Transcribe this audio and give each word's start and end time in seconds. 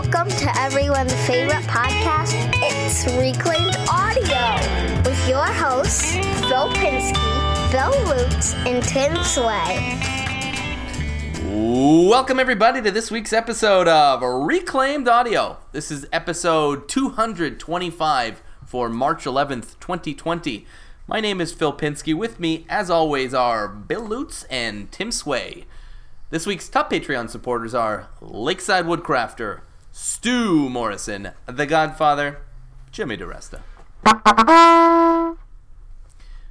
Welcome 0.00 0.28
to 0.28 0.58
everyone's 0.60 1.12
favorite 1.26 1.64
podcast. 1.64 2.32
It's 2.62 3.04
Reclaimed 3.18 3.76
Audio 3.90 5.02
with 5.02 5.28
your 5.28 5.44
hosts, 5.44 6.12
Phil 6.12 6.68
Pinsky, 6.74 7.72
Bill 7.72 7.90
Lutz, 8.04 8.54
and 8.64 8.80
Tim 8.84 9.16
Sway. 9.24 9.98
Welcome, 12.08 12.38
everybody, 12.38 12.80
to 12.80 12.92
this 12.92 13.10
week's 13.10 13.32
episode 13.32 13.88
of 13.88 14.22
Reclaimed 14.22 15.08
Audio. 15.08 15.56
This 15.72 15.90
is 15.90 16.06
episode 16.12 16.88
225 16.88 18.40
for 18.64 18.88
March 18.88 19.24
11th, 19.24 19.80
2020. 19.80 20.64
My 21.08 21.18
name 21.20 21.40
is 21.40 21.52
Phil 21.52 21.72
Pinsky. 21.72 22.14
With 22.14 22.38
me, 22.38 22.64
as 22.68 22.88
always, 22.88 23.34
are 23.34 23.66
Bill 23.66 24.06
Lutz 24.06 24.44
and 24.44 24.92
Tim 24.92 25.10
Sway. 25.10 25.64
This 26.30 26.46
week's 26.46 26.68
top 26.68 26.92
Patreon 26.92 27.30
supporters 27.30 27.74
are 27.74 28.10
Lakeside 28.20 28.84
Woodcrafter, 28.84 29.62
Stu 30.00 30.70
Morrison, 30.70 31.32
The 31.46 31.66
Godfather, 31.66 32.38
Jimmy 32.92 33.16
DiResta. 33.16 33.62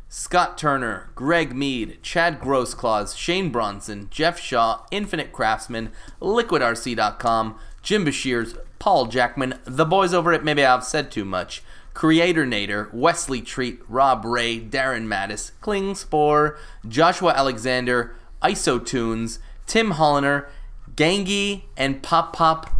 Scott 0.09 0.57
Turner, 0.57 1.09
Greg 1.15 1.55
Mead, 1.55 2.03
Chad 2.03 2.41
Grossclaws, 2.41 3.17
Shane 3.17 3.49
Bronson, 3.49 4.09
Jeff 4.11 4.37
Shaw, 4.37 4.81
Infinite 4.91 5.31
Craftsman, 5.31 5.93
LiquidRC.com, 6.21 7.57
Jim 7.81 8.05
Bashirs, 8.05 8.57
Paul 8.79 9.05
Jackman, 9.05 9.57
the 9.63 9.85
boys 9.85 10.13
over 10.13 10.33
at 10.33 10.43
Maybe 10.43 10.65
I've 10.65 10.83
Said 10.83 11.09
Too 11.09 11.23
Much, 11.23 11.63
Creator 11.93 12.45
Nader, 12.45 12.93
Wesley 12.93 13.41
Treat, 13.41 13.79
Rob 13.87 14.25
Ray, 14.25 14.59
Darren 14.59 15.07
Mattis, 15.07 15.53
Klingspor, 15.61 16.57
Joshua 16.85 17.31
Alexander, 17.33 18.13
Isotunes, 18.43 19.39
Tim 19.65 19.93
Holliner, 19.93 20.47
Gangi, 20.95 21.61
and 21.77 22.03
Pop 22.03 22.33
Pop 22.33 22.77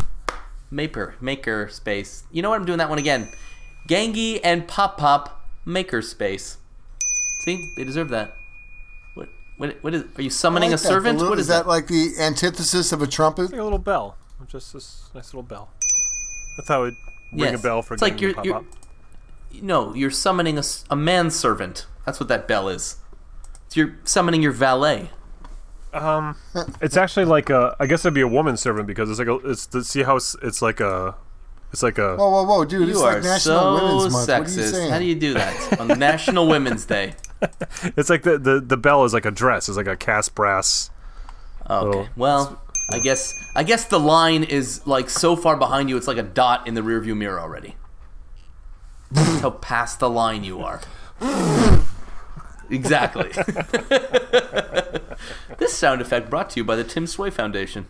Maker 0.71 1.15
Maker 1.21 1.69
Space. 1.69 2.23
You 2.31 2.41
know 2.41 2.49
what? 2.49 2.59
I'm 2.59 2.65
doing 2.65 2.77
that 2.79 2.89
one 2.89 2.99
again. 2.99 3.27
Gangi 3.87 4.39
and 4.43 4.67
Pop 4.67 4.97
Pop 4.97 5.45
Maker 5.65 6.01
Space. 6.01 6.57
See, 7.45 7.73
they 7.77 7.83
deserve 7.83 8.09
that. 8.09 8.33
What? 9.13 9.29
What? 9.57 9.77
What 9.81 9.93
is? 9.93 10.03
Are 10.17 10.21
you 10.21 10.29
summoning 10.29 10.69
I 10.69 10.71
a 10.71 10.75
like 10.75 10.81
that. 10.81 10.87
servant? 10.87 11.17
Little- 11.19 11.29
What 11.31 11.39
is 11.39 11.45
is 11.45 11.47
that 11.49 11.67
like 11.67 11.87
the 11.87 12.13
antithesis 12.19 12.91
of 12.91 13.01
a 13.01 13.07
trumpet? 13.07 13.51
Like 13.51 13.59
a 13.61 13.63
little 13.63 13.79
bell. 13.79 14.17
Just 14.47 14.73
this 14.73 15.09
nice 15.15 15.27
little 15.33 15.43
bell. 15.43 15.69
That's 16.57 16.69
how 16.69 16.83
it 16.83 16.85
would 16.85 16.93
ring 17.41 17.51
Yes. 17.53 17.59
a 17.59 17.63
bell 17.63 17.81
for 17.81 17.93
It's 17.95 18.01
like 18.01 18.17
getting 18.17 18.23
you're- 18.23 18.33
to 18.33 18.37
pop 18.37 18.45
you're- 18.45 18.57
up. 18.59 19.63
No, 19.63 19.93
you're 19.93 20.11
summoning 20.11 20.59
a 20.89 20.95
manservant. 20.95 21.85
That's 22.05 22.19
what 22.19 22.29
that 22.29 22.47
bell 22.47 22.67
is. 22.69 22.97
It's 23.65 23.75
you're 23.77 23.95
summoning 24.03 24.41
your 24.43 24.51
valet. 24.51 25.09
Um, 25.97 26.35
it's 26.81 26.97
actually 26.97 27.25
like 27.25 27.49
a. 27.49 27.75
I 27.79 27.85
guess 27.87 28.05
it'd 28.05 28.13
be 28.13 28.21
a 28.21 28.27
woman 28.27 28.57
servant 28.57 28.87
because 28.87 29.09
it's 29.09 29.19
like 29.19 29.27
a. 29.27 29.35
It's 29.49 29.65
the 29.67 29.83
see 29.83 30.03
how 30.03 30.17
it's, 30.17 30.35
it's 30.41 30.61
like 30.61 30.79
a. 30.79 31.15
It's 31.71 31.83
like 31.83 31.97
a. 31.97 32.15
Whoa, 32.15 32.29
whoa, 32.29 32.43
whoa, 32.43 32.65
dude! 32.65 32.87
You 32.87 32.93
it's 32.93 33.01
are 33.01 33.13
like 33.15 33.23
National 33.23 33.77
so 33.77 33.95
Women's 33.95 34.13
Month. 34.13 34.29
sexist. 34.29 34.39
What 34.39 34.57
are 34.57 34.61
you 34.61 34.67
saying? 34.67 34.91
How 34.91 34.99
do 34.99 35.05
you 35.05 35.15
do 35.15 35.33
that 35.33 35.79
on 35.79 35.87
National 35.99 36.47
Women's 36.47 36.85
Day? 36.85 37.15
It's 37.95 38.09
like 38.09 38.23
the, 38.23 38.39
the 38.39 38.59
the 38.59 38.77
bell 38.77 39.05
is 39.05 39.13
like 39.13 39.25
a 39.25 39.31
dress. 39.31 39.69
It's 39.69 39.77
like 39.77 39.85
a 39.87 39.95
cast 39.95 40.33
brass. 40.33 40.89
Okay. 41.69 41.99
Oh. 41.99 42.09
Well, 42.15 42.59
I 42.91 42.97
guess 42.99 43.31
I 43.55 43.63
guess 43.63 43.85
the 43.85 43.99
line 43.99 44.43
is 44.43 44.85
like 44.87 45.09
so 45.09 45.35
far 45.35 45.55
behind 45.55 45.89
you. 45.89 45.97
It's 45.97 46.07
like 46.07 46.17
a 46.17 46.23
dot 46.23 46.67
in 46.67 46.73
the 46.73 46.81
rearview 46.81 47.15
mirror 47.15 47.39
already. 47.39 47.75
That's 49.11 49.41
how 49.41 49.51
past 49.51 49.99
the 49.99 50.09
line 50.09 50.43
you 50.43 50.61
are. 50.61 50.81
exactly. 52.69 53.31
This 55.57 55.73
sound 55.73 56.01
effect 56.01 56.29
brought 56.29 56.49
to 56.51 56.59
you 56.59 56.63
by 56.63 56.75
the 56.75 56.83
Tim 56.83 57.07
Sway 57.07 57.29
Foundation. 57.29 57.87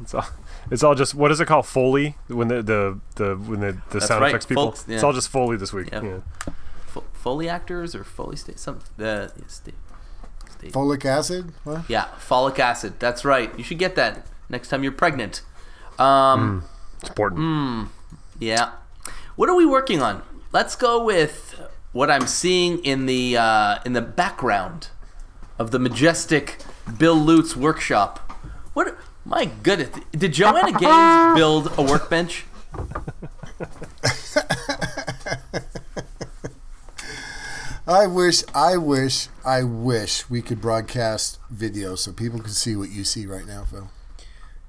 It's 0.00 0.14
all. 0.14 0.26
It's 0.70 0.82
all 0.82 0.94
just 0.96 1.14
what 1.14 1.30
is 1.30 1.40
it 1.40 1.46
called 1.46 1.64
Foley 1.66 2.16
when 2.26 2.48
the 2.48 2.60
the, 2.62 2.98
the 3.14 3.36
when 3.36 3.60
the, 3.60 3.78
the 3.90 4.00
sound 4.00 4.20
right, 4.22 4.30
effects 4.30 4.46
people. 4.46 4.66
folks, 4.72 4.84
It's 4.88 5.02
all 5.04 5.12
just 5.12 5.28
Foley 5.28 5.56
this 5.56 5.72
week. 5.72 5.90
Yep. 5.92 6.02
Yeah. 6.02 6.18
Fo- 6.86 7.04
Foley 7.12 7.48
actors 7.48 7.94
or 7.94 8.02
Foley 8.02 8.34
state 8.36 8.58
some 8.58 8.80
the 8.96 9.32
yeah, 9.38 9.46
state. 9.46 9.74
state. 10.50 10.72
Folic 10.72 11.04
acid? 11.04 11.52
What? 11.64 11.88
yeah, 11.88 12.06
folic 12.18 12.58
acid. 12.58 12.94
That's 12.98 13.24
right. 13.24 13.56
You 13.56 13.62
should 13.62 13.78
get 13.78 13.94
that 13.94 14.26
next 14.48 14.68
time 14.68 14.82
you're 14.82 14.90
pregnant. 14.92 15.42
Um, 15.98 16.64
It's 17.00 17.10
important. 17.10 17.90
Yeah. 18.40 18.72
What 19.36 19.48
are 19.48 19.54
we 19.54 19.66
working 19.66 20.02
on? 20.02 20.22
Let's 20.52 20.74
go 20.76 21.02
with 21.04 21.60
what 21.92 22.10
I'm 22.10 22.26
seeing 22.26 22.78
in 22.84 23.06
the 23.06 23.36
uh, 23.36 23.78
in 23.86 23.92
the 23.92 24.02
background 24.02 24.88
of 25.58 25.70
the 25.70 25.78
majestic 25.78 26.58
Bill 26.98 27.16
Lutz 27.16 27.56
workshop. 27.56 28.32
What? 28.74 28.96
My 29.24 29.46
goodness! 29.62 29.90
Did 30.12 30.32
Joanna 30.32 30.78
Gaines 30.78 31.36
build 31.36 31.72
a 31.78 31.82
workbench? 31.82 32.44
I 37.88 38.06
wish, 38.08 38.42
I 38.52 38.76
wish, 38.76 39.28
I 39.44 39.62
wish 39.62 40.28
we 40.28 40.42
could 40.42 40.60
broadcast 40.60 41.38
video 41.50 41.94
so 41.94 42.12
people 42.12 42.40
could 42.40 42.54
see 42.54 42.74
what 42.74 42.90
you 42.90 43.04
see 43.04 43.26
right 43.26 43.46
now, 43.46 43.64
Phil. 43.64 43.90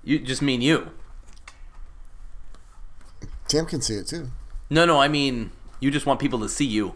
You 0.04 0.20
just 0.20 0.42
mean 0.42 0.62
you? 0.62 0.92
Tim 3.48 3.66
can 3.66 3.82
see 3.82 3.96
it 3.96 4.08
too. 4.08 4.30
No, 4.70 4.86
no. 4.86 5.00
I 5.00 5.08
mean 5.08 5.52
you 5.80 5.92
just 5.92 6.06
want 6.06 6.20
people 6.20 6.40
to 6.40 6.50
see 6.50 6.66
you. 6.66 6.96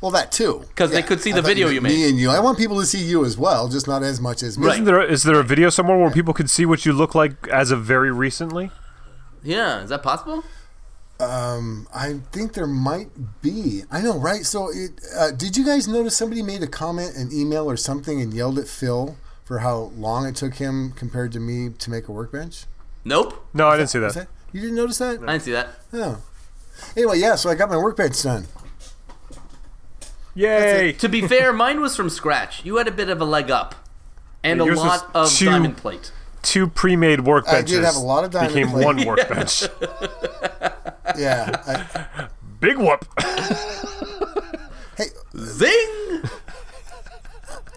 Well, 0.00 0.10
that 0.12 0.32
too. 0.32 0.64
'Cause 0.76 0.90
they 0.90 1.02
could 1.02 1.20
see 1.20 1.30
the 1.32 1.42
video 1.42 1.66
meant 1.66 1.74
you 1.74 1.80
made. 1.82 1.88
Me 1.90 2.08
and 2.08 2.18
you. 2.18 2.30
I 2.30 2.40
want 2.40 2.56
people 2.56 2.80
to 2.80 2.86
see 2.86 3.02
you 3.02 3.24
as 3.24 3.36
well, 3.36 3.68
just 3.68 3.86
not 3.86 4.02
as 4.02 4.18
much 4.20 4.42
as 4.42 4.56
me. 4.56 4.66
Right. 4.66 4.74
Isn't 4.74 4.86
there 4.86 5.02
is 5.02 5.22
there 5.24 5.38
a 5.38 5.44
video 5.44 5.68
somewhere 5.68 5.98
where 5.98 6.10
people 6.10 6.32
could 6.32 6.48
see 6.48 6.64
what 6.64 6.86
you 6.86 6.92
look 6.94 7.14
like 7.14 7.46
as 7.48 7.70
of 7.70 7.84
very 7.84 8.10
recently? 8.10 8.70
Yeah, 9.42 9.82
is 9.82 9.90
that 9.90 10.02
possible? 10.02 10.42
Um, 11.18 11.86
I 11.94 12.20
think 12.32 12.54
there 12.54 12.66
might 12.66 13.10
be. 13.42 13.84
I 13.90 14.00
know, 14.00 14.18
right? 14.18 14.46
So, 14.46 14.70
it, 14.70 14.98
uh, 15.18 15.32
did 15.32 15.54
you 15.54 15.66
guys 15.66 15.86
notice 15.86 16.16
somebody 16.16 16.42
made 16.42 16.62
a 16.62 16.66
comment, 16.66 17.14
an 17.14 17.28
email, 17.30 17.70
or 17.70 17.76
something, 17.76 18.22
and 18.22 18.32
yelled 18.32 18.58
at 18.58 18.66
Phil 18.68 19.16
for 19.44 19.58
how 19.58 19.92
long 19.98 20.24
it 20.26 20.34
took 20.34 20.54
him 20.54 20.92
compared 20.96 21.32
to 21.32 21.40
me 21.40 21.70
to 21.78 21.90
make 21.90 22.08
a 22.08 22.12
workbench? 22.12 22.64
Nope. 23.04 23.34
No, 23.52 23.68
I 23.68 23.76
didn't 23.76 23.90
see 23.90 23.98
that. 23.98 24.14
that 24.14 24.28
you 24.52 24.62
didn't 24.62 24.76
notice 24.76 24.96
that? 24.98 25.18
I 25.22 25.32
didn't 25.32 25.42
see 25.42 25.52
that. 25.52 25.68
No. 25.92 26.18
Anyway, 26.96 27.18
yeah. 27.18 27.34
So 27.34 27.50
I 27.50 27.54
got 27.54 27.68
my 27.68 27.76
workbench 27.76 28.22
done. 28.22 28.46
Yay! 30.40 30.92
To 30.92 31.08
be 31.08 31.26
fair, 31.26 31.52
mine 31.52 31.80
was 31.80 31.96
from 31.96 32.08
scratch. 32.10 32.64
You 32.64 32.76
had 32.76 32.88
a 32.88 32.92
bit 32.92 33.08
of 33.08 33.20
a 33.20 33.24
leg 33.24 33.50
up, 33.50 33.74
and 34.42 34.60
a 34.60 34.64
lot 34.64 35.08
of 35.14 35.30
two- 35.30 35.46
diamond 35.46 35.76
plate. 35.76 36.12
Two 36.42 36.66
pre-made 36.68 37.18
workbenches 37.18 37.52
I 37.52 37.60
did 37.62 37.84
have 37.84 37.96
a 37.96 38.00
lot 38.00 38.24
of 38.24 38.30
diamond 38.30 38.54
became 38.54 38.68
plate. 38.70 38.84
one 38.86 39.04
workbench. 39.06 39.64
Yeah. 41.18 41.62
I, 41.66 42.28
Big 42.60 42.78
whoop. 42.78 43.04
hey, 44.96 45.06
Zing! 45.36 46.22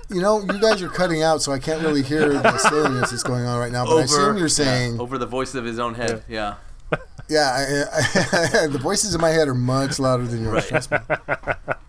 you 0.09 0.21
know, 0.21 0.41
you 0.41 0.59
guys 0.61 0.81
are 0.81 0.89
cutting 0.89 1.23
out, 1.23 1.41
so 1.41 1.51
I 1.51 1.59
can't 1.59 1.81
really 1.81 2.03
hear 2.03 2.29
the 2.29 2.57
silliness 2.57 3.11
that's 3.11 3.23
going 3.23 3.45
on 3.45 3.59
right 3.59 3.71
now. 3.71 3.85
But 3.85 3.97
I 3.97 4.01
assume 4.03 4.37
you're 4.37 4.47
saying, 4.47 4.99
over 4.99 5.17
the 5.17 5.25
voice 5.25 5.55
of 5.55 5.65
his 5.65 5.79
own 5.79 5.95
head. 5.95 6.23
Yeah. 6.29 6.55
yeah, 7.29 7.85
I, 7.93 8.63
I, 8.63 8.67
the 8.71 8.79
voices 8.81 9.15
in 9.15 9.21
my 9.21 9.29
head 9.29 9.47
are 9.47 9.53
much 9.55 9.99
louder 9.99 10.25
than 10.25 10.43
yours. 10.43 10.67
Trust 10.67 10.91
me. 10.91 10.97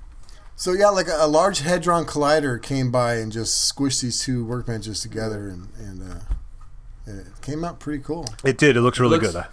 So 0.57 0.73
yeah, 0.73 0.89
like 0.89 1.09
a, 1.09 1.17
a 1.19 1.27
large 1.27 1.61
hadron 1.61 2.05
collider 2.05 2.63
came 2.63 2.91
by 2.91 3.17
and 3.17 3.33
just 3.33 3.75
squished 3.75 4.03
these 4.03 4.21
two 4.21 4.45
workbenches 4.45 5.03
together, 5.03 5.49
and 5.49 5.69
and 5.79 6.03
uh, 6.13 6.21
it 7.07 7.27
came 7.43 7.65
out 7.65 7.81
pretty 7.81 8.03
cool. 8.03 8.27
It 8.45 8.57
did. 8.57 8.77
It 8.77 8.81
looks 8.83 9.01
really 9.01 9.19
looks- 9.19 9.33
good. 9.33 9.45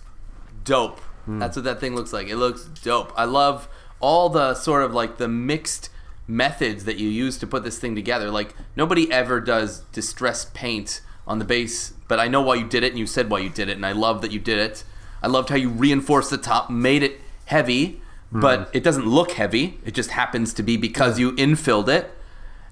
Dope. 0.64 1.02
That's 1.28 1.56
what 1.56 1.64
that 1.66 1.80
thing 1.80 1.96
looks 1.96 2.12
like. 2.12 2.28
It 2.28 2.36
looks 2.36 2.66
dope. 2.84 3.14
I 3.16 3.26
love 3.26 3.70
all 4.00 4.28
the 4.30 4.54
sort 4.56 4.84
of 4.84 4.94
like 4.94 5.18
the 5.18 5.28
mixed 5.28 5.90
methods 6.28 6.84
that 6.86 6.98
you 6.98 7.08
use 7.08 7.38
to 7.38 7.48
put 7.48 7.64
this 7.64 7.80
thing 7.80 7.96
together. 7.96 8.30
Like 8.32 8.56
nobody 8.76 9.10
ever 9.12 9.40
does 9.40 9.82
distressed 9.94 10.54
paint 10.54 11.02
on 11.28 11.40
the 11.40 11.46
base, 11.46 11.94
but 12.08 12.20
I 12.20 12.28
know 12.28 12.42
why 12.42 12.56
you 12.56 12.68
did 12.68 12.84
it 12.84 12.90
and 12.92 13.00
you 13.00 13.06
said 13.08 13.30
why 13.30 13.40
you 13.40 13.50
did 13.50 13.70
it 13.70 13.78
and 13.78 13.86
I 13.86 13.92
love 13.94 14.22
that 14.24 14.32
you 14.32 14.40
did 14.40 14.58
it. 14.58 14.84
I 15.22 15.28
loved 15.28 15.50
how 15.50 15.56
you 15.56 15.70
reinforced 15.70 16.32
the 16.32 16.38
top, 16.38 16.70
made 16.70 17.04
it 17.04 17.22
heavy, 17.46 18.01
but 18.32 18.70
it 18.74 18.84
doesn't 18.84 19.06
look 19.06 19.32
heavy. 19.32 19.80
It 19.86 19.94
just 19.94 20.12
happens 20.12 20.54
to 20.56 20.64
be 20.64 20.78
because 20.78 21.20
you 21.20 21.34
infilled 21.34 21.88
it. 21.90 22.10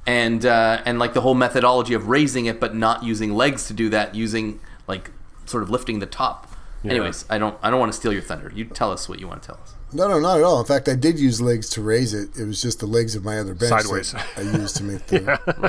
and 0.08 0.46
uh, 0.46 0.82
and 0.86 0.98
like 1.00 1.14
the 1.14 1.22
whole 1.22 1.36
methodology 1.36 1.94
of 1.94 2.08
raising 2.08 2.46
it 2.46 2.60
but 2.60 2.74
not 2.74 3.04
using 3.04 3.34
legs 3.36 3.68
to 3.68 3.74
do 3.74 3.90
that 3.90 4.16
using 4.16 4.60
like 4.88 5.12
sort 5.46 5.62
of 5.62 5.70
lifting 5.70 6.00
the 6.00 6.06
top 6.06 6.48
anyways 6.86 7.26
i 7.30 7.38
don't 7.38 7.58
i 7.62 7.70
don't 7.70 7.80
want 7.82 7.92
to 7.92 7.98
steal 7.98 8.14
your 8.14 8.22
thunder 8.22 8.50
you 8.56 8.64
tell 8.64 8.92
us 8.94 9.10
what 9.10 9.20
you 9.20 9.28
want 9.28 9.42
to 9.44 9.48
tell 9.48 9.60
us 9.62 9.74
No, 9.92 10.08
no, 10.08 10.20
not 10.20 10.38
at 10.38 10.44
all. 10.44 10.60
In 10.62 10.66
fact, 10.66 10.88
I 10.88 10.96
did 10.96 11.20
use 11.20 11.42
legs 11.42 11.68
to 11.72 11.82
raise 11.82 12.14
it. 12.14 12.30
It 12.40 12.46
was 12.46 12.62
just 12.62 12.80
the 12.80 12.86
legs 12.86 13.16
of 13.16 13.26
my 13.26 13.40
other 13.40 13.56
bench 13.56 13.72
that 13.72 13.82
Sideways. 13.84 14.14
I 14.38 14.42
used 14.42 14.78
to 14.78 14.84
make 14.84 15.04
the. 15.12 15.20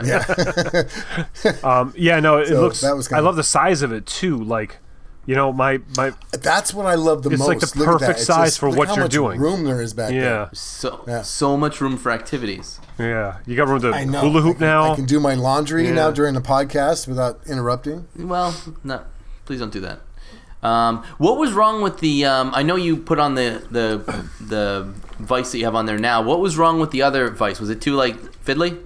yeah. 1.64 1.68
Um, 1.68 1.92
yeah, 1.96 2.20
no, 2.20 2.36
it 2.38 2.48
So 2.48 2.60
looks. 2.60 2.80
that 2.82 2.94
was 2.94 3.06
I 3.08 3.10
kinda- 3.16 3.24
love 3.24 3.36
the 3.36 3.42
size 3.42 3.80
of 3.82 3.92
it 3.92 4.04
too. 4.06 4.36
Like, 4.36 4.78
you 5.26 5.34
know, 5.34 5.52
my 5.52 5.80
my 5.96 6.12
That's 6.32 6.72
what 6.74 6.86
I 6.86 6.94
love 6.94 7.22
the 7.22 7.30
It's 7.30 7.38
most. 7.38 7.62
It's 7.62 7.76
like 7.76 7.84
the 7.86 7.90
Look 7.90 8.00
perfect 8.00 8.20
size 8.20 8.46
just- 8.48 8.58
for 8.58 8.70
what 8.70 8.88
how 8.88 8.94
you're 8.94 9.04
much 9.04 9.12
doing. 9.12 9.40
Room 9.40 9.64
there 9.64 9.80
is 9.82 9.94
back 9.94 10.12
yeah 10.12 10.20
there. 10.20 10.50
so 10.52 11.04
Yeah. 11.06 11.22
so 11.22 11.56
much 11.56 11.80
room 11.80 11.96
for 11.96 12.10
activities 12.10 12.80
yeah. 12.98 13.38
You 13.46 13.56
got 13.56 13.68
room 13.68 13.80
to 13.82 13.92
I 13.92 14.04
know. 14.04 14.20
hula 14.20 14.40
I 14.40 14.42
hoop 14.42 14.58
can, 14.58 14.66
now. 14.66 14.92
I 14.92 14.94
can 14.96 15.06
do 15.06 15.20
my 15.20 15.34
laundry 15.34 15.84
Yeah. 15.86 15.94
now 15.94 16.10
during 16.10 16.34
the 16.34 16.40
podcast 16.40 17.06
without 17.08 17.40
interrupting. 17.46 18.06
well 18.16 18.54
no 18.84 19.02
please 19.46 19.58
don't 19.60 19.72
do 19.72 19.80
that 19.80 20.00
Um, 20.62 21.02
what 21.16 21.38
was 21.38 21.52
wrong 21.54 21.80
with 21.80 22.00
the? 22.00 22.26
Um, 22.26 22.52
I 22.54 22.62
know 22.62 22.76
you 22.76 22.96
put 22.98 23.18
on 23.18 23.34
the 23.34 23.62
the 23.70 23.86
the 24.54 24.92
vice 25.18 25.52
that 25.52 25.58
you 25.58 25.64
have 25.64 25.74
on 25.74 25.86
there 25.86 25.98
now. 25.98 26.20
What 26.20 26.38
was 26.40 26.58
wrong 26.58 26.78
with 26.80 26.90
the 26.90 27.00
other 27.00 27.30
vice? 27.30 27.58
Was 27.60 27.70
it 27.70 27.80
too 27.80 27.94
like 27.96 28.16
fiddly? 28.44 28.76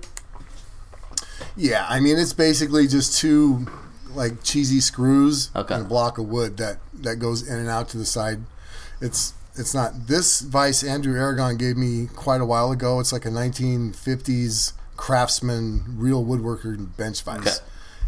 Yeah, 1.56 1.84
I 1.88 1.98
mean 2.00 2.16
it's 2.18 2.32
basically 2.32 2.86
just 2.86 3.18
two 3.18 3.66
like 4.16 4.42
cheesy 4.42 4.80
screws 4.80 5.50
Okay. 5.54 5.74
and 5.74 5.84
a 5.84 5.88
block 5.88 6.18
of 6.18 6.26
wood 6.28 6.56
that 6.58 6.78
that 6.94 7.16
goes 7.16 7.46
in 7.46 7.58
and 7.58 7.68
out 7.68 7.88
to 7.90 7.98
the 7.98 8.06
side. 8.06 8.40
It's 9.00 9.34
it's 9.56 9.74
not 9.74 10.06
this 10.08 10.40
vice 10.40 10.82
Andrew 10.82 11.18
Aragon 11.18 11.56
gave 11.56 11.76
me 11.76 12.08
quite 12.14 12.40
a 12.40 12.44
while 12.46 12.72
ago. 12.72 13.00
It's 13.00 13.12
like 13.12 13.24
a 13.24 13.30
1950s 13.30 14.72
craftsman 14.96 15.84
real 15.96 16.24
woodworker 16.24 16.96
bench 16.96 17.22
vice. 17.22 17.40
Okay. 17.40 17.66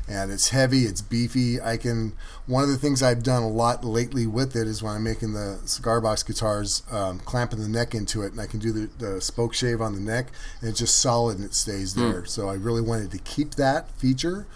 And 0.09 0.31
it's 0.31 0.51
heavy, 0.51 0.83
it's 0.85 1.03
beefy. 1.03 1.61
I 1.61 1.77
can 1.77 2.13
one 2.47 2.63
of 2.63 2.69
the 2.69 2.77
things 2.79 3.03
I've 3.03 3.25
done 3.25 3.43
a 3.43 3.49
lot 3.49 3.85
lately 3.85 4.25
with 4.25 4.55
it 4.55 4.69
is 4.69 4.81
when 4.81 4.95
I'm 4.95 5.03
making 5.03 5.33
the 5.33 5.59
cigar 5.65 6.01
box 6.01 6.23
guitars, 6.23 6.85
um, 6.93 7.19
clamping 7.21 7.59
the 7.61 7.69
neck 7.69 7.93
into 7.93 8.23
it, 8.23 8.31
and 8.31 8.41
I 8.41 8.47
can 8.47 8.61
do 8.61 8.71
the, 8.71 8.89
the 9.05 9.21
spoke 9.21 9.53
shave 9.53 9.81
on 9.81 9.95
the 9.95 10.01
neck, 10.01 10.29
and 10.61 10.71
it's 10.71 10.79
just 10.79 11.01
solid 11.01 11.39
and 11.39 11.45
it 11.45 11.55
stays 11.55 11.95
there. 11.95 12.25
So 12.25 12.49
I 12.49 12.55
really 12.55 12.83
wanted 12.83 13.11
to 13.13 13.19
keep 13.19 13.57
that 13.57 13.91
feature 13.99 14.47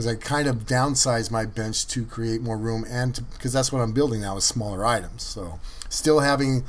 because 0.00 0.10
I 0.10 0.16
kind 0.18 0.48
of 0.48 0.64
downsized 0.64 1.30
my 1.30 1.44
bench 1.44 1.86
to 1.88 2.06
create 2.06 2.40
more 2.40 2.56
room 2.56 2.86
and 2.88 3.20
because 3.34 3.52
that's 3.52 3.70
what 3.70 3.82
I'm 3.82 3.92
building 3.92 4.22
now 4.22 4.38
is 4.38 4.44
smaller 4.44 4.86
items. 4.86 5.22
So 5.22 5.60
still 5.90 6.20
having 6.20 6.64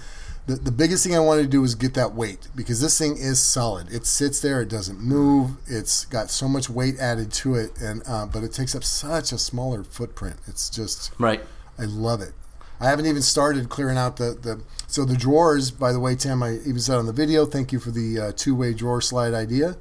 the, 0.47 0.55
the 0.55 0.71
biggest 0.71 1.05
thing 1.05 1.15
I 1.15 1.19
wanted 1.19 1.43
to 1.43 1.47
do 1.47 1.61
was 1.61 1.73
get 1.73 1.93
that 1.93 2.13
weight 2.13 2.49
because 2.57 2.81
this 2.81 2.97
thing 2.97 3.15
is 3.15 3.39
solid. 3.39 3.89
It 3.89 4.05
sits 4.05 4.41
there, 4.41 4.61
it 4.61 4.67
doesn't 4.67 4.99
move. 4.99 5.51
It's 5.65 6.03
got 6.03 6.29
so 6.29 6.49
much 6.49 6.69
weight 6.69 6.99
added 6.99 7.31
to 7.33 7.55
it, 7.55 7.71
and 7.79 8.03
uh, 8.05 8.25
but 8.25 8.43
it 8.43 8.51
takes 8.51 8.75
up 8.75 8.83
such 8.83 9.31
a 9.31 9.37
smaller 9.37 9.85
footprint. 9.85 10.35
It's 10.45 10.69
just 10.69 11.17
Right. 11.17 11.41
I 11.79 11.85
love 11.85 12.19
it. 12.19 12.33
I 12.81 12.89
haven't 12.89 13.05
even 13.05 13.21
started 13.21 13.69
clearing 13.69 13.97
out 13.97 14.17
the, 14.17 14.37
the 14.41 14.61
so 14.87 15.05
the 15.05 15.15
drawers. 15.15 15.71
By 15.71 15.93
the 15.93 16.01
way, 16.01 16.15
Tim, 16.15 16.43
I 16.43 16.55
even 16.65 16.79
said 16.79 16.97
on 16.97 17.05
the 17.05 17.13
video, 17.13 17.45
thank 17.45 17.71
you 17.71 17.79
for 17.79 17.91
the 17.91 18.19
uh, 18.19 18.31
two 18.35 18.55
way 18.55 18.73
drawer 18.73 18.99
slide 18.99 19.33
idea. 19.33 19.77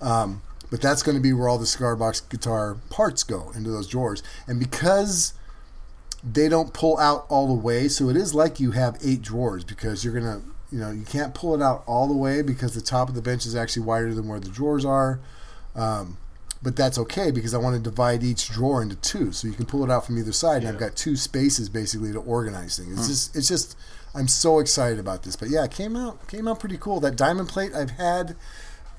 Um, 0.00 0.42
but 0.72 0.80
that's 0.80 1.02
going 1.02 1.14
to 1.14 1.20
be 1.20 1.34
where 1.34 1.50
all 1.50 1.58
the 1.58 1.66
cigar 1.66 1.94
box 1.94 2.22
guitar 2.22 2.78
parts 2.88 3.22
go 3.22 3.52
into 3.54 3.70
those 3.70 3.86
drawers, 3.86 4.22
and 4.48 4.58
because 4.58 5.34
they 6.24 6.48
don't 6.48 6.72
pull 6.72 6.98
out 6.98 7.26
all 7.28 7.46
the 7.46 7.52
way, 7.52 7.88
so 7.88 8.08
it 8.08 8.16
is 8.16 8.34
like 8.34 8.58
you 8.58 8.70
have 8.70 8.96
eight 9.04 9.20
drawers 9.20 9.64
because 9.64 10.02
you're 10.02 10.14
gonna, 10.14 10.40
you 10.70 10.78
know, 10.78 10.90
you 10.90 11.04
can't 11.04 11.34
pull 11.34 11.54
it 11.54 11.60
out 11.60 11.84
all 11.86 12.08
the 12.08 12.16
way 12.16 12.40
because 12.40 12.74
the 12.74 12.80
top 12.80 13.10
of 13.10 13.14
the 13.14 13.20
bench 13.20 13.44
is 13.44 13.54
actually 13.54 13.82
wider 13.82 14.14
than 14.14 14.26
where 14.26 14.40
the 14.40 14.48
drawers 14.48 14.84
are. 14.84 15.20
Um, 15.74 16.16
but 16.62 16.74
that's 16.76 16.96
okay 16.96 17.30
because 17.32 17.52
I 17.52 17.58
want 17.58 17.76
to 17.76 17.82
divide 17.82 18.22
each 18.22 18.48
drawer 18.48 18.80
into 18.80 18.96
two, 18.96 19.32
so 19.32 19.48
you 19.48 19.52
can 19.52 19.66
pull 19.66 19.84
it 19.84 19.90
out 19.90 20.06
from 20.06 20.16
either 20.16 20.32
side, 20.32 20.62
and 20.62 20.68
I've 20.68 20.78
got 20.78 20.96
two 20.96 21.16
spaces 21.16 21.68
basically 21.68 22.12
to 22.12 22.20
organize 22.20 22.78
things. 22.78 22.98
It's 22.98 23.08
just, 23.08 23.36
it's 23.36 23.48
just, 23.48 23.76
I'm 24.14 24.28
so 24.28 24.58
excited 24.58 24.98
about 24.98 25.24
this. 25.24 25.36
But 25.36 25.50
yeah, 25.50 25.64
it 25.64 25.72
came 25.72 25.96
out, 25.96 26.28
came 26.28 26.48
out 26.48 26.60
pretty 26.60 26.78
cool. 26.78 26.98
That 27.00 27.16
diamond 27.16 27.48
plate 27.48 27.74
I've 27.74 27.90
had. 27.90 28.36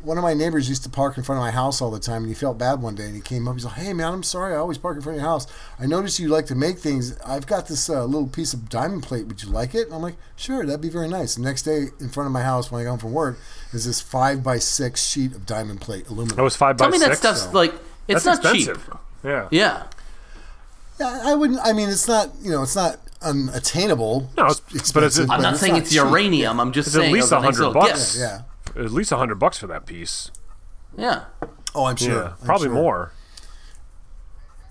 One 0.04 0.18
of 0.18 0.24
my 0.24 0.34
neighbors 0.34 0.68
used 0.68 0.84
to 0.84 0.90
park 0.90 1.18
in 1.18 1.24
front 1.24 1.40
of 1.40 1.44
my 1.44 1.52
house 1.52 1.82
all 1.82 1.90
the 1.90 2.00
time, 2.00 2.24
and 2.24 2.28
he 2.28 2.34
felt 2.34 2.58
bad 2.58 2.82
one 2.82 2.94
day, 2.96 3.06
and 3.06 3.16
he 3.16 3.22
came 3.22 3.48
up. 3.48 3.56
He's 3.56 3.64
like, 3.66 3.76
"Hey 3.76 3.94
man, 3.94 4.12
I'm 4.14 4.24
sorry. 4.24 4.54
I 4.54 4.58
always 4.58 4.78
park 4.78 4.98
in 4.98 5.02
front 5.02 5.18
of 5.18 5.22
your 5.22 5.30
house. 5.30 5.48
I 5.80 5.86
noticed 5.86 6.20
you 6.20 6.28
like 6.28 6.46
to 6.48 6.56
make 6.56 6.78
things. 6.80 7.18
I've 7.26 7.48
got 7.48 7.68
this 7.68 7.90
uh, 7.90 8.04
little 8.04 8.28
piece 8.28 8.54
of 8.54 8.68
diamond 8.70 9.04
plate. 9.04 9.28
Would 9.28 9.42
you 9.44 9.50
like 9.50 9.74
it?" 9.74 9.86
And 9.88 9.96
I'm 9.96 10.02
like, 10.02 10.16
"Sure, 10.36 10.66
that'd 10.66 10.82
be 10.82 10.90
very 10.90 11.08
nice." 11.08 11.36
The 11.36 11.42
next 11.42 11.62
day, 11.64 11.88
in 12.02 12.10
front 12.10 12.28
of 12.28 12.34
my 12.34 12.44
house 12.44 12.70
when 12.70 12.82
I 12.82 12.84
got 12.84 12.90
home 12.92 13.00
from 13.00 13.14
work, 13.14 13.38
is 13.72 13.86
this 13.86 14.02
five 14.02 14.44
by 14.44 14.60
six 14.60 15.02
sheet 15.08 15.32
of 15.34 15.46
diamond 15.46 15.80
plate 15.82 16.08
aluminum. 16.10 16.36
That 16.36 16.44
was 16.44 16.56
five 16.58 16.76
Tell 16.78 16.88
by 16.88 16.92
me 16.92 16.98
six. 16.98 17.10
that 17.10 17.18
stuff's 17.18 17.44
so- 17.44 17.52
like 17.52 17.74
it's 18.08 18.24
That's 18.26 18.44
not 18.44 18.54
expensive. 18.56 18.86
cheap. 18.86 18.98
Yeah. 19.24 19.48
Yeah. 19.52 19.84
Yeah, 21.00 21.22
I 21.24 21.34
wouldn't. 21.36 21.60
I 21.64 21.72
mean, 21.74 21.88
it's 21.90 22.08
not. 22.08 22.30
You 22.42 22.52
know, 22.52 22.64
it's 22.64 22.76
not 22.76 23.00
unattainable. 23.22 24.30
No, 24.38 24.48
it's- 24.48 24.60
but 24.92 25.04
it's- 25.04 25.18
expensive, 25.18 25.32
I'm 25.32 25.42
not 25.42 25.58
saying 25.58 25.74
not 25.74 25.82
it's 25.84 25.92
cheap. 25.92 26.02
uranium. 26.04 26.60
I'm 26.60 26.72
just 26.74 26.92
saying 26.92 27.16
It's 27.16 27.32
at 27.32 27.42
least 27.42 27.58
a 27.58 27.64
100 27.64 27.74
bucks. 27.74 28.16
gift. 28.16 28.22
Yeah. 28.22 28.42
At 28.76 28.92
least 28.92 29.12
a 29.12 29.18
hundred 29.18 29.36
bucks 29.36 29.58
for 29.58 29.68
that 29.68 29.86
piece. 29.86 30.32
Yeah. 30.98 31.26
Oh, 31.76 31.86
I'm 31.86 31.96
sure. 31.96 32.14
yeah, 32.14 32.34
I'm 32.40 32.46
probably 32.46 32.68
sure. 32.68 32.74
more. 32.76 33.12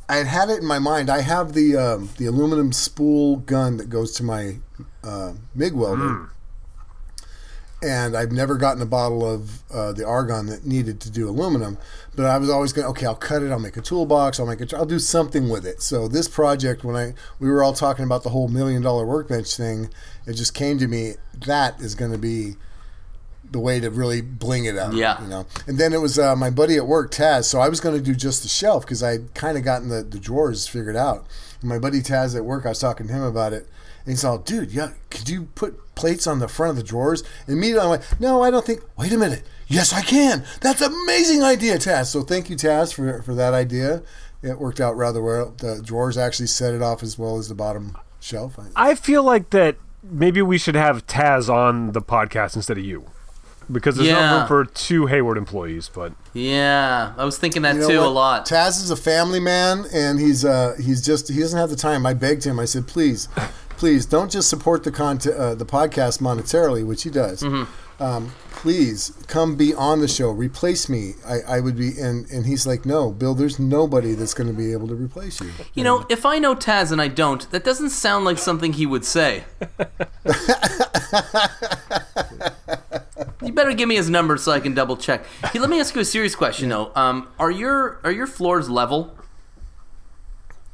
I 0.08 0.16
had 0.16 0.26
had 0.26 0.50
it 0.50 0.58
in 0.58 0.66
my 0.66 0.78
mind. 0.78 1.08
I 1.10 1.20
have 1.22 1.52
the 1.52 1.76
um, 1.76 2.10
the 2.18 2.26
aluminum 2.26 2.72
spool 2.72 3.36
gun 3.36 3.76
that 3.78 3.88
goes 3.88 4.12
to 4.16 4.22
my 4.24 4.58
uh, 5.02 5.32
MIG 5.54 5.72
welder, 5.72 6.08
Hmm. 6.08 6.24
and 7.82 8.16
I've 8.16 8.30
never 8.32 8.56
gotten 8.56 8.82
a 8.82 8.86
bottle 8.86 9.24
of 9.28 9.62
uh, 9.72 9.92
the 9.92 10.04
argon 10.06 10.46
that 10.46 10.66
needed 10.66 11.00
to 11.00 11.10
do 11.10 11.28
aluminum. 11.28 11.78
But 12.14 12.26
I 12.26 12.36
was 12.38 12.50
always 12.50 12.72
going, 12.72 12.86
okay, 12.88 13.06
I'll 13.06 13.14
cut 13.14 13.42
it. 13.42 13.50
I'll 13.50 13.58
make 13.58 13.76
a 13.76 13.80
toolbox. 13.80 14.38
I'll 14.38 14.46
make 14.46 14.60
a. 14.60 14.76
I'll 14.76 14.84
do 14.84 14.98
something 14.98 15.48
with 15.48 15.64
it. 15.66 15.80
So 15.82 16.08
this 16.08 16.28
project, 16.28 16.84
when 16.84 16.94
I 16.96 17.14
we 17.38 17.48
were 17.48 17.62
all 17.62 17.72
talking 17.72 18.04
about 18.04 18.22
the 18.22 18.30
whole 18.30 18.48
million 18.48 18.82
dollar 18.82 19.06
workbench 19.06 19.56
thing, 19.56 19.88
it 20.26 20.34
just 20.34 20.52
came 20.54 20.78
to 20.78 20.86
me 20.88 21.14
that 21.46 21.80
is 21.80 21.94
going 21.94 22.12
to 22.12 22.18
be 22.18 22.56
the 23.52 23.60
way 23.60 23.78
to 23.80 23.90
really 23.90 24.20
bling 24.20 24.64
it 24.64 24.76
up. 24.76 24.92
Yeah. 24.94 25.22
You 25.22 25.28
know. 25.28 25.46
And 25.66 25.78
then 25.78 25.92
it 25.92 26.00
was 26.00 26.18
uh, 26.18 26.34
my 26.34 26.50
buddy 26.50 26.76
at 26.76 26.86
work, 26.86 27.12
Taz. 27.12 27.44
So 27.44 27.60
I 27.60 27.68
was 27.68 27.80
going 27.80 27.96
to 27.96 28.02
do 28.02 28.14
just 28.14 28.42
the 28.42 28.48
shelf 28.48 28.84
because 28.84 29.02
I 29.02 29.18
kind 29.34 29.56
of 29.56 29.64
gotten 29.64 29.88
the, 29.88 30.02
the 30.02 30.18
drawers 30.18 30.66
figured 30.66 30.96
out. 30.96 31.26
And 31.60 31.68
my 31.68 31.78
buddy 31.78 32.00
Taz 32.00 32.34
at 32.34 32.44
work, 32.44 32.66
I 32.66 32.70
was 32.70 32.78
talking 32.78 33.06
to 33.06 33.12
him 33.12 33.22
about 33.22 33.52
it. 33.52 33.68
And 34.04 34.12
he's 34.12 34.24
all, 34.24 34.38
dude, 34.38 34.72
yeah, 34.72 34.90
could 35.10 35.28
you 35.28 35.44
put 35.54 35.94
plates 35.94 36.26
on 36.26 36.40
the 36.40 36.48
front 36.48 36.70
of 36.70 36.76
the 36.76 36.82
drawers? 36.82 37.22
And 37.46 37.56
immediately 37.56 37.84
I'm 37.84 37.90
like, 37.90 38.20
no, 38.20 38.42
I 38.42 38.50
don't 38.50 38.64
think. 38.64 38.82
Wait 38.96 39.12
a 39.12 39.18
minute. 39.18 39.44
Yes, 39.68 39.92
I 39.92 40.02
can. 40.02 40.44
That's 40.60 40.80
an 40.80 40.92
amazing 41.04 41.42
idea, 41.42 41.78
Taz. 41.78 42.06
So 42.06 42.22
thank 42.22 42.50
you, 42.50 42.56
Taz, 42.56 42.92
for, 42.92 43.22
for 43.22 43.34
that 43.34 43.54
idea. 43.54 44.02
It 44.42 44.58
worked 44.58 44.80
out 44.80 44.96
rather 44.96 45.22
well. 45.22 45.54
The 45.56 45.80
drawers 45.82 46.18
actually 46.18 46.48
set 46.48 46.74
it 46.74 46.82
off 46.82 47.02
as 47.02 47.16
well 47.16 47.38
as 47.38 47.48
the 47.48 47.54
bottom 47.54 47.96
shelf. 48.18 48.58
I, 48.58 48.90
I 48.90 48.94
feel 48.96 49.22
like 49.22 49.50
that 49.50 49.76
maybe 50.02 50.42
we 50.42 50.58
should 50.58 50.74
have 50.74 51.06
Taz 51.06 51.48
on 51.48 51.92
the 51.92 52.02
podcast 52.02 52.56
instead 52.56 52.78
of 52.78 52.84
you. 52.84 53.06
Because 53.72 53.96
there's 53.96 54.08
Yeah. 54.08 54.20
not 54.20 54.38
room 54.38 54.48
for 54.48 54.64
two 54.72 55.06
Hayward 55.06 55.38
employees, 55.38 55.90
but 55.92 56.12
Yeah. 56.34 57.12
I 57.16 57.24
was 57.24 57.38
thinking 57.38 57.62
that 57.62 57.74
You 57.76 57.80
know 57.82 57.88
too 57.88 58.00
a 58.00 58.06
lot. 58.06 58.46
Taz 58.46 58.82
is 58.82 58.90
a 58.90 58.96
family 58.96 59.40
man, 59.40 59.86
and 59.92 60.18
he's 60.20 60.44
uh, 60.44 60.74
he's 60.80 61.00
just 61.00 61.28
he 61.28 61.40
doesn't 61.40 61.58
have 61.58 61.70
the 61.70 61.76
time. 61.76 62.04
I 62.06 62.14
begged 62.14 62.44
him. 62.44 62.58
I 62.58 62.64
said, 62.66 62.86
please, 62.86 63.28
please 63.78 64.04
don't 64.06 64.30
just 64.30 64.48
support 64.48 64.84
the 64.84 64.90
content, 64.92 65.36
uh, 65.36 65.54
the 65.54 65.66
podcast 65.66 66.20
monetarily, 66.20 66.84
which 66.84 67.02
he 67.04 67.10
does. 67.10 67.42
Mm-hmm. 67.42 67.64
Um, 68.02 68.32
please 68.50 69.12
come 69.28 69.54
be 69.54 69.72
on 69.74 70.00
the 70.00 70.08
show. 70.08 70.30
Replace 70.30 70.88
me. 70.88 71.14
I, 71.26 71.40
I 71.56 71.60
would 71.60 71.76
be. 71.76 71.98
And 72.00 72.28
and 72.30 72.46
he's 72.46 72.66
like, 72.66 72.84
no, 72.84 73.10
Bill. 73.12 73.34
There's 73.34 73.58
nobody 73.60 74.14
that's 74.14 74.34
going 74.34 74.48
to 74.48 74.52
be 74.56 74.72
able 74.72 74.88
to 74.88 74.94
replace 74.94 75.40
you. 75.40 75.50
You 75.74 75.84
know, 75.84 76.04
if 76.08 76.26
I 76.26 76.38
know 76.38 76.54
Taz 76.56 76.90
and 76.90 77.00
I 77.00 77.08
don't, 77.08 77.48
that 77.52 77.64
doesn't 77.64 77.90
sound 77.90 78.24
like 78.24 78.38
something 78.38 78.72
he 78.72 78.86
would 78.86 79.04
say. 79.04 79.44
you 83.44 83.52
better 83.52 83.72
give 83.72 83.88
me 83.88 83.96
his 83.96 84.08
number 84.10 84.36
so 84.36 84.52
I 84.52 84.60
can 84.60 84.74
double 84.74 84.96
check. 84.96 85.24
Hey, 85.52 85.58
let 85.58 85.68
me 85.70 85.80
ask 85.80 85.94
you 85.94 86.00
a 86.00 86.04
serious 86.04 86.34
question 86.34 86.68
though. 86.68 86.92
Um, 86.94 87.28
are 87.38 87.50
your 87.50 88.00
are 88.04 88.12
your 88.12 88.26
floors 88.26 88.68
level? 88.70 89.16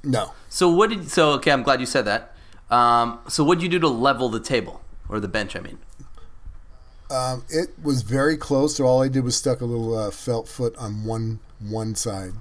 No. 0.05 0.33
So 0.49 0.69
what 0.71 0.91
did 0.91 1.11
so 1.11 1.31
okay? 1.33 1.51
I'm 1.51 1.63
glad 1.63 1.81
you 1.81 1.87
said 1.87 2.05
that. 2.07 2.35
Um, 2.71 3.21
so 3.29 3.45
what 3.45 3.57
did 3.59 3.65
you 3.65 3.69
do 3.71 3.79
to 3.81 3.89
level 3.89 4.29
the 4.29 4.41
table 4.41 4.83
or 5.09 5.21
the 5.21 5.29
bench? 5.29 5.57
I 5.57 5.61
mean, 5.61 5.79
Um, 7.11 7.45
it 7.49 7.71
was 7.83 8.03
very 8.03 8.37
close. 8.37 8.77
So 8.77 8.85
all 8.85 9.03
I 9.03 9.09
did 9.09 9.25
was 9.25 9.37
stuck 9.37 9.61
a 9.61 9.65
little 9.65 9.97
uh, 9.97 10.11
felt 10.11 10.49
foot 10.49 10.77
on 10.77 11.05
one 11.05 11.41
one 11.61 11.95
side. 11.95 12.33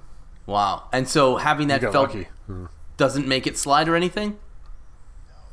wow. 0.46 0.88
And 0.92 1.08
so 1.08 1.36
having 1.36 1.68
that 1.68 1.80
got 1.80 1.92
felt 1.92 2.08
lucky. 2.14 2.28
doesn't 2.96 3.26
make 3.26 3.46
it 3.46 3.58
slide 3.58 3.88
or 3.88 3.96
anything. 3.96 4.38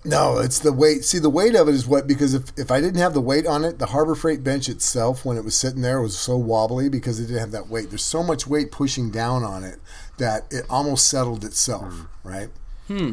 No, 0.06 0.40
it's 0.40 0.60
the 0.60 0.72
weight. 0.72 1.04
See, 1.04 1.20
the 1.20 1.30
weight 1.30 1.56
of 1.56 1.68
it 1.68 1.76
is 1.76 1.88
what 1.88 2.08
because 2.08 2.34
if, 2.34 2.52
if 2.58 2.72
I 2.72 2.80
didn't 2.82 3.00
have 3.00 3.14
the 3.14 3.22
weight 3.22 3.48
on 3.48 3.64
it, 3.64 3.80
the 3.80 3.88
Harbor 3.88 4.16
Freight 4.16 4.44
bench 4.44 4.70
itself, 4.70 5.26
when 5.26 5.38
it 5.38 5.44
was 5.44 5.56
sitting 5.56 5.82
there, 5.82 6.02
was 6.02 6.18
so 6.18 6.38
wobbly 6.38 6.90
because 6.90 7.20
it 7.20 7.28
didn't 7.28 7.40
have 7.40 7.52
that 7.52 7.68
weight. 7.70 7.90
There's 7.90 8.04
so 8.04 8.24
much 8.24 8.48
weight 8.48 8.72
pushing 8.72 9.10
down 9.10 9.44
on 9.44 9.64
it 9.64 9.80
that 10.18 10.46
it 10.52 10.66
almost 10.70 11.08
settled 11.08 11.44
itself, 11.44 12.06
right? 12.24 12.50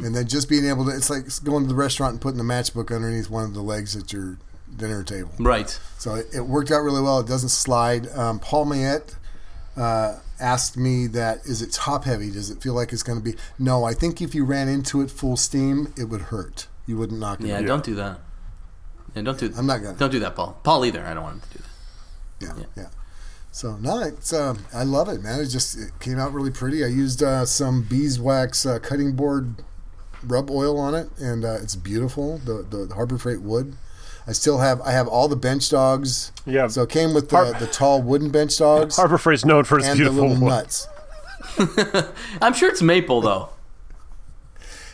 And 0.04 0.14
then 0.14 0.28
just 0.28 0.49
being 0.49 0.66
able 0.66 0.84
to, 0.84 0.90
it's 0.94 1.08
like 1.08 1.25
going 1.44 1.64
to 1.64 1.68
the 1.68 1.75
restaurant 1.75 2.12
and 2.12 2.20
putting 2.20 2.38
the 2.38 2.44
matchbook 2.44 2.94
underneath 2.94 3.30
one 3.30 3.44
of 3.44 3.54
the 3.54 3.62
legs 3.62 3.96
at 3.96 4.12
your 4.12 4.37
dinner 4.76 5.02
table. 5.02 5.32
Right. 5.38 5.78
So 5.99 6.16
it, 6.16 6.26
it 6.34 6.40
worked 6.42 6.70
out 6.70 6.80
really 6.80 7.00
well. 7.00 7.20
It 7.20 7.26
doesn't 7.26 7.49
slide. 7.49 8.08
Um, 8.14 8.38
Paul 8.38 8.66
Mayette 8.66 9.14
uh, 9.76 10.18
asked 10.38 10.76
me 10.76 11.06
that 11.08 11.46
is 11.46 11.62
it 11.62 11.72
top 11.72 12.04
heavy? 12.04 12.30
Does 12.30 12.50
it 12.50 12.62
feel 12.62 12.75
like 12.75 12.92
it's 12.92 13.02
going 13.02 13.18
to 13.18 13.25
be? 13.25 13.34
No, 13.58 13.84
I 13.84 13.94
think 13.94 14.20
if 14.20 14.34
you 14.34 14.44
ran 14.44 14.68
into 14.68 15.00
it 15.00 15.11
full 15.11 15.37
steam, 15.37 15.92
it 15.96 16.04
would 16.04 16.22
hurt. 16.22 16.66
You 16.92 16.99
wouldn't 16.99 17.20
knock 17.20 17.40
it. 17.40 17.46
Yeah, 17.46 17.56
over. 17.56 17.66
don't 17.66 17.84
do 17.84 17.94
that. 17.94 18.20
Yeah, 19.16 19.22
don't 19.22 19.38
do. 19.38 19.50
I'm 19.56 19.64
not 19.64 19.82
gonna. 19.82 19.96
Don't 19.96 20.12
do 20.12 20.18
that, 20.18 20.37
Paul. 20.37 20.61
Paul 20.62 20.84
either. 20.84 21.02
I 21.06 21.14
don't 21.14 21.22
want 21.22 21.37
him 21.37 21.40
to 21.40 21.58
do 21.58 21.64
that. 22.40 22.58
Yeah, 22.58 22.64
yeah. 22.76 22.88
So 23.50 23.76
no, 23.76 24.02
it's 24.02 24.30
um, 24.34 24.66
I 24.75 24.82
love 24.84 25.08
it, 25.08 25.22
man. 25.22 25.40
It 25.40 25.46
just 25.46 25.78
it 25.78 25.90
came 26.00 26.18
out 26.18 26.34
really 26.34 26.50
pretty. 26.50 26.84
I 26.84 26.88
used 26.88 27.22
uh, 27.22 27.46
some 27.46 27.80
beeswax 27.88 28.66
uh, 28.66 28.78
cutting 28.78 29.16
board 29.16 29.62
rub 30.22 30.50
oil 30.50 30.78
on 30.78 30.94
it, 30.94 31.08
and 31.18 31.46
uh, 31.46 31.54
it's 31.62 31.76
beautiful. 31.76 32.37
The, 32.44 32.66
the 32.68 32.84
the 32.84 32.94
Harbor 32.94 33.16
Freight 33.16 33.40
wood. 33.40 33.75
I 34.26 34.32
still 34.32 34.58
have 34.58 34.82
I 34.82 34.90
have 34.92 35.08
all 35.08 35.28
the 35.28 35.37
bench 35.37 35.70
dogs. 35.70 36.30
Yeah. 36.44 36.66
So 36.66 36.82
it 36.82 36.90
came 36.90 37.14
with 37.14 37.30
the, 37.30 37.37
Har- 37.38 37.58
the 37.58 37.68
tall 37.68 38.02
wooden 38.02 38.28
bench 38.28 38.58
dogs 38.58 38.96
Harbor 38.96 39.16
Freight's 39.16 39.46
known 39.46 39.64
for 39.64 39.78
its 39.78 39.88
and 39.88 39.99
the 39.99 40.11
beautiful 40.11 40.28
little 40.28 40.42
wood. 40.44 40.50
nuts. 40.50 40.88
I'm 42.42 42.52
sure 42.52 42.68
it's 42.68 42.82
maple 42.82 43.22
though. 43.22 43.49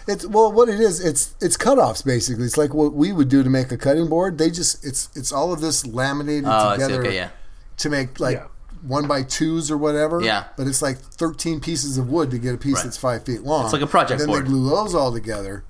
It's 0.09 0.27
well, 0.27 0.51
what 0.51 0.69
it 0.71 0.81
is, 0.81 1.05
it's 1.05 1.35
it's 1.41 1.57
cutoffs 1.57 2.05
basically. 2.05 2.45
It's 2.47 2.57
like 2.57 2.73
what 2.73 2.95
we 2.95 3.13
would 3.13 3.29
do 3.29 3.43
to 3.43 3.51
make 3.51 3.71
a 3.71 3.77
cutting 3.77 4.09
board. 4.09 4.39
They 4.39 4.51
just 4.51 4.85
it's 4.85 5.11
it's 5.15 5.33
all 5.33 5.53
of 5.53 5.61
this 5.61 5.87
laminated 5.87 6.47
Oh, 6.49 6.73
together 6.73 7.03
Okay, 7.03 7.15
yeah. 7.15 7.29
to 7.77 7.91
make 7.91 8.19
like 8.19 8.39
Yeah. 8.39 8.47
one 8.87 9.07
by 9.07 9.23
twos 9.23 9.71
or 9.71 9.77
whatever. 9.77 10.23
Yeah. 10.23 10.45
But 10.57 10.67
it's 10.67 10.81
like 10.81 10.97
thirteen 10.99 11.61
pieces 11.61 11.99
of 11.99 12.09
wood 12.09 12.31
to 12.31 12.39
get 12.39 12.55
a 12.55 12.59
piece 12.59 12.77
Right. 12.77 12.85
that's 12.85 12.97
five 12.97 13.25
feet 13.25 13.43
long. 13.43 13.65
It's 13.65 13.73
like 13.75 13.83
a 13.83 13.87
project 13.87 14.13
and 14.13 14.21
then 14.21 14.29
board. 14.29 14.47
they 14.47 14.49
glue 14.51 14.71
those 14.71 14.95
all 14.95 15.13
together. 15.13 15.63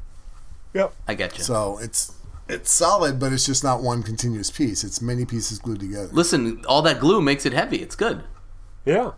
Yep. 0.72 0.94
I 1.08 1.14
get 1.14 1.36
you. 1.36 1.42
So 1.44 1.78
it's 1.82 2.12
it's 2.48 2.70
solid, 2.70 3.18
but 3.18 3.32
it's 3.32 3.44
just 3.44 3.64
not 3.64 3.82
one 3.82 4.02
continuous 4.04 4.50
piece. 4.52 4.84
It's 4.84 5.02
many 5.02 5.24
pieces 5.24 5.58
glued 5.58 5.80
together. 5.80 6.08
Listen, 6.12 6.64
all 6.66 6.80
that 6.82 7.00
glue 7.00 7.20
makes 7.20 7.44
it 7.44 7.52
heavy. 7.52 7.78
It's 7.78 7.96
good. 7.96 8.22
Yeah. 8.86 9.10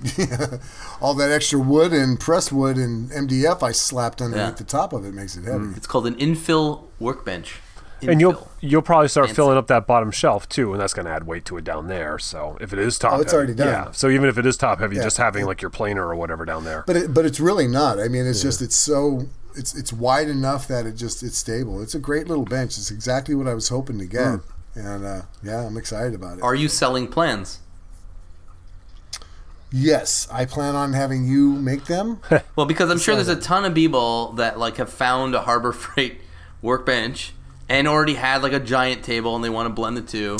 all 1.00 1.14
that 1.14 1.30
extra 1.30 1.58
wood 1.58 1.92
and 1.92 2.18
pressed 2.18 2.52
wood 2.52 2.76
and 2.76 3.10
MDF 3.10 3.62
I 3.62 3.72
slapped 3.72 4.20
underneath 4.20 4.46
Yeah. 4.48 4.50
the 4.54 4.64
top 4.64 4.92
of 4.92 5.04
it 5.04 5.14
makes 5.14 5.36
it 5.36 5.44
heavy. 5.44 5.68
It's 5.76 5.86
called 5.86 6.06
an 6.06 6.14
infill 6.16 6.84
workbench. 6.98 7.60
And 8.04 8.20
you'll 8.20 8.48
you'll 8.60 8.82
probably 8.82 9.06
start 9.06 9.26
Fancy. 9.28 9.36
filling 9.36 9.56
up 9.56 9.68
that 9.68 9.86
bottom 9.86 10.10
shelf 10.10 10.48
too, 10.48 10.72
and 10.72 10.80
that's 10.82 10.92
going 10.92 11.06
to 11.06 11.12
add 11.12 11.24
weight 11.24 11.44
to 11.44 11.56
it 11.56 11.62
down 11.62 11.86
there. 11.86 12.18
So 12.18 12.58
if 12.60 12.72
it 12.72 12.80
is 12.80 12.98
top, 12.98 13.12
Oh, 13.12 13.20
it's 13.20 13.30
heavy- 13.30 13.36
already 13.38 13.54
done. 13.54 13.68
Yeah. 13.68 13.92
So 13.92 14.08
even 14.08 14.28
if 14.28 14.38
it 14.38 14.44
is 14.44 14.56
top 14.56 14.80
heavy, 14.80 14.96
Yeah. 14.96 15.04
just 15.04 15.18
having 15.18 15.46
like 15.46 15.62
your 15.62 15.70
planer 15.70 16.04
or 16.08 16.16
whatever 16.16 16.44
down 16.44 16.64
there. 16.64 16.82
But 16.84 16.96
it, 16.96 17.14
but 17.14 17.24
it's 17.24 17.38
really 17.38 17.68
not. 17.68 18.00
I 18.00 18.08
mean, 18.08 18.26
it's 18.26 18.42
just 18.42 18.60
it's 18.60 18.74
so 18.74 19.26
it's 19.54 19.76
it's 19.76 19.92
wide 19.92 20.28
enough 20.28 20.66
that 20.66 20.84
it 20.84 20.96
just 20.96 21.22
it's 21.22 21.38
stable. 21.38 21.80
It's 21.80 21.94
a 21.94 22.00
great 22.00 22.26
little 22.26 22.44
bench. 22.44 22.76
It's 22.76 22.90
exactly 22.90 23.36
what 23.36 23.46
I 23.46 23.54
was 23.54 23.68
hoping 23.68 24.00
to 24.00 24.06
get, 24.06 24.40
and 24.74 25.06
uh, 25.06 25.22
yeah, 25.44 25.64
I'm 25.64 25.76
excited 25.76 26.12
about 26.16 26.38
it. 26.38 26.42
Are 26.42 26.56
you 26.56 26.66
selling 26.68 27.06
plans? 27.06 27.60
Yes, 29.72 30.28
I 30.30 30.44
plan 30.44 30.74
on 30.76 30.92
having 30.92 31.26
you 31.26 31.52
make 31.52 31.86
them. 31.86 32.20
Well, 32.56 32.66
because 32.66 32.90
I'm 32.90 32.98
sure 32.98 33.14
there's 33.14 33.28
a 33.28 33.36
ton 33.36 33.64
of 33.64 33.74
people 33.74 34.32
that 34.34 34.58
like 34.58 34.76
have 34.76 34.90
found 34.92 35.34
a 35.34 35.40
Harbor 35.42 35.72
Freight 35.82 36.20
workbench 36.60 37.32
and 37.68 37.88
already 37.88 38.14
had 38.14 38.42
like 38.42 38.52
a 38.52 38.60
giant 38.60 39.02
table 39.02 39.34
and 39.34 39.42
they 39.44 39.48
want 39.50 39.66
to 39.66 39.72
blend 39.72 39.96
the 39.96 40.02
two. 40.02 40.36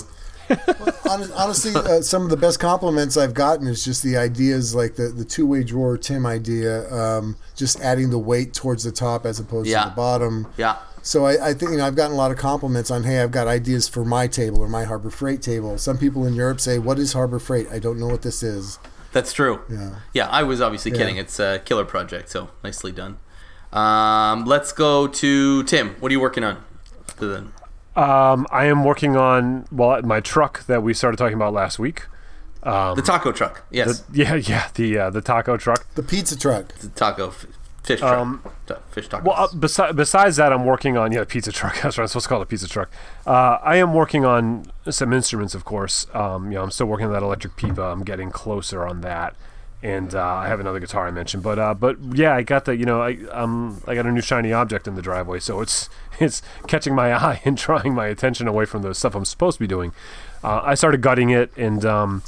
Hon- 0.51 1.31
Honestly, 1.35 1.73
uh, 1.75 2.03
some 2.03 2.23
of 2.25 2.31
the 2.31 2.37
best 2.37 2.61
compliments 2.61 3.17
I've 3.17 3.33
gotten 3.35 3.67
is 3.67 3.85
just 3.85 4.03
the 4.03 4.17
ideas 4.17 4.75
like 4.75 4.97
the, 4.97 5.09
the 5.09 5.25
two 5.25 5.47
way 5.47 5.65
drawer 5.65 5.97
Tim 5.97 6.27
idea, 6.27 6.93
um, 6.93 7.37
just 7.57 7.81
adding 7.81 8.11
the 8.11 8.19
weight 8.19 8.53
towards 8.53 8.85
the 8.85 8.93
top 8.93 9.25
as 9.25 9.41
opposed 9.41 9.69
Yeah. 9.69 9.85
to 9.85 9.91
the 9.91 9.97
bottom. 9.97 10.47
Yeah. 10.59 10.77
So 11.05 11.25
I, 11.25 11.49
I 11.49 11.55
think 11.55 11.73
you 11.73 11.79
know 11.79 11.87
I've 11.87 11.97
gotten 11.97 12.13
a 12.13 12.19
lot 12.19 12.31
of 12.31 12.37
compliments 12.39 12.91
on 12.91 13.03
hey 13.05 13.21
I've 13.23 13.33
got 13.33 13.49
ideas 13.49 13.89
for 13.89 14.05
my 14.05 14.27
table 14.29 14.61
or 14.61 14.69
my 14.69 14.85
Harbor 14.85 15.11
Freight 15.11 15.43
table. 15.43 15.77
Some 15.79 15.99
people 15.99 16.27
in 16.27 16.35
Europe 16.35 16.61
say 16.61 16.79
what 16.79 16.99
is 16.99 17.13
Harbor 17.15 17.39
Freight? 17.41 17.67
I 17.73 17.79
don't 17.79 17.99
know 17.99 18.07
what 18.09 18.23
this 18.23 18.43
is. 18.43 18.79
That's 19.13 19.33
true. 19.33 19.61
Yeah. 19.69 19.95
Yeah, 20.13 20.29
I 20.29 20.43
was 20.43 20.61
obviously 20.61 20.91
kidding. 20.93 21.17
It's 21.17 21.39
a 21.39 21.61
killer 21.65 21.85
project, 21.85 22.29
so 22.31 22.51
nicely 22.65 22.93
done. 22.93 23.19
Um, 23.73 24.45
let's 24.45 24.73
go 24.73 25.07
to 25.07 25.63
Tim. 25.65 25.97
What 26.01 26.11
are 26.11 26.13
you 26.13 26.21
working 26.21 26.45
on? 26.45 26.63
Other 27.19 27.45
Um, 27.97 28.47
I 28.51 28.67
am 28.67 28.85
working 28.85 29.17
on 29.17 29.67
well 29.71 30.03
my 30.03 30.21
truck 30.21 30.65
that 30.67 30.83
we 30.83 30.95
started 30.95 31.17
talking 31.17 31.35
about 31.37 31.53
last 31.53 31.79
week. 31.79 32.07
The 32.63 33.03
taco 33.05 33.33
truck. 33.33 33.65
Yes. 33.71 34.01
The, 34.01 34.19
yeah, 34.25 34.35
yeah, 34.35 34.69
the 34.75 34.99
uh, 34.99 35.11
the 35.11 35.21
taco 35.21 35.57
truck. 35.57 35.87
The 35.95 36.03
pizza 36.03 36.39
truck. 36.39 36.69
The, 36.75 36.89
taco 36.89 37.29
f- 37.29 37.47
fish 37.83 38.01
truck. 38.01 38.43
Ta- 38.67 38.79
fish 38.91 39.09
tacos. 39.09 39.25
Well, 39.25 39.37
uh, 39.37 39.49
besi- 39.49 39.95
besides 39.95 40.37
that, 40.37 40.53
I'm 40.53 40.65
working 40.65 40.97
on 40.97 41.13
yeah, 41.13 41.25
pizza 41.25 41.53
truck. 41.53 41.75
That's 41.83 41.97
what 41.97 42.05
I'm 42.05 42.09
supposed 42.09 42.25
to 42.25 42.29
call 42.29 42.41
it, 42.41 42.45
a 42.45 42.47
pizza 42.47 42.69
truck. 42.69 42.91
Uh, 43.27 43.59
I 43.63 43.77
am 43.77 43.95
working 43.95 44.25
on 44.25 44.67
some 44.91 45.13
instruments, 45.13 45.55
of 45.55 45.65
course. 45.65 46.07
Um, 46.15 46.51
you 46.51 46.57
know, 46.57 46.63
I'm 46.63 46.71
still 46.71 46.87
working 46.87 47.07
on 47.07 47.13
that 47.13 47.23
electric 47.23 47.57
pipa. 47.57 47.83
I'm 47.83 48.03
getting 48.05 48.31
closer 48.31 48.87
on 48.87 49.01
that, 49.03 49.35
and 49.83 50.15
uh, 50.15 50.25
I 50.25 50.49
have 50.49 50.61
another 50.61 50.81
guitar 50.81 51.07
I 51.07 51.11
mentioned. 51.11 51.43
But 51.43 51.59
uh, 51.59 51.75
but 51.75 51.97
yeah, 52.13 52.35
I 52.35 52.43
got 52.43 52.65
the 52.65 52.77
you 52.77 52.87
know 52.87 53.03
I 53.03 53.19
um 53.33 53.83
I 53.87 53.95
got 53.95 54.07
a 54.07 54.13
new 54.13 54.23
shiny 54.23 54.53
object 54.53 54.87
in 54.87 54.95
the 54.95 55.03
driveway, 55.03 55.41
so 55.41 55.61
it's 55.61 55.89
it's 56.21 56.43
catching 56.69 56.95
my 56.95 57.13
eye 57.13 57.41
and 57.45 57.57
drawing 57.65 57.95
my 57.95 58.07
attention 58.07 58.47
away 58.47 58.65
from 58.65 58.83
the 58.83 58.95
stuff 58.95 59.15
I'm 59.15 59.25
supposed 59.25 59.59
to 59.59 59.61
be 59.61 59.67
doing. 59.69 59.93
Uh, 60.45 60.61
I 60.65 60.75
started 60.75 61.01
gutting 61.01 61.31
it 61.31 61.51
and. 61.57 61.85
Um, 61.85 62.23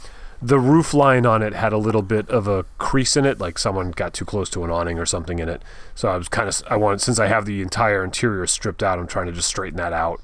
the 0.44 0.58
roof 0.58 0.92
line 0.92 1.24
on 1.24 1.42
it 1.42 1.54
had 1.54 1.72
a 1.72 1.78
little 1.78 2.02
bit 2.02 2.28
of 2.28 2.46
a 2.46 2.64
crease 2.76 3.16
in 3.16 3.24
it, 3.24 3.40
like 3.40 3.58
someone 3.58 3.92
got 3.92 4.12
too 4.12 4.26
close 4.26 4.50
to 4.50 4.62
an 4.62 4.70
awning 4.70 4.98
or 4.98 5.06
something 5.06 5.38
in 5.38 5.48
it. 5.48 5.62
So 5.94 6.08
I 6.08 6.18
was 6.18 6.28
kind 6.28 6.48
of, 6.48 6.62
I 6.68 6.76
wanted, 6.76 7.00
since 7.00 7.18
I 7.18 7.28
have 7.28 7.46
the 7.46 7.62
entire 7.62 8.04
interior 8.04 8.46
stripped 8.46 8.82
out, 8.82 8.98
I'm 8.98 9.06
trying 9.06 9.24
to 9.26 9.32
just 9.32 9.48
straighten 9.48 9.78
that 9.78 9.94
out 9.94 10.20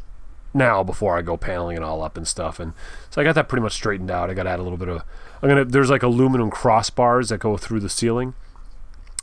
now 0.53 0.83
before 0.83 1.17
I 1.17 1.23
go 1.23 1.39
paneling 1.39 1.79
it 1.79 1.83
all 1.83 2.03
up 2.03 2.19
and 2.19 2.29
stuff. 2.29 2.61
And 2.61 2.75
so 3.09 3.23
I 3.23 3.25
got 3.25 3.35
that 3.35 3.49
pretty 3.49 3.63
much 3.63 3.73
straightened 3.73 4.11
out. 4.11 4.29
I 4.29 4.35
got 4.35 4.43
to 4.43 4.51
add 4.51 4.61
a 4.61 4.63
little 4.63 4.77
bit 4.77 4.89
of, 4.89 5.05
I'm 5.41 5.49
gonna, 5.49 5.65
there's 5.65 5.89
like 5.89 6.03
aluminum 6.03 6.51
crossbars 6.51 7.31
that 7.31 7.39
go 7.39 7.57
through 7.57 7.81
the 7.81 7.89
ceiling, 7.89 8.35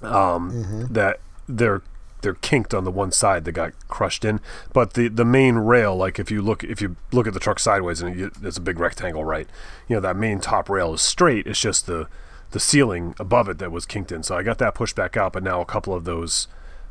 um, 0.02 0.88
that 0.90 1.20
they're 1.48 1.84
they're 2.22 2.34
kinked 2.36 2.74
on 2.74 2.84
the 2.84 2.92
one 2.92 3.12
side 3.12 3.46
that 3.46 3.52
got 3.52 3.74
crushed 3.88 4.26
in, 4.26 4.40
but 4.74 4.94
the 4.94 5.08
the 5.08 5.26
main 5.26 5.56
rail, 5.56 5.96
like 5.96 6.20
if 6.20 6.32
you 6.32 6.42
look 6.42 6.64
if 6.64 6.82
you 6.82 6.96
look 7.12 7.28
at 7.28 7.34
the 7.34 7.40
truck 7.40 7.60
sideways 7.60 8.02
and 8.02 8.18
you, 8.18 8.32
it's 8.42 8.58
a 8.58 8.62
big 8.62 8.80
rectangle, 8.80 9.24
right? 9.24 9.48
You 9.88 9.96
know 9.96 10.00
that 10.02 10.16
main 10.16 10.40
top 10.40 10.70
rail 10.70 10.94
is 10.94 11.02
straight. 11.02 11.48
It's 11.48 11.60
just 11.60 11.86
the 11.86 12.08
the 12.52 12.60
ceiling 12.60 13.14
above 13.20 13.50
it 13.50 13.60
that 13.60 13.72
was 13.72 13.86
kinked 13.86 14.12
in. 14.12 14.24
So 14.24 14.36
I 14.36 14.44
got 14.44 14.58
that 14.60 14.74
pushed 14.74 14.96
back 14.96 15.18
out, 15.18 15.34
but 15.34 15.44
now 15.44 15.62
a 15.62 15.66
couple 15.66 15.94
of 15.94 16.06
those 16.06 16.48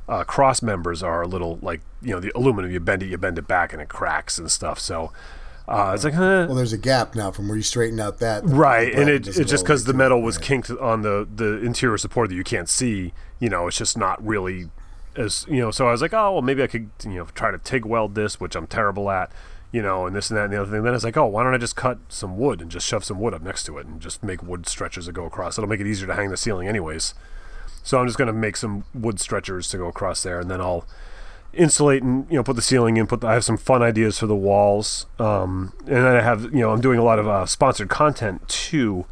uh, 0.08 0.22
cross 0.24 0.62
members 0.62 1.02
are 1.02 1.22
a 1.22 1.26
little 1.26 1.58
like 1.62 1.80
you 2.02 2.10
know 2.10 2.20
the 2.20 2.32
aluminum. 2.36 2.70
You 2.70 2.80
bend 2.80 3.02
it, 3.02 3.06
you 3.06 3.18
bend 3.18 3.38
it 3.38 3.48
back, 3.48 3.72
and 3.72 3.82
it 3.82 3.88
cracks 3.88 4.38
and 4.38 4.50
stuff. 4.50 4.78
So 4.78 5.12
uh, 5.68 5.92
it's 5.94 6.04
like, 6.04 6.14
eh, 6.14 6.46
Well, 6.46 6.54
there's 6.54 6.72
a 6.72 6.78
gap 6.78 7.14
now 7.16 7.32
from 7.32 7.48
where 7.48 7.56
you 7.56 7.62
straighten 7.62 7.98
out 7.98 8.18
that. 8.18 8.44
right 8.44 8.94
and 8.94 9.10
it, 9.10 9.26
it's 9.26 9.50
just 9.50 9.64
because 9.64 9.84
the 9.84 9.94
metal 9.94 10.22
was 10.22 10.38
kinked 10.38 10.70
on 10.70 11.02
the 11.02 11.26
the 11.34 11.58
interior 11.58 11.98
support 11.98 12.28
that 12.28 12.36
you 12.36 12.44
can't 12.44 12.68
see 12.68 13.12
you 13.40 13.48
know 13.48 13.66
it's 13.66 13.76
just 13.76 13.98
not 13.98 14.24
really 14.24 14.68
as 15.16 15.46
you 15.48 15.58
know 15.58 15.70
so 15.70 15.88
i 15.88 15.92
was 15.92 16.02
like 16.02 16.14
oh 16.14 16.32
well 16.32 16.42
maybe 16.42 16.62
i 16.62 16.66
could 16.66 16.90
you 17.04 17.14
know 17.14 17.24
try 17.34 17.50
to 17.50 17.58
TIG 17.58 17.84
weld 17.84 18.14
this 18.14 18.40
which 18.40 18.56
i'm 18.56 18.66
terrible 18.66 19.10
at 19.10 19.30
you 19.72 19.82
know 19.82 20.06
and 20.06 20.14
this 20.14 20.30
and 20.30 20.38
that 20.38 20.44
and 20.44 20.52
the 20.52 20.60
other 20.60 20.70
thing. 20.70 20.82
Then 20.82 20.92
i 20.92 20.96
was 20.96 21.04
like 21.04 21.16
oh 21.16 21.26
why 21.26 21.42
don't 21.42 21.54
i 21.54 21.58
just 21.58 21.76
cut 21.76 21.98
some 22.08 22.36
wood 22.38 22.60
and 22.60 22.70
just 22.70 22.86
shove 22.86 23.04
some 23.04 23.20
wood 23.20 23.34
up 23.34 23.42
next 23.42 23.64
to 23.64 23.78
it 23.78 23.86
and 23.86 24.00
just 24.00 24.22
make 24.22 24.42
wood 24.42 24.66
stretchers 24.66 25.06
that 25.06 25.12
go 25.12 25.24
across? 25.24 25.58
It'll 25.58 25.68
make 25.68 25.80
it 25.80 25.86
easier 25.86 26.06
to 26.06 26.14
hang 26.14 26.30
the 26.30 26.36
ceiling 26.36 26.68
anyways. 26.68 27.14
So 27.82 27.98
i'm 27.98 28.06
just 28.06 28.18
to 28.18 28.32
make 28.32 28.56
some 28.56 28.84
wood 28.94 29.20
stretchers 29.20 29.68
to 29.68 29.78
go 29.78 29.86
across 29.86 30.22
there 30.22 30.40
and 30.40 30.50
then 30.50 30.60
i'll 30.60 30.86
insulate 31.52 32.02
and 32.02 32.26
you 32.30 32.36
know 32.36 32.42
put 32.42 32.56
the 32.56 32.62
ceiling 32.62 32.96
in 32.96 33.06
put 33.06 33.20
the, 33.20 33.26
i 33.26 33.34
have 33.34 33.44
some 33.44 33.56
fun 33.56 33.82
ideas 33.82 34.18
for 34.18 34.26
the 34.26 34.36
walls 34.36 35.06
um, 35.18 35.72
and 35.80 35.96
then 35.96 36.16
i 36.16 36.20
have 36.20 36.44
you 36.44 36.60
know 36.60 36.70
i'm 36.70 36.80
doing 36.80 36.98
a 36.98 37.04
lot 37.04 37.18
of 37.18 37.26
uh, 37.28 37.46
sponsored 37.46 37.88
content 37.88 38.46
too. 38.48 39.04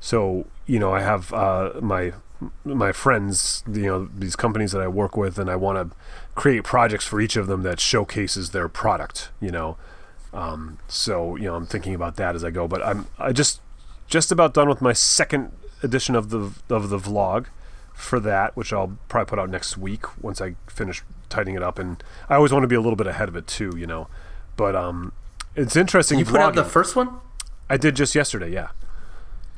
So 0.00 0.46
you 0.66 0.78
know 0.78 0.92
i 0.92 1.00
have 1.00 1.32
uh, 1.32 1.72
my 1.80 2.12
my 2.64 2.92
friends 2.92 3.62
you 3.70 3.86
know 3.86 4.08
these 4.16 4.36
companies 4.36 4.72
that 4.72 4.80
i 4.80 4.88
work 4.88 5.16
with 5.16 5.38
and 5.38 5.50
i 5.50 5.56
want 5.56 5.76
to 5.90 5.96
create 6.34 6.64
projects 6.64 7.06
for 7.06 7.20
each 7.20 7.36
of 7.36 7.46
them 7.46 7.62
that 7.62 7.78
showcases 7.78 8.50
their 8.50 8.68
product 8.68 9.30
you 9.40 9.50
know 9.50 9.76
um, 10.32 10.78
so 10.88 11.36
you 11.36 11.44
know 11.44 11.54
i'm 11.54 11.66
thinking 11.66 11.94
about 11.94 12.16
that 12.16 12.34
as 12.34 12.42
i 12.42 12.50
go 12.50 12.66
but 12.66 12.82
i'm 12.82 13.06
i 13.18 13.32
just 13.32 13.60
just 14.06 14.32
about 14.32 14.54
done 14.54 14.68
with 14.68 14.80
my 14.80 14.92
second 14.92 15.52
edition 15.82 16.14
of 16.14 16.30
the 16.30 16.52
of 16.68 16.88
the 16.88 16.98
vlog 16.98 17.46
for 17.94 18.20
that, 18.20 18.56
which 18.56 18.72
I'll 18.72 18.98
probably 19.08 19.28
put 19.28 19.38
out 19.38 19.50
next 19.50 19.76
week 19.76 20.04
once 20.22 20.40
I 20.40 20.54
finish 20.66 21.02
tidying 21.28 21.56
it 21.56 21.62
up. 21.62 21.78
And 21.78 22.02
I 22.28 22.34
always 22.34 22.52
want 22.52 22.62
to 22.64 22.66
be 22.68 22.74
a 22.74 22.80
little 22.80 22.96
bit 22.96 23.06
ahead 23.06 23.28
of 23.28 23.36
it 23.36 23.46
too, 23.46 23.72
you 23.76 23.86
know. 23.86 24.08
But 24.56 24.76
um, 24.76 25.12
it's 25.54 25.76
interesting. 25.76 26.18
you 26.18 26.24
put 26.24 26.40
out 26.40 26.54
the 26.54 26.64
first 26.64 26.96
one? 26.96 27.20
I 27.70 27.76
did 27.76 27.96
just 27.96 28.14
yesterday. 28.14 28.52
Yeah, 28.52 28.68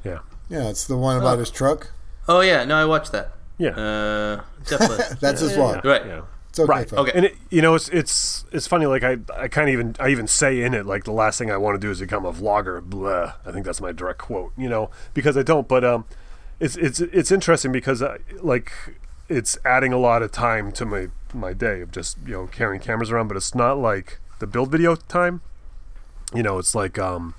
yeah, 0.05 0.21
Yeah, 0.49 0.69
it's 0.69 0.87
the 0.87 0.97
one 0.97 1.17
about 1.17 1.39
his 1.39 1.51
truck. 1.51 1.93
Oh 2.29 2.41
yeah, 2.41 2.65
no, 2.65 2.77
I 2.77 2.85
watched 2.85 3.13
that. 3.13 3.33
yeah. 3.59 3.71
Uh, 3.71 4.43
definitely. 4.67 5.17
That's 5.21 5.41
his 5.41 5.53
vlog. 5.53 5.85
right. 5.85 6.05
yeah. 6.07 6.23
It's 6.49 6.61
okay. 6.61 6.71
Right. 6.71 6.89
folks. 6.89 7.03
Okay. 7.03 7.13
And 7.17 7.27
it, 7.27 7.37
you 7.51 7.61
know, 7.63 7.75
it's 7.75 7.89
it's 7.89 8.45
it's 8.53 8.67
funny. 8.69 8.87
Like 8.87 9.03
I 9.03 9.19
I 9.37 9.49
kind 9.49 9.69
of 9.69 9.73
even 9.73 9.97
I 9.99 10.11
even 10.11 10.29
say 10.29 10.63
in 10.63 10.73
it 10.73 10.87
like 10.87 11.03
the 11.03 11.13
last 11.13 11.37
thing 11.37 11.51
I 11.51 11.57
want 11.57 11.75
to 11.75 11.85
do 11.85 11.91
is 11.91 11.99
become 11.99 12.25
a 12.25 12.33
vlogger. 12.33 12.81
Blah. 12.81 13.35
I 13.45 13.51
think 13.51 13.67
that's 13.67 13.81
my 13.81 13.91
direct 13.91 14.21
quote. 14.21 14.53
You 14.57 14.69
know, 14.69 14.91
because 15.15 15.37
I 15.37 15.43
don't. 15.43 15.67
But 15.67 15.85
um, 15.85 16.05
it's 16.61 16.77
it's 16.77 17.01
it's 17.01 17.33
interesting 17.33 17.73
because 17.73 18.03
I, 18.03 18.19
like 18.41 18.73
it's 19.29 19.59
adding 19.65 19.93
a 19.93 19.99
lot 19.99 20.23
of 20.23 20.31
time 20.31 20.71
to 20.73 20.85
my 20.85 21.09
my 21.33 21.53
day 21.53 21.81
of 21.81 21.91
just 21.91 22.19
you 22.25 22.35
know 22.35 22.47
carrying 22.47 22.81
cameras 22.81 23.11
around. 23.11 23.27
But 23.27 23.37
it's 23.37 23.55
not 23.55 23.79
like 23.79 24.21
the 24.39 24.47
build 24.47 24.71
video 24.71 24.95
time. 24.95 25.41
You 26.33 26.45
know, 26.45 26.59
it's 26.59 26.75
like 26.75 27.01
um, 27.01 27.35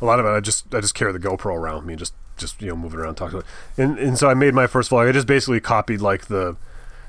a 0.00 0.04
lot 0.04 0.20
of 0.20 0.26
it. 0.26 0.28
I 0.28 0.38
just 0.38 0.72
I 0.72 0.80
just 0.80 0.94
carry 0.94 1.12
the 1.12 1.18
GoPro 1.18 1.56
around 1.56 1.76
with 1.76 1.84
me, 1.86 1.96
just 1.96 2.14
just 2.40 2.60
you 2.60 2.68
know 2.68 2.76
moving 2.76 2.98
around, 2.98 3.14
talking. 3.14 3.42
And 3.76 3.98
and 3.98 4.18
so 4.18 4.28
I 4.28 4.34
made 4.34 4.54
my 4.54 4.66
first 4.66 4.90
vlog. 4.90 5.08
I 5.08 5.12
just 5.12 5.26
basically 5.28 5.60
copied 5.60 6.00
like 6.00 6.26
the 6.26 6.56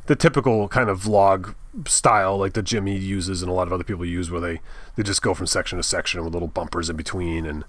the 0.05 0.15
typical 0.15 0.67
kind 0.67 0.89
of 0.89 1.01
vlog 1.01 1.55
style 1.87 2.37
like 2.37 2.51
the 2.53 2.61
Jimmy 2.61 2.97
uses 2.97 3.41
and 3.41 3.49
a 3.49 3.53
lot 3.53 3.65
of 3.65 3.71
other 3.71 3.83
people 3.85 4.03
use 4.03 4.29
where 4.29 4.41
they 4.41 4.59
they 4.97 5.03
just 5.03 5.21
go 5.21 5.33
from 5.33 5.47
section 5.47 5.77
to 5.77 5.83
section 5.83 6.21
with 6.23 6.33
little 6.33 6.49
bumpers 6.49 6.89
in 6.89 6.97
between 6.97 7.45
and 7.45 7.63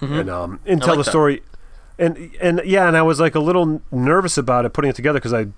and 0.00 0.30
um 0.30 0.58
and 0.64 0.80
tell 0.80 0.94
like 0.96 0.98
the 0.98 1.02
that. 1.04 1.10
story 1.10 1.42
and 1.98 2.30
and 2.40 2.62
yeah 2.64 2.88
and 2.88 2.96
I 2.96 3.02
was 3.02 3.20
like 3.20 3.34
a 3.34 3.40
little 3.40 3.82
nervous 3.90 4.38
about 4.38 4.64
it 4.64 4.72
putting 4.72 4.88
it 4.88 4.96
together 4.96 5.18
because 5.18 5.34
I 5.34 5.48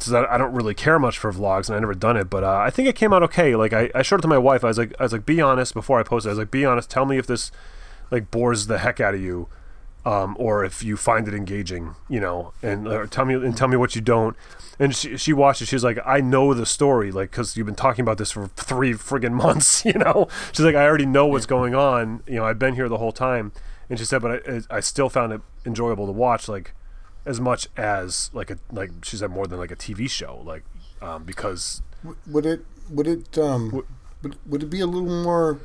'cause 0.00 0.12
I 0.12 0.24
I 0.34 0.36
don't 0.36 0.52
really 0.52 0.74
care 0.74 0.98
much 0.98 1.16
for 1.16 1.32
vlogs 1.32 1.68
and 1.68 1.76
I 1.76 1.78
never 1.78 1.94
done 1.94 2.16
it 2.16 2.28
but 2.28 2.42
uh, 2.42 2.56
I 2.56 2.70
think 2.70 2.88
it 2.88 2.96
came 2.96 3.12
out 3.12 3.22
okay 3.22 3.54
like 3.54 3.72
I, 3.72 3.88
I 3.94 4.02
showed 4.02 4.18
it 4.18 4.22
to 4.22 4.28
my 4.28 4.36
wife 4.38 4.64
I 4.64 4.68
was 4.68 4.78
like 4.78 4.92
I 4.98 5.04
was 5.04 5.12
like 5.12 5.24
be 5.24 5.40
honest 5.40 5.74
before 5.74 6.00
I 6.00 6.02
post 6.02 6.26
it 6.26 6.30
I 6.30 6.32
was 6.32 6.38
like 6.40 6.50
be 6.50 6.64
honest 6.64 6.90
tell 6.90 7.06
me 7.06 7.18
if 7.18 7.26
this 7.28 7.52
like 8.10 8.30
bores 8.32 8.66
the 8.66 8.78
heck 8.78 8.98
out 9.00 9.14
of 9.14 9.20
you 9.20 9.48
um, 10.04 10.36
or 10.38 10.64
if 10.64 10.82
you 10.82 10.96
find 10.96 11.28
it 11.28 11.34
engaging, 11.34 11.94
you 12.08 12.20
know, 12.20 12.52
and 12.62 12.86
or 12.88 13.06
tell 13.06 13.24
me 13.24 13.34
and 13.34 13.56
tell 13.56 13.68
me 13.68 13.76
what 13.76 13.94
you 13.94 14.00
don't. 14.00 14.36
And 14.78 14.94
she 14.94 15.16
she 15.16 15.32
watched 15.32 15.60
it. 15.62 15.66
She 15.66 15.76
was 15.76 15.84
like, 15.84 15.98
I 16.06 16.20
know 16.20 16.54
the 16.54 16.66
story, 16.66 17.10
like 17.10 17.30
because 17.30 17.56
you've 17.56 17.66
been 17.66 17.74
talking 17.74 18.02
about 18.02 18.18
this 18.18 18.30
for 18.30 18.48
three 18.48 18.92
friggin' 18.92 19.32
months, 19.44 19.84
you 19.84 19.94
know. 19.94 20.28
She's 20.52 20.64
like, 20.64 20.76
I 20.76 20.84
already 20.84 21.06
know 21.06 21.26
what's 21.26 21.46
going 21.46 21.74
on. 21.74 22.22
You 22.26 22.36
know, 22.36 22.44
I've 22.44 22.58
been 22.58 22.74
here 22.74 22.88
the 22.88 22.98
whole 22.98 23.12
time. 23.12 23.52
And 23.90 23.98
she 23.98 24.04
said, 24.04 24.20
but 24.20 24.46
I, 24.46 24.60
I 24.70 24.80
still 24.80 25.08
found 25.08 25.32
it 25.32 25.40
enjoyable 25.64 26.06
to 26.06 26.12
watch, 26.12 26.46
like 26.46 26.74
as 27.24 27.40
much 27.40 27.68
as 27.76 28.30
like 28.32 28.50
a 28.50 28.58
like 28.70 28.90
she 29.02 29.16
said 29.16 29.30
more 29.30 29.46
than 29.46 29.58
like 29.58 29.70
a 29.70 29.76
TV 29.76 30.08
show, 30.08 30.42
like 30.44 30.64
um, 31.02 31.24
because 31.24 31.82
Would 32.26 32.46
it 32.46 32.64
would 32.90 33.06
it 33.06 33.36
um 33.38 33.84
would, 34.22 34.36
would 34.46 34.62
it 34.62 34.70
be 34.70 34.80
a 34.80 34.86
little 34.86 35.22
more 35.22 35.60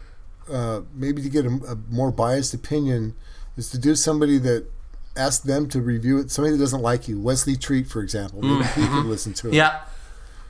uh, 0.52 0.82
maybe 0.94 1.22
to 1.22 1.30
get 1.30 1.46
a, 1.46 1.50
a 1.50 1.76
more 1.90 2.12
biased 2.12 2.54
opinion 2.54 3.16
is 3.58 3.70
to 3.72 3.78
do 3.78 3.96
somebody 3.96 4.38
that 4.40 4.66
ask 5.16 5.44
them 5.44 5.68
to 5.70 5.82
review 5.82 6.18
it 6.20 6.32
somebody 6.32 6.54
that 6.56 6.64
doesn't 6.64 6.82
like 6.82 7.08
you 7.08 7.20
Wesley 7.20 7.56
Treat 7.56 7.88
for 7.88 8.02
example 8.02 8.42
maybe 8.42 8.64
he 8.64 8.72
could 8.74 8.84
mm-hmm. 8.90 9.10
listen 9.10 9.34
to 9.36 9.50
it 9.50 9.54
Yeah. 9.54 9.82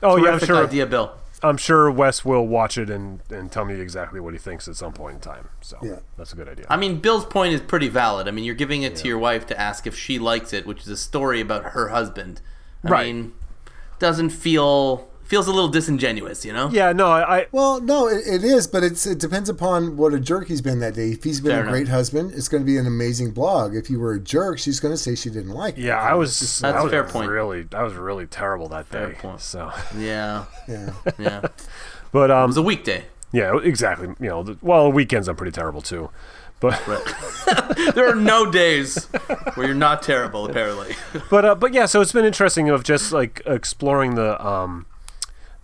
oh 0.02 0.16
yeah, 0.16 0.22
I'm 0.24 0.38
Terrific 0.38 0.46
sure 0.46 0.64
idea, 0.66 0.86
Bill. 0.86 1.12
I'm 1.42 1.58
sure 1.58 1.90
Wes 1.90 2.24
will 2.24 2.46
watch 2.46 2.78
it 2.78 2.88
and, 2.88 3.20
and 3.28 3.52
tell 3.52 3.66
me 3.66 3.74
exactly 3.78 4.18
what 4.20 4.32
he 4.32 4.38
thinks 4.38 4.66
at 4.66 4.76
some 4.76 4.94
point 4.94 5.16
in 5.16 5.20
time. 5.20 5.48
So 5.60 5.76
Yeah. 5.82 5.98
that's 6.16 6.32
a 6.32 6.36
good 6.36 6.48
idea. 6.48 6.64
I 6.70 6.78
mean, 6.78 7.00
Bill's 7.00 7.26
point 7.26 7.52
is 7.52 7.60
pretty 7.60 7.88
valid. 7.88 8.26
I 8.26 8.30
mean, 8.30 8.44
you're 8.46 8.54
giving 8.54 8.82
it 8.82 8.96
to 8.96 9.08
your 9.08 9.18
wife 9.18 9.46
to 9.48 9.60
ask 9.60 9.86
if 9.86 9.94
she 9.94 10.18
likes 10.18 10.54
it, 10.54 10.64
which 10.66 10.80
is 10.82 10.88
a 10.88 10.96
story 10.96 11.42
about 11.42 11.64
her 11.72 11.88
husband. 11.88 12.40
I 12.82 12.88
Right. 12.88 13.06
mean, 13.14 13.32
doesn't 13.98 14.30
feel 14.30 15.06
feels 15.24 15.46
a 15.48 15.52
little 15.52 15.68
disingenuous, 15.68 16.44
you 16.44 16.52
know? 16.52 16.68
yeah, 16.70 16.92
no, 16.92 17.06
I, 17.08 17.38
I 17.40 17.46
well 17.52 17.80
no 17.80 18.08
it, 18.08 18.26
it 18.26 18.44
is 18.44 18.66
but 18.66 18.82
it's 18.84 19.06
it 19.06 19.18
depends 19.18 19.48
upon 19.48 19.96
what 19.96 20.12
a 20.14 20.20
jerk 20.20 20.48
he's 20.48 20.60
been 20.62 20.80
that 20.80 20.94
day 20.94 21.10
if 21.10 21.24
he's 21.24 21.40
been 21.40 21.50
Fair 21.52 21.58
a 21.60 21.62
enough. 21.62 21.72
great 21.72 21.88
husband 21.88 22.32
it's 22.34 22.48
going 22.48 22.62
to 22.62 22.66
be 22.66 22.76
an 22.76 22.86
amazing 22.86 23.30
blog 23.32 23.74
if 23.74 23.88
you 23.90 23.98
were 23.98 24.12
a 24.14 24.20
jerk 24.20 24.58
she's 24.58 24.80
going 24.80 24.92
to 24.92 24.98
say 24.98 25.14
she 25.14 25.30
didn't 25.30 25.50
like 25.52 25.78
it 25.78 25.82
yeah, 25.84 26.00
I 26.00 26.14
was 26.14 26.38
That's 26.60 26.62
I 26.76 26.80
a 26.80 26.82
was 26.84 26.90
fair 26.92 27.04
point. 27.04 27.30
Really, 27.30 27.66
I 27.74 27.82
was 27.82 27.94
really 27.94 28.26
terrible 28.26 28.68
that 28.68 28.86
Fair 28.86 29.08
day. 29.08 29.14
point. 29.14 29.40
So, 29.40 29.72
Yeah. 29.96 30.44
yeah 30.68 30.92
Yeah. 31.18 31.46
but 32.12 32.30
um, 32.30 32.44
it 32.44 32.46
was 32.48 32.56
a 32.56 32.62
weekday. 32.62 33.04
yeah, 33.32 33.58
exactly. 33.62 34.08
You 34.20 34.28
know, 34.28 34.42
the, 34.42 34.58
well, 34.62 34.90
weekends 34.92 35.28
I'm 35.28 35.36
pretty 35.36 35.52
terrible 35.52 35.80
too. 35.82 36.10
But 36.60 36.80
There 37.94 38.08
are 38.08 38.14
no 38.14 38.50
days 38.50 39.04
where 39.54 39.66
you're 39.66 39.74
not 39.74 40.02
terrible, 40.02 40.46
apparently. 40.46 40.94
but 41.30 41.44
uh, 41.44 41.54
but 41.54 41.74
yeah, 41.74 41.84
so 41.86 42.00
it's 42.00 42.12
been 42.12 42.24
interesting 42.24 42.70
of 42.70 42.84
just 42.84 43.12
like 43.12 43.42
exploring 43.44 44.14
the 44.14 44.42
um 44.44 44.86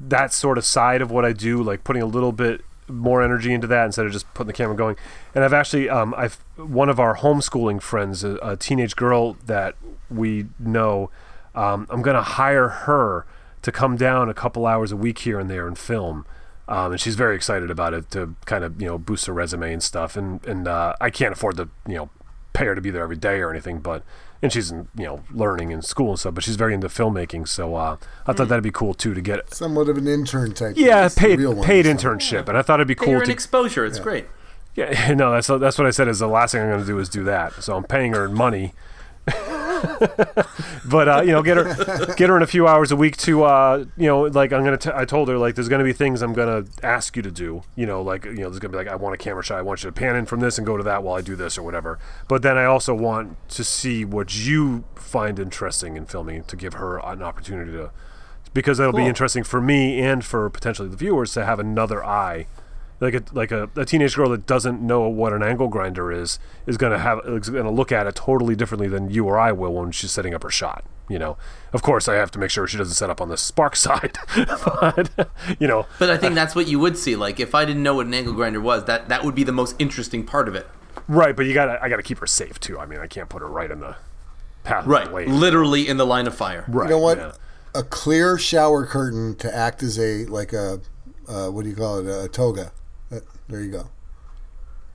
that 0.01 0.33
sort 0.33 0.59
of 0.59 0.65
side 0.65 1.03
of 1.03 1.11
what 1.11 1.25
I 1.25 1.33
do, 1.33 1.63
like 1.63 1.85
putting 1.85 2.03
a 2.03 2.07
little 2.07 2.33
bit 2.33 2.63
more 2.89 3.23
energy 3.23 3.53
into 3.53 3.67
that 3.69 3.87
instead 3.87 4.07
of 4.07 4.13
just 4.13 4.33
putting 4.35 4.49
the 4.49 4.53
camera 4.53 4.75
going. 4.75 4.97
And 5.35 5.45
I've 5.45 5.53
actually 5.53 5.89
um 5.89 6.15
I've 6.17 6.37
one 6.57 6.89
of 6.89 6.99
our 6.99 7.17
homeschooling 7.17 7.81
friends, 7.83 8.25
a, 8.25 8.37
a 8.43 8.57
teenage 8.57 8.97
girl 8.97 9.35
that 9.47 9.77
we 10.11 10.47
know, 10.59 11.11
um, 11.55 11.87
I'm 11.91 12.03
gonna 12.03 12.23
hire 12.23 12.69
her 12.69 13.27
to 13.63 13.71
come 13.71 13.97
down 13.97 14.29
a 14.29 14.35
couple 14.35 14.67
hours 14.67 14.91
a 14.91 14.97
week 14.97 15.21
here 15.21 15.39
and 15.39 15.51
there 15.51 15.67
and 15.67 15.79
film. 15.79 16.25
Um, 16.69 16.93
and 16.93 17.01
she's 17.01 17.17
very 17.17 17.35
excited 17.35 17.71
about 17.71 17.95
it 17.95 18.11
to 18.13 18.37
kind 18.47 18.65
of 18.65 18.81
you 18.81 18.87
know 18.87 18.99
boost 18.99 19.27
her 19.27 19.33
resume 19.33 19.73
and 19.73 19.83
stuff. 19.83 20.17
And 20.17 20.45
and 20.47 20.67
uh, 20.67 20.95
I 21.01 21.11
can't 21.11 21.33
afford 21.33 21.57
to 21.59 21.69
you 21.87 21.97
know 21.97 22.11
pay 22.53 22.67
her 22.67 22.75
to 22.75 22.81
be 22.81 22.91
there 22.91 23.03
every 23.03 23.17
day 23.17 23.41
or 23.41 23.51
anything, 23.51 23.79
but 23.79 24.03
and 24.43 24.53
she's 24.53 24.71
in 24.71 24.89
you 24.97 25.05
know 25.05 25.23
learning 25.33 25.71
in 25.71 25.83
school 25.83 26.11
and 26.11 26.19
stuff. 26.19 26.35
But 26.35 26.45
she's 26.45 26.57
very 26.57 26.75
into 26.75 26.89
filmmaking, 26.89 27.49
so 27.49 27.75
uh, 27.75 27.97
I 28.27 28.33
thought 28.33 28.49
that'd 28.49 28.63
be 28.65 28.71
cool 28.71 28.95
too 28.95 29.15
to 29.15 29.21
get 29.21 29.53
somewhat 29.55 29.89
of 29.89 29.97
an 29.99 30.07
intern 30.07 30.53
type 30.53 30.75
yeah 30.77 31.09
thing, 31.09 31.25
paid 31.31 31.39
real 31.41 31.55
one, 31.55 31.67
paid 31.67 31.85
so. 31.87 31.93
internship. 31.95 32.49
And 32.49 32.57
I 32.57 32.63
thought 32.63 32.81
it'd 32.81 32.89
be 32.89 32.95
Hey, 32.95 33.05
cool 33.05 33.09
you're 33.13 33.21
an 33.23 33.27
to 33.27 33.33
exposure. 33.33 33.85
It's 33.85 33.99
great. 33.99 34.27
yeah 34.75 35.13
no 35.15 35.33
that's 35.33 35.47
that's 35.49 35.79
what 35.79 35.87
I 35.87 35.91
said 35.91 36.09
is 36.09 36.19
the 36.21 36.29
last 36.29 36.53
thing 36.53 36.63
I'm 36.63 36.69
going 36.69 36.81
to 36.81 36.87
do 36.87 36.99
is 36.99 37.09
do 37.09 37.25
that. 37.25 37.63
So 37.63 37.77
I'm 37.77 37.85
paying 37.85 38.13
her 38.15 38.29
money. 38.29 38.73
but 40.85 41.09
uh, 41.09 41.23
you 41.23 41.33
know, 41.33 41.43
get 41.43 41.57
her 41.57 42.15
get 42.15 42.29
her 42.29 42.37
in 42.37 42.43
a 42.43 42.47
few 42.47 42.67
hours 42.67 42.91
a 42.91 42.97
week 42.97 43.17
to 43.19 43.45
uh, 43.45 43.85
you 43.97 44.07
know, 44.07 44.23
like 44.23 44.53
I'm 44.53 44.65
gonna. 44.65 44.77
T- 44.77 44.91
I 44.95 45.05
told 45.05 45.29
her 45.29 45.39
like 45.39 45.55
there's 45.55 45.69
gonna 45.69 45.85
be 45.85 45.93
things 45.93 46.23
I'm 46.23 46.33
gonna 46.33 46.65
ask 46.83 47.17
you 47.17 47.23
to 47.23 47.31
do. 47.31 47.63
You 47.77 47.87
know, 47.87 48.03
like 48.03 48.25
you 48.25 48.33
know, 48.35 48.51
there's 48.51 48.59
gonna 48.59 48.73
be 48.73 48.79
like 48.79 48.89
I 48.89 48.97
want 48.97 49.15
a 49.15 49.19
camera 49.19 49.43
shot. 49.43 49.59
I 49.59 49.63
want 49.63 49.83
you 49.83 49.89
to 49.91 49.93
pan 49.93 50.17
in 50.17 50.27
from 50.27 50.41
this 50.41 50.59
and 50.59 50.67
go 50.67 50.77
to 50.77 50.83
that 50.83 51.03
while 51.03 51.17
I 51.17 51.21
do 51.21 51.37
this 51.37 51.57
or 51.57 51.63
whatever. 51.63 51.99
But 52.29 52.43
then 52.43 52.59
I 52.59 52.65
also 52.65 52.95
want 52.95 53.37
to 53.51 53.65
see 53.65 54.05
what 54.05 54.37
you 54.37 54.85
find 54.95 55.39
interesting 55.39 55.97
in 55.97 56.07
filming 56.07 56.45
to 56.45 56.57
give 56.57 56.75
her 56.75 56.99
an 56.99 57.23
opportunity 57.23 57.73
to, 57.73 57.91
because 58.53 58.79
that'll 58.79 58.93
be 58.93 59.07
interesting 59.07 59.45
for 59.45 59.61
me 59.61 60.01
and 60.01 60.25
for 60.25 60.49
potentially 60.51 60.89
the 60.89 60.97
viewers 60.97 61.33
to 61.35 61.45
have 61.45 61.59
another 61.59 62.05
eye 62.05 62.47
like 63.01 63.15
a 63.15 63.23
like 63.33 63.51
a, 63.51 63.69
a 63.77 63.85
teenage 63.85 64.15
girl 64.15 64.29
that 64.31 64.47
doesn't 64.47 64.81
know 64.83 65.09
what 65.09 65.33
an 65.33 65.43
angle 65.43 65.69
grinder 65.69 66.13
is 66.13 66.39
is 66.67 66.77
gonna 66.77 66.99
have 66.99 67.21
is 67.25 67.49
gonna 67.51 67.71
look 67.71 67.91
at 67.91 68.07
it 68.07 68.15
totally 68.15 68.55
differently 68.55 68.89
than 68.89 69.11
you 69.11 69.25
or 69.27 69.39
I 69.39 69.53
will 69.53 69.73
when 69.73 69.91
she's 69.91 70.11
setting 70.13 70.35
up 70.35 70.43
her 70.43 70.51
shot. 70.51 70.85
You 71.09 71.19
know, 71.19 71.37
of 71.73 71.83
course, 71.83 72.07
I 72.09 72.15
have 72.15 72.31
to 72.33 72.39
make 72.39 72.51
sure 72.51 72.69
she 72.69 72.77
doesn't 72.79 72.95
set 72.95 73.11
up 73.11 73.21
on 73.21 73.29
the 73.31 73.37
spark 73.37 73.75
side, 73.87 74.17
but 74.37 75.11
you 75.59 75.67
know, 75.67 75.87
But 75.99 76.09
I 76.11 76.17
think 76.17 76.35
that's 76.37 76.55
what 76.55 76.69
you 76.69 76.79
would 76.79 76.97
see. 76.97 77.17
Like, 77.17 77.41
if 77.41 77.53
I 77.55 77.65
didn't 77.65 77.83
know 77.83 77.95
what 77.97 78.07
an 78.07 78.15
angle 78.15 78.33
grinder 78.33 78.61
was, 78.61 78.85
that, 78.85 79.09
that 79.09 79.25
would 79.25 79.35
be 79.35 79.43
the 79.43 79.51
most 79.51 79.75
interesting 79.81 80.25
part 80.25 80.47
of 80.47 80.55
it. 80.55 80.69
right? 81.09 81.35
But 81.35 81.47
you 81.47 81.55
got 81.55 81.67
to 81.67 81.83
I 81.83 81.89
got 81.89 81.97
to 81.97 82.05
keep 82.05 82.19
her 82.19 82.29
safe 82.29 82.61
too. 82.61 82.79
I 82.79 82.87
mean, 82.87 83.01
I 83.01 83.09
can't 83.09 83.29
put 83.29 83.43
her 83.43 83.49
right 83.49 83.71
in 83.73 83.81
the 83.81 83.97
path 84.63 84.87
Right. 84.87 85.03
of 85.03 85.09
the 85.09 85.13
blade. 85.13 85.29
Literally 85.31 85.89
in 85.89 85.97
the 85.97 86.07
line 86.07 86.29
of 86.29 86.35
fire. 86.37 86.65
Right. 86.69 86.85
You 86.85 86.91
know 86.91 86.99
what? 87.01 87.19
yeah. 87.19 87.33
A 87.75 87.83
clear 87.83 88.39
shower 88.39 88.87
curtain 88.87 89.35
to 89.37 89.53
act 89.53 89.83
as 89.83 89.99
a 89.99 90.27
like 90.27 90.53
a 90.53 90.81
uh, 91.29 91.49
what 91.49 91.63
do 91.65 91.71
you 91.71 91.77
call 91.77 91.99
it? 91.99 92.25
A 92.25 92.29
toga. 92.29 92.71
Uh, 93.13 93.21
there 93.49 93.61
you 93.61 93.71
go. 93.71 93.89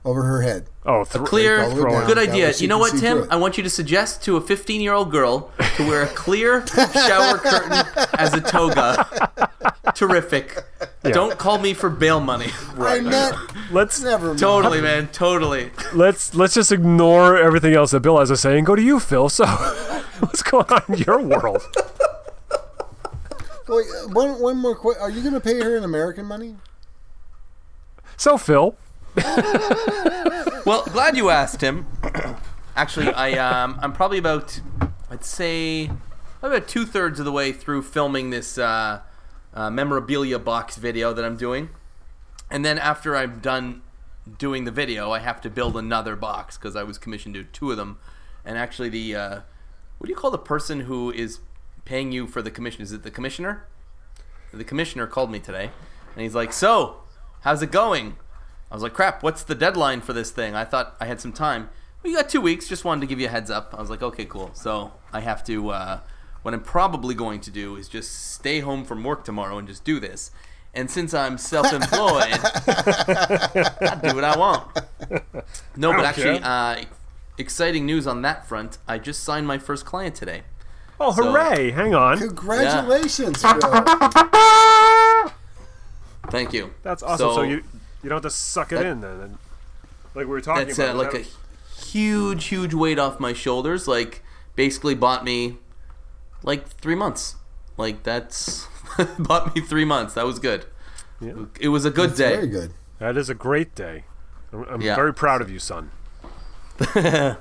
Over 0.04 0.22
her 0.22 0.42
head. 0.42 0.68
Oh, 0.84 1.02
th- 1.02 1.24
Clear, 1.24 1.64
all 1.64 1.70
the 1.70 1.82
down. 1.84 2.06
good 2.06 2.16
That 2.16 2.28
idea. 2.28 2.52
You 2.52 2.68
know 2.68 2.78
what, 2.78 2.96
Tim? 2.96 3.26
I 3.28 3.34
want 3.36 3.56
you 3.56 3.64
to 3.64 3.70
suggest 3.70 4.22
to 4.24 4.36
a 4.36 4.40
15 4.40 4.80
year 4.80 4.92
old 4.92 5.10
girl 5.10 5.50
to 5.76 5.86
wear 5.86 6.02
a 6.04 6.06
clear 6.06 6.64
shower 6.94 7.38
curtain 7.38 7.84
as 8.16 8.32
a 8.32 8.40
toga. 8.40 9.52
Terrific. 9.96 10.62
Don't 11.02 11.36
call 11.38 11.58
me 11.58 11.74
for 11.74 11.90
bail 11.90 12.20
money. 12.20 12.50
I 12.78 13.00
met. 13.00 13.34
let's 13.72 14.00
Never 14.00 14.28
mind. 14.28 14.38
Totally, 14.38 14.80
man. 14.80 15.08
Totally. 15.08 15.70
let's 15.92 16.34
let's 16.36 16.54
just 16.54 16.70
ignore 16.70 17.36
everything 17.36 17.74
else 17.74 17.90
that 17.90 18.00
Bill 18.00 18.18
has 18.20 18.28
to 18.28 18.36
say 18.36 18.56
and 18.58 18.64
go 18.64 18.76
to 18.76 18.82
you, 18.82 19.00
Phil. 19.00 19.28
So, 19.28 19.44
what's 20.20 20.42
going 20.42 20.66
on 20.66 20.82
in 20.88 20.98
your 20.98 21.20
world? 21.20 21.62
Wait, 23.68 23.86
uh, 24.04 24.08
one 24.12 24.40
one 24.40 24.56
more 24.56 24.76
question. 24.76 25.02
Are 25.02 25.10
you 25.10 25.20
going 25.22 25.34
to 25.34 25.40
pay 25.40 25.60
her 25.60 25.76
in 25.76 25.82
American 25.82 26.26
money? 26.26 26.54
So, 28.16 28.38
Phil, 28.38 28.76
Well, 30.66 30.84
glad 30.86 31.16
you 31.16 31.30
asked, 31.30 31.60
him. 31.60 31.86
Actually, 32.74 33.12
I 33.12 33.32
um, 33.32 33.78
I'm 33.80 33.92
probably 33.92 34.18
about, 34.18 34.60
I'd 35.10 35.24
say, 35.24 35.90
about 36.42 36.66
two 36.66 36.84
thirds 36.84 37.18
of 37.18 37.24
the 37.24 37.32
way 37.32 37.52
through 37.52 37.82
filming 37.82 38.30
this 38.30 38.58
uh, 38.58 39.00
uh, 39.54 39.70
memorabilia 39.70 40.38
box 40.38 40.76
video 40.76 41.12
that 41.12 41.24
I'm 41.24 41.36
doing, 41.36 41.70
and 42.50 42.64
then 42.64 42.78
after 42.78 43.16
I'm 43.16 43.38
done 43.38 43.82
doing 44.38 44.64
the 44.64 44.72
video, 44.72 45.12
I 45.12 45.20
have 45.20 45.40
to 45.42 45.50
build 45.50 45.76
another 45.76 46.16
box 46.16 46.58
because 46.58 46.74
I 46.74 46.82
was 46.82 46.98
commissioned 46.98 47.34
to 47.36 47.44
do 47.44 47.48
two 47.52 47.70
of 47.70 47.76
them, 47.76 47.98
and 48.44 48.58
actually 48.58 48.88
the 48.88 49.14
uh, 49.14 49.40
what 49.98 50.06
do 50.06 50.10
you 50.10 50.16
call 50.16 50.30
the 50.30 50.38
person 50.38 50.80
who 50.80 51.12
is 51.12 51.38
paying 51.84 52.12
you 52.12 52.26
for 52.26 52.42
the 52.42 52.50
commission? 52.50 52.82
Is 52.82 52.92
it 52.92 53.02
the 53.02 53.10
commissioner? 53.10 53.64
The 54.52 54.64
commissioner 54.64 55.06
called 55.06 55.30
me 55.30 55.38
today, 55.38 55.70
and 56.14 56.22
he's 56.22 56.34
like, 56.34 56.52
"So, 56.52 57.02
how's 57.46 57.62
it 57.62 57.70
going?" 57.72 58.16
I 58.70 58.74
was 58.74 58.82
like, 58.82 58.94
crap, 58.94 59.22
what's 59.22 59.44
the 59.44 59.54
deadline 59.54 60.00
for 60.00 60.12
this 60.12 60.32
thing? 60.32 60.56
I 60.56 60.64
thought 60.64 60.96
I 61.00 61.06
had 61.06 61.20
some 61.20 61.32
time. 61.32 61.68
Well, 62.02 62.10
you 62.10 62.16
got 62.18 62.28
two 62.28 62.40
weeks. 62.40 62.66
Just 62.68 62.84
wanted 62.84 63.02
to 63.02 63.06
give 63.06 63.20
you 63.20 63.26
a 63.26 63.30
heads 63.30 63.48
up. 63.48 63.72
I 63.72 63.80
was 63.80 63.88
like, 63.90 64.02
okay, 64.02 64.24
cool. 64.24 64.50
So 64.54 64.92
I 65.12 65.20
have 65.20 65.44
to, 65.44 65.70
uh, 65.70 66.00
what 66.42 66.52
I'm 66.52 66.62
probably 66.64 67.14
going 67.14 67.40
to 67.42 67.50
do 67.52 67.76
is 67.76 67.88
just 67.88 68.32
stay 68.34 68.58
home 68.58 68.84
from 68.84 69.04
work 69.04 69.24
tomorrow 69.24 69.56
and 69.58 69.68
just 69.68 69.84
do 69.84 70.00
this. 70.00 70.32
And 70.74 70.90
since 70.90 71.14
I'm 71.14 71.38
self 71.38 71.72
employed, 71.72 72.24
I 72.42 74.00
do 74.02 74.14
what 74.16 74.24
I 74.24 74.36
want. 74.36 74.66
No, 75.76 75.92
but 75.92 76.04
actually, 76.04 76.40
uh, 76.42 76.82
exciting 77.38 77.86
news 77.86 78.06
on 78.08 78.22
that 78.22 78.46
front. 78.48 78.78
I 78.88 78.98
just 78.98 79.22
signed 79.22 79.46
my 79.46 79.58
first 79.58 79.86
client 79.86 80.16
today. 80.16 80.42
oh 80.98 81.12
So- 81.12 81.30
hooray! 81.30 81.70
Hang 81.70 81.94
on, 81.94 82.18
Congratulations, 82.18 83.40
Phil. 83.42 83.60
Thank 86.30 86.52
you. 86.52 86.72
that's 86.82 87.02
awesome. 87.02 87.34
So, 87.34 87.42
you 87.42 87.62
you 88.02 88.08
don't 88.10 88.16
have 88.16 88.22
to 88.22 88.30
suck 88.30 88.72
it 88.72 88.76
That- 88.76 88.86
in 88.86 89.00
then. 89.00 89.20
and- 89.20 89.38
Like 90.14 90.26
we 90.26 90.32
were 90.32 90.40
talking 90.40 90.66
That's 90.66 90.78
about, 90.78 90.94
uh, 90.94 90.98
like 90.98 91.14
a 91.14 91.24
huge, 91.82 92.46
huge 92.46 92.72
weight 92.74 92.98
off 92.98 93.18
my 93.20 93.32
shoulders. 93.32 93.86
Like, 93.88 94.22
basically 94.54 94.94
bought 94.94 95.24
me 95.24 95.58
like 96.42 96.66
three 96.68 96.94
months. 96.94 97.36
Like, 97.76 98.02
that's 98.02 98.66
bought 99.18 99.54
me 99.54 99.60
three 99.62 99.84
months. 99.84 100.14
That 100.14 100.24
was 100.26 100.38
good. 100.38 100.64
It 101.60 101.68
was 101.68 101.84
a 101.84 101.90
good 101.90 102.10
That's 102.10 102.18
day. 102.18 102.34
very 102.36 102.46
good. 102.46 102.72
that 102.98 103.16
is 103.16 103.28
a 103.30 103.34
great 103.34 103.74
day. 103.74 104.04
I'm, 104.52 104.64
I'm 104.64 104.80
Yeah. 104.82 104.94
very 104.94 105.12
proud 105.14 105.40
of 105.42 105.50
you, 105.50 105.58
son. 105.58 105.90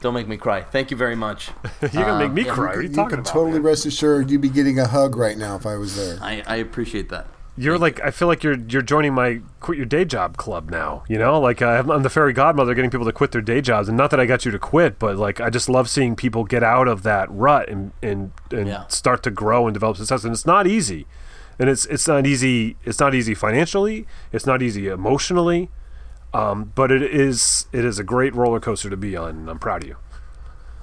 Don't 0.00 0.14
make 0.14 0.28
me 0.28 0.36
cry. 0.36 0.62
Thank 0.62 0.90
you 0.90 0.96
very 0.96 1.16
much. 1.16 1.50
You're 1.80 1.90
gonna 2.04 2.18
make 2.24 2.32
me 2.32 2.44
yeah. 2.44 2.52
cry. 2.54 2.66
What 2.68 2.76
are 2.76 2.82
you, 2.82 2.88
You 2.90 2.94
talking 2.94 3.10
can 3.10 3.18
about? 3.20 3.32
totally 3.32 3.52
man? 3.54 3.62
rest 3.62 3.86
assured 3.86 4.30
you'd 4.30 4.40
be 4.42 4.48
getting 4.48 4.78
a 4.78 4.86
hug 4.86 5.16
right 5.16 5.36
now 5.38 5.56
if 5.56 5.64
I 5.66 5.76
was 5.76 5.96
there. 5.96 6.18
I, 6.20 6.42
I 6.46 6.56
appreciate 6.56 7.08
that. 7.08 7.26
You're 7.58 7.78
like 7.78 8.00
I 8.04 8.10
feel 8.10 8.28
like 8.28 8.42
you're 8.44 8.58
you're 8.68 8.82
joining 8.82 9.14
my 9.14 9.40
quit 9.60 9.78
your 9.78 9.86
day 9.86 10.04
job 10.04 10.36
club 10.36 10.70
now. 10.70 11.04
You 11.08 11.18
know, 11.18 11.40
like 11.40 11.62
uh, 11.62 11.82
I'm 11.88 12.02
the 12.02 12.10
fairy 12.10 12.32
godmother, 12.34 12.74
getting 12.74 12.90
people 12.90 13.06
to 13.06 13.12
quit 13.12 13.32
their 13.32 13.40
day 13.40 13.60
jobs, 13.62 13.88
and 13.88 13.96
not 13.96 14.10
that 14.10 14.20
I 14.20 14.26
got 14.26 14.44
you 14.44 14.50
to 14.50 14.58
quit, 14.58 14.98
but 14.98 15.16
like 15.16 15.40
I 15.40 15.48
just 15.48 15.68
love 15.68 15.88
seeing 15.88 16.16
people 16.16 16.44
get 16.44 16.62
out 16.62 16.86
of 16.86 17.02
that 17.04 17.30
rut 17.30 17.68
and 17.70 17.92
and 18.02 18.32
and 18.50 18.68
Yeah. 18.68 18.86
start 18.88 19.22
to 19.22 19.30
grow 19.30 19.66
and 19.66 19.72
develop 19.72 19.96
success. 19.96 20.22
And 20.24 20.34
it's 20.34 20.44
not 20.44 20.66
easy, 20.66 21.06
and 21.58 21.70
it's 21.70 21.86
it's 21.86 22.06
not 22.06 22.26
easy. 22.26 22.76
It's 22.84 23.00
not 23.00 23.14
easy 23.14 23.34
financially. 23.34 24.06
It's 24.32 24.44
not 24.44 24.60
easy 24.60 24.88
emotionally, 24.88 25.70
um, 26.34 26.72
but 26.74 26.92
it 26.92 27.02
is 27.02 27.68
it 27.72 27.86
is 27.86 27.98
a 27.98 28.04
great 28.04 28.34
roller 28.34 28.60
coaster 28.60 28.90
to 28.90 28.96
be 28.98 29.16
on. 29.16 29.30
and 29.30 29.48
I'm 29.50 29.58
proud 29.58 29.82
of 29.82 29.88
you. 29.88 29.96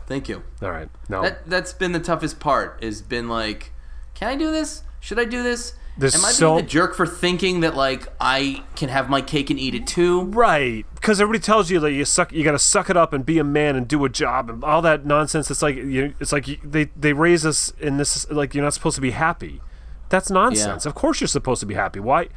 Thank 0.08 0.28
you. 0.28 0.42
All 0.62 0.72
right, 0.72 0.90
now 1.08 1.22
That 1.22 1.48
that's 1.48 1.72
been 1.72 1.92
the 1.92 2.00
toughest 2.00 2.40
part. 2.40 2.84
Has 2.84 3.04
been 3.04 3.30
like, 3.30 3.72
can 4.16 4.28
I 4.30 4.36
do 4.36 4.50
this? 4.52 4.82
Should 5.00 5.20
I 5.20 5.26
do 5.26 5.44
this? 5.44 5.74
There's 5.98 6.16
Am 6.16 6.26
I 6.26 6.32
so- 6.32 6.56
being 6.56 6.66
a 6.66 6.68
jerk 6.68 6.96
for 6.96 7.06
thinking 7.06 7.60
that 7.60 7.76
like 7.76 8.08
I 8.20 8.64
can 8.76 8.90
have 8.90 9.10
my 9.10 9.22
cake 9.22 9.50
and 9.50 9.60
eat 9.60 9.76
it 9.76 9.86
too? 9.86 10.24
Right, 10.24 10.86
because 10.96 11.22
everybody 11.22 11.44
tells 11.44 11.70
you 11.70 11.80
that 11.82 11.92
you 11.92 12.04
suck, 12.06 12.32
you 12.32 12.44
got 12.44 12.54
to 12.54 12.60
suck 12.60 12.90
it 12.90 12.98
up 12.98 13.14
and 13.14 13.24
be 13.26 13.38
a 13.38 13.44
man 13.44 13.76
and 13.76 13.88
do 13.88 14.04
a 14.04 14.10
job 14.10 14.50
and 14.50 14.64
all 14.64 14.82
that 14.82 15.06
nonsense. 15.06 15.52
It's 15.52 15.62
like 15.62 15.76
you, 15.76 16.16
it's 16.20 16.32
like 16.32 16.48
you, 16.48 16.58
they 16.64 16.86
they 16.96 17.14
raise 17.14 17.46
us 17.46 17.72
in 17.80 17.98
this 17.98 18.30
like 18.32 18.56
you're 18.56 18.64
not 18.64 18.74
supposed 18.74 18.96
to 18.96 19.02
be 19.02 19.12
happy. 19.12 19.62
That's 20.10 20.30
nonsense. 20.30 20.86
Yeah. 20.86 20.90
Of 20.90 20.96
course 20.96 21.22
you're 21.22 21.28
supposed 21.28 21.60
to 21.60 21.66
be 21.66 21.74
happy. 21.76 22.00
Why? 22.00 22.30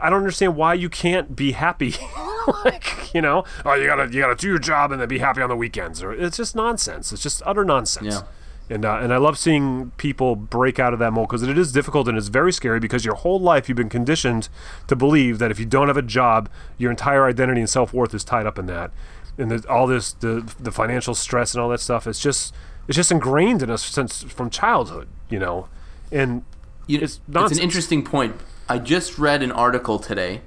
I 0.00 0.10
don't 0.10 0.18
understand 0.18 0.56
why 0.56 0.74
you 0.74 0.88
can't 0.88 1.36
be 1.36 1.52
happy. 1.52 1.94
like 2.64 3.14
you 3.14 3.20
know, 3.20 3.44
oh 3.64 3.74
you 3.74 3.86
gotta 3.86 4.12
you 4.12 4.20
gotta 4.20 4.34
do 4.34 4.48
your 4.48 4.58
job 4.58 4.90
and 4.90 5.00
then 5.00 5.08
be 5.08 5.18
happy 5.18 5.40
on 5.40 5.48
the 5.48 5.56
weekends. 5.56 6.02
Or 6.02 6.12
it's 6.12 6.36
just 6.36 6.56
nonsense. 6.56 7.12
It's 7.12 7.22
just 7.22 7.42
utter 7.46 7.64
nonsense. 7.64 8.14
Yeah. 8.14 8.22
And, 8.74 8.84
uh, 8.84 8.98
and 9.00 9.12
I 9.14 9.18
love 9.18 9.38
seeing 9.38 9.92
people 9.98 10.34
break 10.34 10.80
out 10.80 10.92
of 10.92 10.98
that 10.98 11.12
mold 11.12 11.28
because 11.28 11.44
it 11.44 11.56
is 11.56 11.70
difficult 11.70 12.08
and 12.08 12.18
it's 12.18 12.26
very 12.26 12.52
scary 12.52 12.80
because 12.80 13.04
your 13.04 13.14
whole 13.14 13.38
life 13.38 13.68
you've 13.68 13.76
been 13.76 13.88
conditioned 13.88 14.48
to 14.88 14.96
believe 14.96 15.38
that 15.38 15.52
if 15.52 15.60
you 15.60 15.64
don't 15.64 15.86
have 15.86 15.96
a 15.96 16.02
job, 16.02 16.48
your 16.76 16.90
entire 16.90 17.24
identity 17.24 17.60
and 17.60 17.70
self 17.70 17.92
worth 17.92 18.12
is 18.14 18.24
tied 18.24 18.46
up 18.46 18.58
in 18.58 18.66
that, 18.66 18.90
and 19.38 19.48
the, 19.50 19.68
all 19.70 19.86
this 19.86 20.12
the 20.14 20.52
the 20.58 20.72
financial 20.72 21.14
stress 21.14 21.54
and 21.54 21.62
all 21.62 21.68
that 21.68 21.78
stuff. 21.78 22.06
It's 22.08 22.18
just 22.18 22.52
it's 22.88 22.96
just 22.96 23.12
ingrained 23.12 23.62
in 23.62 23.70
us 23.70 23.84
since 23.84 24.24
from 24.24 24.50
childhood, 24.50 25.06
you 25.30 25.38
know, 25.38 25.68
and 26.10 26.42
You, 26.88 26.98
It's 27.00 27.14
it's, 27.16 27.20
nonsense. 27.28 27.58
an 27.58 27.62
interesting 27.64 28.02
point. 28.02 28.34
I 28.68 28.78
just 28.78 29.18
read 29.18 29.42
an 29.44 29.52
article 29.52 30.00
today. 30.00 30.40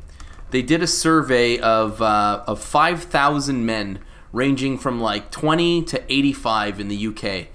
They 0.52 0.62
did 0.64 0.84
a 0.84 0.88
survey 0.88 1.60
of 1.60 2.02
uh, 2.02 2.44
of 2.46 2.60
five 2.62 3.04
thousand 3.04 3.66
men, 3.66 4.00
ranging 4.34 4.78
from 4.78 5.00
like 5.00 5.32
twenty 5.32 5.82
to 5.84 6.04
eighty 6.12 6.34
five 6.34 6.80
in 6.82 6.90
the 6.90 7.08
UK, 7.08 7.48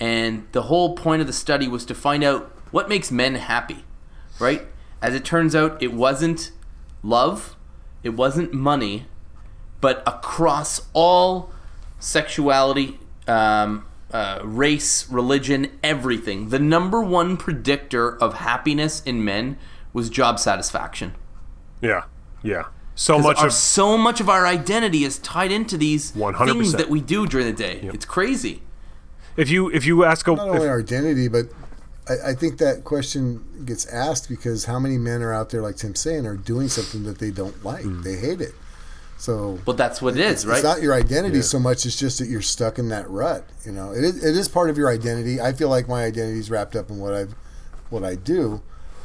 and 0.00 0.46
the 0.52 0.62
whole 0.62 0.94
point 0.94 1.20
of 1.20 1.26
the 1.26 1.32
study 1.32 1.68
was 1.68 1.84
to 1.86 1.94
find 1.94 2.22
out 2.24 2.50
what 2.70 2.88
makes 2.88 3.10
men 3.10 3.34
happy, 3.36 3.84
right? 4.38 4.66
As 5.02 5.14
it 5.14 5.24
turns 5.24 5.54
out, 5.54 5.82
it 5.82 5.92
wasn't 5.92 6.50
love, 7.02 7.56
it 8.02 8.10
wasn't 8.10 8.52
money, 8.52 9.06
but 9.80 10.02
across 10.06 10.82
all 10.92 11.50
sexuality, 11.98 12.98
um, 13.26 13.84
uh, 14.12 14.40
race, 14.42 15.08
religion, 15.10 15.70
everything, 15.82 16.48
the 16.48 16.58
number 16.58 17.02
one 17.02 17.36
predictor 17.36 18.16
of 18.22 18.34
happiness 18.34 19.02
in 19.04 19.24
men 19.24 19.58
was 19.92 20.08
job 20.10 20.38
satisfaction. 20.38 21.14
yeah, 21.80 22.04
yeah. 22.42 22.64
So 22.94 23.16
much 23.20 23.38
our- 23.38 23.46
of 23.46 23.52
so 23.52 23.96
much 23.96 24.20
of 24.20 24.28
our 24.28 24.44
identity 24.44 25.04
is 25.04 25.18
tied 25.20 25.52
into 25.52 25.76
these 25.78 26.10
100%. 26.16 26.48
things 26.52 26.72
that 26.72 26.88
we 26.90 27.00
do 27.00 27.26
during 27.28 27.46
the 27.46 27.52
day. 27.52 27.88
It's 27.94 28.04
crazy. 28.04 28.62
If 29.38 29.48
you 29.50 29.70
if 29.70 29.86
you 29.86 30.04
ask 30.04 30.26
a 30.28 30.32
Not 30.34 30.48
if- 30.48 30.54
only 30.56 30.68
our 30.68 30.80
identity, 30.80 31.28
but 31.28 31.46
I, 32.08 32.30
I 32.30 32.34
think 32.34 32.58
that 32.58 32.84
question 32.84 33.44
gets 33.64 33.86
asked 33.86 34.28
because 34.28 34.64
how 34.66 34.78
many 34.78 34.98
men 34.98 35.22
are 35.22 35.32
out 35.32 35.50
there, 35.50 35.62
like 35.62 35.76
Tim's 35.76 36.00
saying, 36.00 36.26
are 36.26 36.36
doing 36.36 36.68
something 36.68 37.04
that 37.04 37.18
they 37.18 37.30
don't 37.30 37.64
like? 37.64 37.82
Hmm. 37.84 38.02
They 38.02 38.16
hate 38.16 38.40
it. 38.40 38.54
So 39.18 39.58
But 39.64 39.76
that's 39.76 40.00
what 40.00 40.14
it 40.16 40.20
is, 40.20 40.46
right? 40.46 40.56
It's 40.56 40.64
not 40.64 40.80
your 40.80 40.94
identity 40.94 41.42
so 41.42 41.58
much. 41.58 41.84
It's 41.84 41.98
just 41.98 42.18
that 42.20 42.28
you're 42.28 42.40
stuck 42.42 42.78
in 42.78 42.88
that 42.90 43.10
rut. 43.10 43.44
You 43.66 43.72
know, 43.72 43.90
it 43.92 44.04
is, 44.04 44.24
it 44.24 44.36
is 44.36 44.48
part 44.48 44.70
of 44.70 44.78
your 44.78 44.88
identity. 44.88 45.40
I 45.40 45.52
feel 45.52 45.68
like 45.68 45.88
my 45.88 46.04
identity 46.04 46.38
is 46.38 46.50
wrapped 46.52 46.76
up 46.76 46.88
in 46.88 46.98
what 47.00 47.14
I've, 47.14 47.34
what 47.90 48.04
I 48.04 48.14
do. 48.14 48.62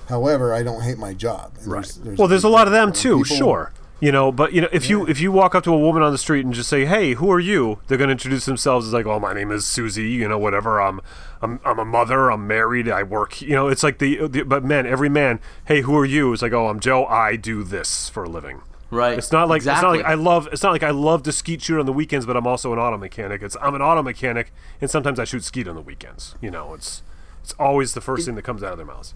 However, 0.09 0.53
I 0.53 0.61
don't 0.61 0.81
hate 0.81 0.99
my 0.99 1.13
job. 1.15 1.53
And 1.61 1.67
Right. 1.71 1.97
there's- 2.03 2.17
well, 2.19 2.27
there's 2.27 2.43
a 2.43 2.49
lot 2.49 2.67
of 2.67 2.73
them 2.73 2.91
people- 2.91 3.23
too. 3.23 3.35
Sure. 3.35 3.71
You 4.03 4.11
know, 4.11 4.33
but 4.33 4.51
you 4.51 4.59
know, 4.59 4.67
if 4.73 4.89
you 4.89 5.07
if 5.07 5.21
you 5.21 5.31
walk 5.31 5.55
up 5.55 5.63
to 5.63 5.73
a 5.73 5.79
woman 5.79 6.03
on 6.03 6.11
the 6.11 6.17
street 6.17 6.43
and 6.43 6.53
just 6.53 6.67
say, 6.67 6.83
"Hey, 6.83 7.13
who 7.13 7.31
are 7.31 7.39
you?" 7.39 7.79
They're 7.87 7.97
going 7.97 8.09
to 8.09 8.11
introduce 8.11 8.43
themselves 8.43 8.85
as 8.85 8.91
like, 8.91 9.05
"Oh, 9.05 9.17
my 9.17 9.31
name 9.31 9.49
is 9.49 9.65
Susie." 9.65 10.09
You 10.09 10.27
know, 10.27 10.37
whatever. 10.37 10.81
I'm 10.81 10.99
I'm 11.41 11.61
I'm 11.63 11.79
a 11.79 11.85
mother. 11.85 12.29
I'm 12.29 12.45
married. 12.45 12.89
I 12.89 13.03
work. 13.03 13.41
You 13.41 13.51
know, 13.51 13.69
it's 13.69 13.81
like 13.81 13.99
the, 13.99 14.27
the 14.27 14.43
but 14.43 14.61
men, 14.61 14.85
every 14.85 15.07
man, 15.07 15.39
"Hey, 15.67 15.83
who 15.83 15.97
are 15.97 16.03
you?" 16.03 16.33
It's 16.33 16.41
like, 16.41 16.51
"Oh, 16.51 16.67
I'm 16.67 16.81
Joe. 16.81 17.05
I 17.05 17.37
do 17.37 17.63
this 17.63 18.09
for 18.09 18.25
a 18.25 18.29
living." 18.29 18.63
right. 18.91 19.17
It's 19.17 19.31
not 19.31 19.47
like 19.47 19.59
it's 19.59 19.67
not 19.67 19.85
like 19.85 20.03
I 20.03 20.15
love 20.15 20.49
it's 20.51 20.63
not 20.63 20.73
like 20.73 20.83
I 20.83 20.91
love 20.91 21.23
to 21.23 21.31
skeet 21.31 21.61
shoot 21.61 21.79
on 21.79 21.85
the 21.85 21.93
weekends, 21.93 22.25
but 22.25 22.35
I'm 22.35 22.45
also 22.45 22.73
an 22.73 22.79
auto 22.79 22.97
mechanic. 22.97 23.41
It's 23.41 23.55
I'm 23.61 23.73
an 23.73 23.81
auto 23.81 24.03
mechanic, 24.03 24.51
and 24.81 24.91
sometimes 24.91 25.17
I 25.17 25.23
shoot 25.23 25.45
skeet 25.45 25.65
on 25.65 25.75
the 25.75 25.81
weekends. 25.81 26.35
You 26.41 26.51
know, 26.51 26.73
it's 26.73 27.03
it's 27.41 27.53
always 27.57 27.93
the 27.93 28.01
first 28.01 28.25
thing 28.25 28.35
that 28.35 28.41
comes 28.41 28.63
out 28.63 28.73
of 28.73 28.77
their 28.77 28.85
mouths. 28.85 29.13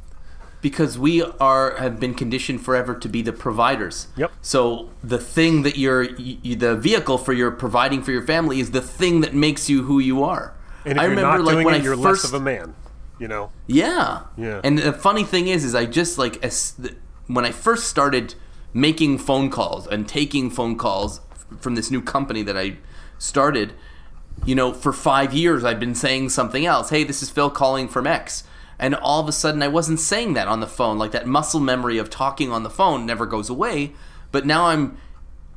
Because 0.62 0.98
we 0.98 1.22
are 1.22 1.78
have 1.78 2.00
been 2.00 2.14
conditioned 2.14 2.62
forever 2.64 2.96
to 2.96 3.08
be 3.08 3.22
the 3.22 3.34
providers. 3.34 4.08
Yep. 4.16 4.32
So 4.42 4.90
the 5.04 5.18
thing 5.20 5.64
that 5.64 5.78
you're 5.78 6.04
y 6.04 6.38
y- 6.44 6.56
the 6.56 6.76
vehicle 6.76 7.18
for 7.18 7.34
your 7.34 7.52
providing 7.52 8.02
for 8.02 8.12
your 8.12 8.24
family 8.24 8.60
is 8.60 8.72
the 8.72 8.82
thing 8.82 9.22
that 9.22 9.34
makes 9.34 9.70
you 9.70 9.84
who 9.84 10.00
you 10.00 10.24
are. 10.24 10.54
And 10.86 10.94
if 10.94 11.00
I 11.00 11.04
you're 11.04 11.10
remember 11.12 11.38
not 11.38 11.46
like 11.46 11.54
doing 11.56 11.66
when 11.66 11.76
it, 11.76 11.82
I 11.82 11.84
you're 11.84 11.96
first 11.96 12.24
less 12.24 12.34
of 12.34 12.34
a 12.34 12.44
man. 12.44 12.76
You 13.20 13.28
know. 13.28 13.52
Yeah. 13.66 14.24
Yeah. 14.38 14.62
And 14.64 14.78
the 14.78 14.94
funny 14.94 15.24
thing 15.24 15.48
is, 15.48 15.64
is 15.64 15.74
I 15.76 15.86
just 15.86 16.18
like 16.18 16.44
as 16.44 16.80
when 17.28 17.46
I 17.46 17.52
first 17.52 17.88
started 17.88 18.36
making 18.74 19.18
phone 19.18 19.50
calls 19.50 19.88
and 19.88 20.08
taking 20.08 20.50
phone 20.50 20.78
calls 20.78 21.22
from 21.60 21.76
this 21.76 21.90
new 21.90 22.02
company 22.02 22.44
that 22.44 22.58
I 22.58 22.78
started, 23.18 23.74
you 24.46 24.54
know, 24.54 24.74
for 24.74 24.94
five 24.94 25.34
years 25.34 25.64
I've 25.64 25.80
been 25.80 25.96
saying 25.96 26.30
something 26.30 26.66
else. 26.66 26.90
Hey, 26.90 27.04
this 27.04 27.24
is 27.24 27.30
Phil 27.30 27.50
calling 27.50 27.88
from 27.88 28.06
X. 28.06 28.44
And 28.80 28.94
all 28.96 29.20
of 29.20 29.28
a 29.28 29.32
sudden 29.32 29.64
I 29.64 29.68
wasn't 29.68 30.00
saying 30.00 30.34
that 30.34 30.48
on 30.48 30.60
the 30.60 30.68
phone. 30.68 30.98
Like 30.98 31.12
that 31.12 31.28
muscle 31.28 31.60
memory 31.60 31.98
of 31.98 32.10
talking 32.10 32.52
on 32.52 32.64
the 32.64 32.70
phone 32.70 33.06
never 33.06 33.26
goes 33.26 33.50
away. 33.50 33.94
But 34.32 34.46
now 34.46 34.68
I'm, 34.68 34.98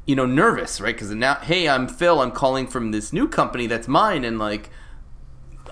you 0.07 0.17
know, 0.17 0.27
nervous, 0.27 0.81
right? 0.81 0.95
Because 0.95 1.11
now, 1.11 1.35
hey, 1.37 1.69
I'm 1.69 1.87
Phil. 1.89 2.21
I'm 2.21 2.33
calling 2.33 2.67
from 2.67 2.93
this 2.93 3.13
new 3.13 3.29
company 3.29 3.67
that's 3.67 3.89
mine, 3.89 4.25
and 4.25 4.39
like, 4.39 4.71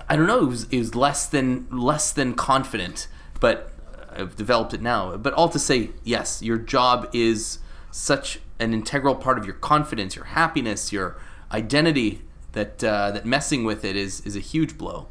I 0.07 0.15
don't 0.15 0.27
know. 0.27 0.39
It 0.39 0.45
was 0.45 0.63
it 0.65 0.77
was 0.77 0.95
less 0.95 1.25
than 1.25 1.67
less 1.71 2.11
than 2.11 2.33
confident, 2.33 3.07
but 3.39 3.71
I've 4.11 4.35
developed 4.35 4.73
it 4.73 4.81
now. 4.81 5.17
But 5.17 5.33
all 5.33 5.49
to 5.49 5.59
say, 5.59 5.89
yes, 6.03 6.41
your 6.41 6.57
job 6.57 7.09
is 7.13 7.59
such 7.91 8.39
an 8.59 8.73
integral 8.73 9.15
part 9.15 9.37
of 9.37 9.45
your 9.45 9.55
confidence, 9.55 10.15
your 10.15 10.25
happiness, 10.25 10.91
your 10.91 11.17
identity. 11.51 12.21
That 12.53 12.83
uh, 12.83 13.11
that 13.11 13.25
messing 13.25 13.63
with 13.63 13.85
it 13.85 13.95
is 13.95 14.21
is 14.21 14.35
a 14.35 14.39
huge 14.39 14.77
blow. 14.77 15.07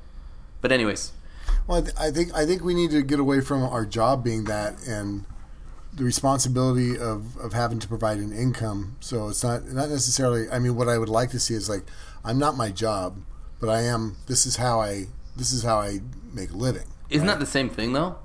But 0.61 0.73
anyways, 0.73 1.13
Well, 1.69 1.79
I, 1.79 1.81
th- 1.83 1.97
I 1.99 2.11
think 2.11 2.35
I 2.35 2.47
think 2.47 2.65
we 2.65 2.75
need 2.75 2.91
to 2.93 3.03
get 3.03 3.21
away 3.21 3.41
from 3.43 3.63
our 3.63 3.85
job 3.87 4.25
being 4.25 4.45
that 4.45 4.83
and 4.87 5.27
the 5.93 6.03
responsibility 6.05 6.97
of, 6.99 7.37
of 7.37 7.53
having 7.53 7.79
to 7.81 7.89
provide 7.89 8.19
an 8.19 8.33
income. 8.33 8.97
So 9.01 9.29
it's 9.29 9.45
not 9.45 9.67
not 9.67 9.91
necessarily. 9.91 10.49
I 10.51 10.59
mean, 10.59 10.75
what 10.77 10.89
I 10.89 10.97
would 10.99 11.09
like 11.11 11.31
to 11.31 11.39
see 11.39 11.55
is 11.55 11.69
like 11.69 11.85
I'm 12.25 12.39
not 12.39 12.57
my 12.57 12.71
job, 12.71 13.19
but 13.61 13.69
I 13.69 13.83
am. 13.83 14.17
This 14.27 14.47
is 14.47 14.57
how 14.57 14.81
I. 14.81 15.07
This 15.37 15.53
is 15.53 15.63
how 15.63 15.79
I 15.79 16.01
make 16.33 16.51
a 16.51 16.57
living. 16.57 16.87
isn't 17.11 17.27
that 17.27 17.39
the 17.39 17.47
same 17.47 17.69
thing 17.69 17.93
though? 17.93 18.17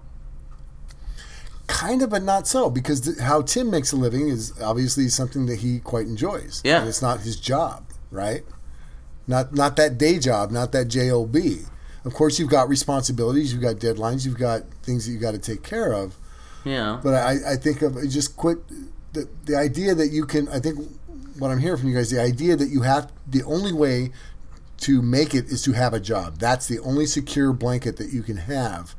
Kind 1.68 2.02
of, 2.02 2.10
but 2.10 2.24
not 2.24 2.48
so, 2.48 2.70
because 2.70 3.02
th- 3.02 3.20
how 3.20 3.42
Tim 3.42 3.70
makes 3.72 3.92
a 3.92 3.96
living 3.96 4.28
is 4.28 4.54
obviously 4.62 5.08
something 5.10 5.46
that 5.46 5.60
he 5.60 5.80
quite 5.80 6.08
enjoys. 6.08 6.62
Yeah. 6.64 6.80
and 6.80 6.90
it's 6.90 7.02
not 7.02 7.22
his 7.22 7.38
job, 7.40 7.86
right? 8.12 8.44
Not 9.28 9.54
not 9.54 9.76
that 9.78 9.98
day 9.98 10.20
job, 10.20 10.52
not 10.52 10.72
that 10.74 10.88
job. 10.88 11.34
Of 12.06 12.14
course, 12.14 12.38
you've 12.38 12.50
got 12.50 12.68
responsibilities, 12.68 13.54
you've 13.54 13.62
got 13.62 13.76
deadlines, 13.78 14.26
you've 14.26 14.38
got 14.38 14.64
things 14.84 15.06
that 15.06 15.14
you 15.14 15.20
got 15.20 15.32
to 15.32 15.40
take 15.40 15.64
care 15.64 15.94
of. 15.94 16.16
Yeah. 16.66 17.00
But 17.02 17.16
I, 17.16 17.54
I 17.54 17.56
think 17.56 17.82
of 17.82 17.96
just 18.10 18.36
quit 18.38 18.58
the 19.14 19.28
the 19.46 19.56
idea 19.56 19.96
that 19.96 20.08
you 20.10 20.26
can. 20.26 20.48
I 20.50 20.60
think 20.60 20.80
what 21.38 21.52
I'm 21.52 21.60
hearing 21.60 21.80
from 21.80 21.90
you 21.90 21.96
guys, 21.96 22.10
the 22.10 22.22
idea 22.22 22.56
that 22.56 22.70
you 22.70 22.82
have 22.82 23.12
the 23.28 23.44
only 23.44 23.74
way 23.74 24.12
to 24.78 25.02
make 25.02 25.34
it 25.34 25.46
is 25.46 25.62
to 25.64 25.72
have 25.72 25.94
a 25.94 26.00
job. 26.00 26.40
That's 26.40 26.68
the 26.68 26.80
only 26.80 27.06
secure 27.06 27.54
blanket 27.54 27.98
that 27.98 28.12
you 28.12 28.22
can 28.22 28.38
have 28.38 28.96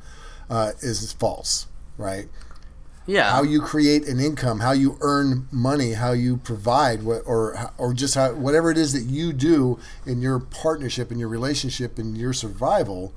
uh, 0.49 0.71
is 0.81 1.13
false, 1.13 1.67
right? 1.97 2.27
Yeah. 3.05 3.31
how 3.31 3.43
you 3.43 3.61
create 3.61 4.07
an 4.07 4.19
income, 4.19 4.59
how 4.59 4.71
you 4.71 4.97
earn 5.01 5.47
money, 5.51 5.93
how 5.93 6.11
you 6.11 6.37
provide, 6.37 7.03
what, 7.03 7.21
or 7.25 7.71
or 7.77 7.93
just 7.93 8.15
how, 8.15 8.33
whatever 8.33 8.71
it 8.71 8.77
is 8.77 8.93
that 8.93 9.03
you 9.03 9.33
do 9.33 9.79
in 10.05 10.21
your 10.21 10.39
partnership, 10.39 11.11
in 11.11 11.19
your 11.19 11.29
relationship, 11.29 11.99
in 11.99 12.15
your 12.15 12.33
survival, 12.33 13.13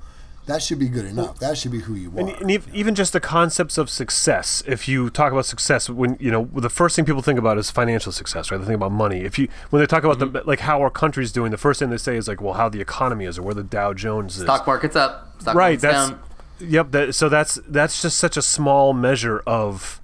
that 0.49 0.63
should 0.63 0.79
be 0.79 0.89
good 0.89 1.05
enough. 1.05 1.39
That 1.39 1.57
should 1.57 1.71
be 1.71 1.81
who 1.81 1.93
you 1.93 2.11
are. 2.15 2.19
And, 2.19 2.29
and 2.29 2.51
ev- 2.51 2.67
even 2.73 2.95
just 2.95 3.13
the 3.13 3.19
concepts 3.19 3.77
of 3.77 3.89
success. 3.89 4.63
If 4.65 4.87
you 4.87 5.09
talk 5.09 5.31
about 5.31 5.45
success, 5.45 5.89
when 5.89 6.17
you 6.19 6.31
know 6.31 6.49
the 6.53 6.69
first 6.69 6.95
thing 6.95 7.05
people 7.05 7.21
think 7.21 7.37
about 7.37 7.57
is 7.57 7.69
financial 7.69 8.11
success, 8.11 8.49
right? 8.49 8.57
They 8.59 8.65
think 8.65 8.75
about 8.75 8.91
money. 8.91 9.21
If 9.21 9.37
you 9.37 9.47
when 9.69 9.79
they 9.79 9.85
talk 9.85 10.03
about 10.03 10.19
the 10.19 10.27
mm-hmm. 10.27 10.47
like 10.47 10.61
how 10.61 10.81
our 10.81 10.89
country's 10.89 11.31
doing, 11.31 11.51
the 11.51 11.57
first 11.57 11.79
thing 11.79 11.89
they 11.89 11.97
say 11.97 12.17
is 12.17 12.27
like, 12.27 12.41
well, 12.41 12.55
how 12.55 12.67
the 12.67 12.81
economy 12.81 13.25
is 13.25 13.37
or 13.37 13.43
where 13.43 13.53
the 13.53 13.63
Dow 13.63 13.93
Jones 13.93 14.37
is. 14.37 14.43
Stock 14.43 14.65
market's 14.65 14.95
up. 14.95 15.39
Stock 15.39 15.55
right. 15.55 15.79
market's 15.79 15.81
That's 15.83 16.09
down. 16.09 16.19
Yep. 16.59 16.91
That, 16.91 17.15
so 17.15 17.29
that's 17.29 17.55
that's 17.67 18.01
just 18.01 18.17
such 18.17 18.37
a 18.37 18.41
small 18.41 18.93
measure 18.93 19.39
of 19.45 20.01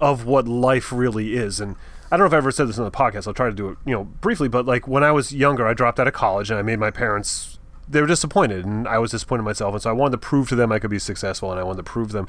of 0.00 0.24
what 0.26 0.46
life 0.46 0.92
really 0.92 1.34
is. 1.34 1.60
And 1.60 1.76
I 2.10 2.16
don't 2.16 2.20
know 2.20 2.26
if 2.26 2.32
I've 2.32 2.38
ever 2.38 2.52
said 2.52 2.68
this 2.68 2.78
on 2.78 2.84
the 2.84 2.90
podcast. 2.90 3.26
I'll 3.26 3.34
try 3.34 3.48
to 3.48 3.54
do 3.54 3.70
it, 3.70 3.78
you 3.84 3.92
know, 3.92 4.04
briefly. 4.04 4.48
But 4.48 4.66
like 4.66 4.86
when 4.86 5.02
I 5.02 5.12
was 5.12 5.34
younger, 5.34 5.66
I 5.66 5.74
dropped 5.74 5.98
out 5.98 6.06
of 6.06 6.14
college 6.14 6.50
and 6.50 6.58
I 6.58 6.62
made 6.62 6.78
my 6.78 6.90
parents. 6.90 7.58
They 7.88 8.00
were 8.00 8.06
disappointed, 8.08 8.64
and 8.64 8.88
I 8.88 8.98
was 8.98 9.12
disappointed 9.12 9.40
in 9.40 9.44
myself. 9.44 9.72
And 9.72 9.82
so 9.82 9.90
I 9.90 9.92
wanted 9.92 10.12
to 10.12 10.18
prove 10.18 10.48
to 10.48 10.56
them 10.56 10.72
I 10.72 10.80
could 10.80 10.90
be 10.90 10.98
successful, 10.98 11.50
and 11.50 11.60
I 11.60 11.62
wanted 11.62 11.78
to 11.78 11.90
prove 11.90 12.10
them 12.10 12.26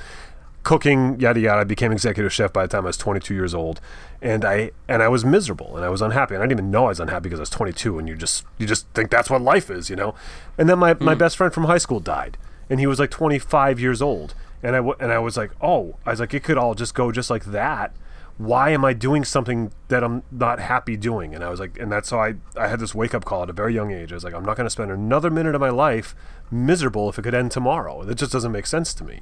cooking, 0.68 1.18
yada 1.18 1.40
yada. 1.40 1.62
I 1.62 1.64
became 1.64 1.94
executive 1.94 2.34
chef 2.34 2.52
by 2.52 2.64
the 2.64 2.68
time 2.68 2.84
I 2.84 2.88
was 2.88 2.98
22 2.98 3.34
years 3.34 3.54
old, 3.56 3.80
and 4.22 4.44
I 4.44 4.72
and 4.88 5.02
I 5.02 5.08
was 5.08 5.24
miserable 5.24 5.78
and 5.78 5.86
I 5.86 5.90
was 5.90 6.02
unhappy. 6.02 6.36
And 6.36 6.44
I 6.44 6.46
didn't 6.46 6.60
even 6.60 6.72
know 6.72 6.86
I 6.86 6.90
was 6.90 7.00
unhappy 7.00 7.24
because 7.24 7.40
I 7.40 7.44
was 7.44 7.50
22, 7.50 7.98
and 7.98 8.08
you 8.08 8.16
just 8.16 8.44
you 8.58 8.68
just 8.68 8.86
think 8.90 9.10
that's 9.10 9.30
what 9.30 9.42
life 9.42 9.70
is, 9.70 9.90
you 9.90 9.96
know. 9.96 10.14
And 10.58 10.70
then 10.70 10.78
my, 10.78 10.94
my 10.96 11.14
hmm. 11.14 11.20
best 11.20 11.38
friend 11.38 11.54
from 11.54 11.64
high 11.64 11.78
school 11.78 12.00
died, 12.02 12.38
and 12.70 12.80
he 12.80 12.88
was 12.88 13.00
like 13.00 13.12
25 13.12 13.80
years 13.80 14.02
old, 14.02 14.34
and 14.64 14.76
I 14.76 14.80
w- 14.80 14.96
and 15.00 15.12
I 15.12 15.20
was 15.20 15.38
like, 15.38 15.52
oh, 15.62 15.96
I 16.06 16.12
was 16.12 16.20
like, 16.20 16.34
it 16.34 16.44
could 16.44 16.58
all 16.58 16.74
just 16.74 16.94
go 16.94 17.12
just 17.12 17.30
like 17.30 17.46
that. 17.46 17.94
Why 18.38 18.70
am 18.70 18.86
I 18.86 18.94
doing 18.94 19.24
something 19.24 19.72
that 19.88 20.04
I'm 20.04 20.22
not 20.32 20.60
happy 20.60 20.96
doing? 20.96 21.34
And 21.34 21.44
I 21.44 21.50
was 21.50 21.60
like, 21.60 21.80
and 21.80 21.92
that's 21.92 22.12
how 22.12 22.20
I 22.20 22.36
I 22.56 22.68
had 22.68 22.80
this 22.80 22.94
wake 22.94 23.16
up 23.16 23.26
call 23.26 23.44
at 23.44 23.50
a 23.50 23.54
very 23.54 23.74
young 23.74 23.92
age. 23.92 24.12
I 24.12 24.16
was 24.16 24.24
like, 24.24 24.34
I'm 24.34 24.46
not 24.46 24.58
going 24.58 24.66
to 24.66 24.72
spend 24.72 24.92
another 24.92 25.30
minute 25.32 25.56
of 25.56 25.62
my 25.62 25.70
life 25.70 26.16
miserable 26.52 27.10
if 27.10 27.18
it 27.18 27.24
could 27.24 27.34
end 27.34 27.52
tomorrow. 27.52 28.04
It 28.04 28.16
just 28.16 28.32
doesn't 28.32 28.52
make 28.52 28.68
sense 28.68 28.94
to 28.96 29.04
me 29.04 29.22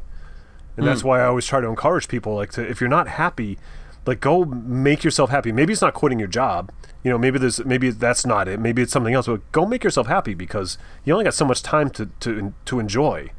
and 0.77 0.85
that's 0.85 1.01
hmm. 1.01 1.09
why 1.09 1.21
I 1.21 1.25
always 1.25 1.45
try 1.45 1.61
to 1.61 1.67
encourage 1.67 2.07
people 2.07 2.35
like 2.35 2.51
to 2.51 2.67
if 2.67 2.81
you're 2.81 2.89
not 2.89 3.07
happy, 3.07 3.57
like 4.05 4.19
go 4.19 4.45
make 4.45 5.03
yourself 5.03 5.29
happy. 5.29 5.51
Maybe 5.51 5.73
it's 5.73 5.81
not 5.81 5.93
quitting 5.93 6.19
your 6.19 6.27
job. 6.27 6.71
You 7.03 7.11
know, 7.11 7.17
maybe 7.17 7.37
there's 7.39 7.63
maybe 7.65 7.89
that's 7.91 8.25
not 8.25 8.47
it. 8.47 8.59
Maybe 8.59 8.81
it's 8.81 8.91
something 8.91 9.13
else. 9.13 9.27
But 9.27 9.51
go 9.51 9.65
make 9.65 9.83
yourself 9.83 10.07
happy 10.07 10.33
because 10.33 10.77
you 11.03 11.13
only 11.13 11.25
got 11.25 11.33
so 11.33 11.45
much 11.45 11.61
time 11.63 11.89
to 11.91 12.07
to 12.21 12.53
to 12.65 12.79
enjoy, 12.79 13.31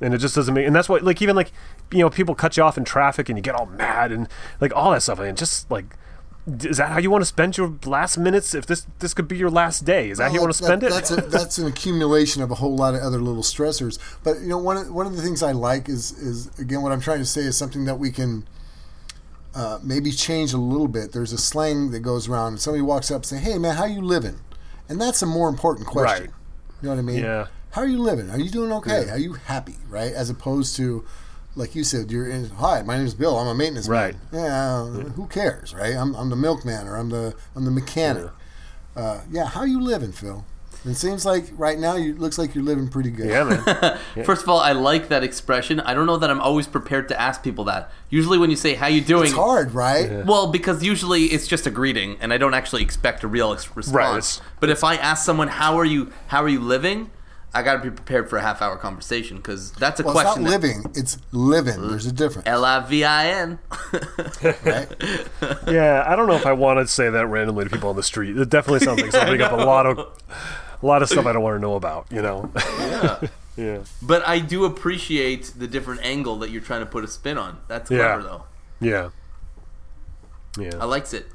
and 0.00 0.14
it 0.14 0.18
just 0.18 0.34
doesn't 0.34 0.54
make. 0.54 0.66
And 0.66 0.74
that's 0.74 0.88
why 0.88 0.98
like 0.98 1.20
even 1.22 1.36
like 1.36 1.52
you 1.92 1.98
know 2.00 2.10
people 2.10 2.34
cut 2.34 2.56
you 2.56 2.62
off 2.62 2.76
in 2.78 2.84
traffic 2.84 3.28
and 3.28 3.38
you 3.38 3.42
get 3.42 3.54
all 3.54 3.66
mad 3.66 4.10
and 4.12 4.28
like 4.60 4.74
all 4.74 4.90
that 4.92 5.02
stuff 5.02 5.18
and 5.20 5.36
just 5.38 5.70
like. 5.70 5.96
Is 6.62 6.76
that 6.76 6.90
how 6.90 6.98
you 6.98 7.10
want 7.10 7.22
to 7.22 7.26
spend 7.26 7.56
your 7.56 7.74
last 7.86 8.18
minutes? 8.18 8.54
If 8.54 8.66
this 8.66 8.86
this 8.98 9.14
could 9.14 9.26
be 9.26 9.38
your 9.38 9.48
last 9.48 9.86
day, 9.86 10.10
is 10.10 10.18
that 10.18 10.24
how 10.24 10.28
you 10.28 10.34
Well, 10.40 10.42
want 10.48 10.56
to 10.56 10.62
spend 10.64 10.82
that- 10.82 10.88
it? 10.88 10.90
That's 10.92 11.10
a, 11.10 11.16
that's 11.22 11.56
an 11.56 11.66
accumulation 11.66 12.42
of 12.42 12.50
a 12.50 12.56
whole 12.56 12.76
lot 12.76 12.94
of 12.94 13.00
other 13.00 13.18
little 13.18 13.42
stressors. 13.42 13.98
But 14.22 14.40
you 14.40 14.48
know, 14.48 14.58
one 14.58 14.76
of, 14.76 14.90
one 14.92 15.06
of 15.06 15.16
the 15.16 15.22
things 15.22 15.42
I 15.42 15.52
like 15.52 15.88
is 15.88 16.12
is 16.12 16.50
again 16.58 16.82
what 16.82 16.92
I'm 16.92 17.00
trying 17.00 17.20
to 17.20 17.24
say 17.24 17.40
is 17.40 17.56
something 17.56 17.86
that 17.86 17.98
we 17.98 18.10
can 18.10 18.46
uh, 19.54 19.78
maybe 19.82 20.10
change 20.10 20.52
a 20.52 20.58
little 20.58 20.88
bit. 20.88 21.12
There's 21.12 21.32
a 21.32 21.38
slang 21.38 21.90
that 21.92 22.00
goes 22.00 22.28
around, 22.28 22.48
and 22.54 22.60
somebody 22.60 22.82
walks 22.82 23.10
up 23.10 23.16
and 23.16 23.26
say, 23.26 23.36
"Hey, 23.38 23.58
man, 23.58 23.76
how 23.76 23.84
you 23.84 24.00
living?" 24.02 24.40
And 24.88 25.00
that's 25.00 25.22
a 25.22 25.26
more 25.26 25.48
important 25.48 25.86
question. 25.86 26.24
Right. 26.26 26.30
You 26.82 26.88
know 26.88 26.90
what 26.90 26.98
I 26.98 27.02
mean? 27.02 27.18
Yeah. 27.22 27.46
How 27.70 27.80
are 27.82 27.86
you 27.86 27.98
living? 27.98 28.30
Are 28.30 28.38
you 28.38 28.50
doing 28.50 28.70
okay? 28.72 29.06
Yeah. 29.06 29.14
Are 29.14 29.18
you 29.18 29.32
happy? 29.34 29.76
Right? 29.88 30.12
As 30.12 30.28
opposed 30.30 30.76
to, 30.76 31.04
like 31.56 31.74
you 31.74 31.82
said, 31.84 32.10
you're 32.10 32.28
in. 32.28 32.50
Hi, 32.50 32.82
my 32.82 32.96
name 32.96 33.06
is 33.06 33.14
Bill. 33.14 33.36
I'm 33.38 33.46
a 33.48 33.54
maintenance 33.54 33.88
Right. 33.88 34.14
man. 34.32 34.42
Yeah. 34.42 34.84
Who 35.10 35.26
cares, 35.28 35.72
right? 35.74 35.94
I'm, 35.94 36.14
I'm 36.14 36.30
the 36.30 36.36
milkman 36.36 36.86
or 36.86 36.96
I'm 36.96 37.08
the 37.10 37.34
I'm 37.56 37.64
the 37.64 37.70
mechanic. 37.70 38.30
Uh, 38.96 39.20
yeah. 39.30 39.46
How 39.46 39.60
are 39.60 39.66
you 39.66 39.80
living, 39.80 40.12
Phil? 40.12 40.44
It 40.86 40.94
seems 40.96 41.24
like 41.24 41.46
right 41.56 41.78
now 41.78 41.96
you 41.96 42.14
looks 42.14 42.36
like 42.36 42.54
you're 42.54 42.62
living 42.64 42.88
pretty 42.88 43.10
good. 43.10 43.28
yeah, 43.30 43.44
man. 43.44 43.98
First 44.26 44.42
of 44.42 44.48
all, 44.50 44.58
I 44.60 44.72
like 44.72 45.08
that 45.08 45.24
expression. 45.24 45.80
I 45.80 45.94
don't 45.94 46.06
know 46.06 46.18
that 46.18 46.30
I'm 46.30 46.40
always 46.40 46.66
prepared 46.66 47.08
to 47.08 47.18
ask 47.20 47.42
people 47.42 47.64
that. 47.64 47.90
Usually, 48.10 48.36
when 48.38 48.50
you 48.50 48.56
say 48.56 48.74
"How 48.74 48.86
you 48.88 49.00
doing," 49.00 49.24
It's 49.28 49.32
hard, 49.34 49.72
right? 49.72 50.24
well, 50.26 50.48
because 50.52 50.84
usually 50.84 51.24
it's 51.24 51.46
just 51.46 51.66
a 51.66 51.70
greeting, 51.70 52.18
and 52.20 52.32
I 52.34 52.36
don't 52.38 52.52
actually 52.54 52.82
expect 52.82 53.24
a 53.24 53.28
real 53.28 53.52
ex- 53.52 53.74
response. 53.74 54.40
Right, 54.40 54.48
but 54.60 54.68
if 54.70 54.84
I 54.84 54.96
ask 54.96 55.24
someone, 55.24 55.48
"How 55.48 55.78
are 55.78 55.84
you? 55.86 56.12
How 56.28 56.42
are 56.42 56.48
you 56.50 56.60
living?" 56.60 57.10
I 57.56 57.62
got 57.62 57.74
to 57.74 57.78
be 57.78 57.90
prepared 57.90 58.28
for 58.28 58.36
a 58.36 58.42
half 58.42 58.60
hour 58.60 58.76
conversation 58.76 59.36
because 59.36 59.70
that's 59.72 60.00
a 60.00 60.02
Well, 60.02 60.12
it's 60.18 60.22
question. 60.24 60.42
not 60.42 60.50
that- 60.50 60.60
living; 60.60 60.90
it's 60.96 61.18
living. 61.30 61.88
There's 61.88 62.04
a 62.04 62.12
difference, 62.12 62.48
L 62.48 62.64
I 62.64 62.80
V 62.80 63.04
I 63.04 63.26
N. 63.28 63.58
right? 64.64 64.88
Yeah, 65.68 66.04
I 66.06 66.16
don't 66.16 66.26
know 66.26 66.34
if 66.34 66.46
I 66.46 66.52
want 66.52 66.80
to 66.80 66.86
say 66.92 67.08
that 67.10 67.26
randomly 67.26 67.64
to 67.64 67.70
people 67.70 67.90
on 67.90 67.96
the 67.96 68.02
street. 68.02 68.36
It 68.36 68.50
definitely 68.50 68.84
sounds 68.84 69.00
like 69.00 69.12
something 69.12 69.40
up 69.40 69.52
a 69.52 69.56
lot 69.56 69.86
of 69.86 69.98
a 70.84 70.86
lot 70.86 71.02
of 71.02 71.08
stuff 71.08 71.24
I 71.26 71.32
don't 71.32 71.42
want 71.42 71.56
to 71.56 71.60
know 71.60 71.74
about. 71.76 72.06
You 72.10 72.22
know. 72.22 72.50
Yeah. 72.78 73.20
yeah. 73.56 73.78
But 74.02 74.26
I 74.26 74.38
do 74.40 74.64
appreciate 74.64 75.52
the 75.56 75.66
different 75.68 76.02
angle 76.04 76.36
that 76.40 76.50
you're 76.50 76.60
trying 76.62 76.80
to 76.80 76.86
put 76.86 77.04
a 77.04 77.08
spin 77.08 77.38
on. 77.38 77.58
That's 77.68 77.88
clever, 77.88 78.20
Yeah. 78.20 78.28
though. 78.28 78.44
Yeah. 78.80 79.10
Yeah. 80.58 80.70
I 80.74 80.76
Yeah. 80.78 80.84
likes 80.84 81.12
it. 81.12 81.26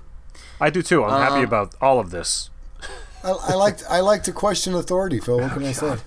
I 0.62 0.70
do 0.70 0.82
too. 0.82 1.04
I'm 1.06 1.22
happy 1.22 1.36
Um, 1.40 1.44
about 1.46 1.76
all 1.82 2.00
of 2.00 2.10
this. 2.12 2.50
I, 3.24 3.32
I 3.32 3.54
like 3.56 3.78
I 3.90 4.00
like 4.02 4.24
to 4.24 4.32
question 4.32 4.74
authority, 4.76 5.20
Phil. 5.20 5.40
What 5.40 5.52
can 5.54 5.64
I 5.66 5.72
say? 5.84 5.98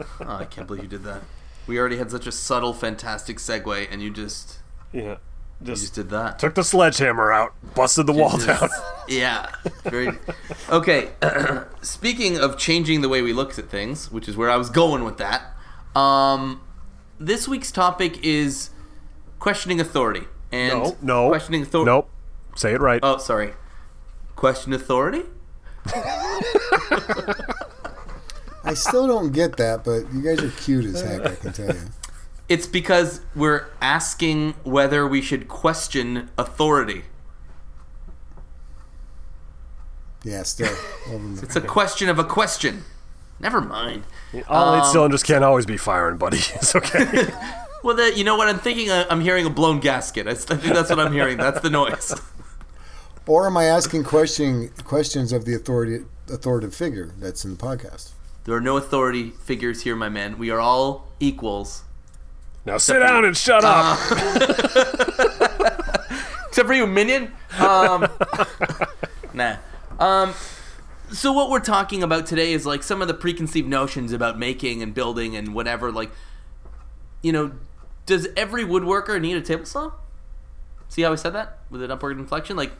Oh, 0.00 0.06
I 0.28 0.44
can't 0.44 0.66
believe 0.66 0.82
you 0.84 0.88
did 0.88 1.04
that. 1.04 1.22
We 1.66 1.78
already 1.78 1.96
had 1.98 2.10
such 2.10 2.26
a 2.26 2.32
subtle, 2.32 2.72
fantastic 2.74 3.38
segue, 3.38 3.88
and 3.90 4.00
you 4.02 4.10
just 4.10 4.58
Yeah. 4.92 5.16
You 5.60 5.66
Just 5.66 5.82
just 5.82 5.94
did 5.94 6.10
that. 6.10 6.38
took 6.38 6.54
the 6.54 6.64
sledgehammer 6.64 7.30
out, 7.32 7.52
busted 7.74 8.06
the 8.06 8.12
wall 8.12 8.38
Just- 8.38 8.46
down. 8.46 8.68
yeah. 9.08 9.46
Very. 9.84 10.18
Okay. 10.70 11.10
Speaking 11.82 12.38
of 12.38 12.56
changing 12.58 13.00
the 13.02 13.08
way 13.08 13.20
we 13.22 13.32
look 13.32 13.58
at 13.58 13.68
things, 13.68 14.10
which 14.10 14.28
is 14.28 14.36
where 14.36 14.48
I 14.50 14.56
was 14.56 14.70
going 14.70 15.04
with 15.04 15.18
that. 15.18 15.42
Um, 15.98 16.62
this 17.18 17.46
week's 17.48 17.70
topic 17.70 18.24
is 18.24 18.70
questioning 19.38 19.80
authority 19.80 20.24
and 20.52 20.78
No, 20.82 20.96
no. 21.02 21.28
questioning 21.28 21.62
authority. 21.62 21.90
Nope. 21.90 22.08
Say 22.56 22.72
it 22.72 22.80
right. 22.80 23.00
Oh, 23.02 23.18
sorry. 23.18 23.52
Question 24.36 24.72
authority. 24.72 25.22
I 28.62 28.74
still 28.74 29.06
don't 29.06 29.32
get 29.32 29.56
that, 29.56 29.84
but 29.84 30.12
you 30.12 30.22
guys 30.22 30.42
are 30.42 30.50
cute 30.62 30.84
as 30.84 31.00
heck. 31.00 31.26
I 31.26 31.34
can 31.34 31.52
tell 31.52 31.66
you. 31.74 31.80
It's 32.50 32.66
because 32.66 33.20
we're 33.36 33.68
asking 33.80 34.54
whether 34.64 35.06
we 35.06 35.22
should 35.22 35.46
question 35.46 36.28
authority. 36.36 37.04
Yeah, 40.24 40.42
still. 40.42 40.74
It's 41.42 41.54
a 41.54 41.60
question 41.60 42.08
of 42.08 42.18
a 42.18 42.24
question. 42.24 42.84
Never 43.38 43.60
mind. 43.60 44.02
all 44.48 44.74
eight 44.74 44.80
um, 44.82 44.92
cylinders 44.92 45.22
can't 45.22 45.44
always 45.44 45.64
be 45.64 45.76
firing, 45.76 46.18
buddy. 46.18 46.38
It's 46.56 46.74
okay. 46.76 47.28
Well, 47.82 47.96
the, 47.96 48.12
you 48.14 48.24
know 48.24 48.36
what 48.36 48.46
I'm 48.46 48.58
thinking? 48.58 48.90
I- 48.90 49.06
I'm 49.08 49.22
hearing 49.22 49.46
a 49.46 49.50
blown 49.50 49.80
gasket. 49.80 50.26
I 50.28 50.34
think 50.34 50.60
that's 50.60 50.90
what 50.90 51.00
I'm 51.00 51.14
hearing. 51.14 51.38
That's 51.38 51.60
the 51.60 51.70
noise. 51.70 52.12
Or 53.26 53.46
am 53.46 53.56
I 53.56 53.64
asking 53.64 54.02
questioning 54.04 54.70
questions 54.82 55.32
of 55.32 55.44
the 55.44 55.54
authority 55.54 56.04
authoritative 56.28 56.74
figure 56.74 57.14
that's 57.18 57.44
in 57.44 57.52
the 57.52 57.56
podcast? 57.56 58.10
There 58.44 58.56
are 58.56 58.60
no 58.60 58.76
authority 58.76 59.30
figures 59.30 59.82
here, 59.82 59.94
my 59.94 60.08
man. 60.08 60.36
We 60.36 60.50
are 60.50 60.58
all 60.58 61.06
equals. 61.20 61.84
Now 62.70 62.78
sit 62.78 63.00
down 63.00 63.24
and 63.24 63.36
shut 63.36 63.64
up. 63.64 63.98
Except 66.48 66.68
for 66.68 66.72
you, 66.72 66.86
minion. 66.86 67.32
Um, 67.58 68.06
nah. 69.34 69.56
Um, 69.98 70.34
so 71.10 71.32
what 71.32 71.50
we're 71.50 71.58
talking 71.58 72.04
about 72.04 72.26
today 72.26 72.52
is 72.52 72.64
like 72.64 72.84
some 72.84 73.02
of 73.02 73.08
the 73.08 73.14
preconceived 73.14 73.68
notions 73.68 74.12
about 74.12 74.38
making 74.38 74.82
and 74.82 74.94
building 74.94 75.34
and 75.34 75.52
whatever. 75.52 75.90
Like, 75.90 76.12
you 77.22 77.32
know, 77.32 77.50
does 78.06 78.28
every 78.36 78.64
woodworker 78.64 79.20
need 79.20 79.36
a 79.36 79.42
table 79.42 79.64
saw? 79.64 79.90
See 80.88 81.02
how 81.02 81.12
I 81.12 81.16
said 81.16 81.30
that 81.30 81.58
with 81.70 81.82
an 81.82 81.90
upward 81.90 82.18
inflection? 82.18 82.56
Like, 82.56 82.70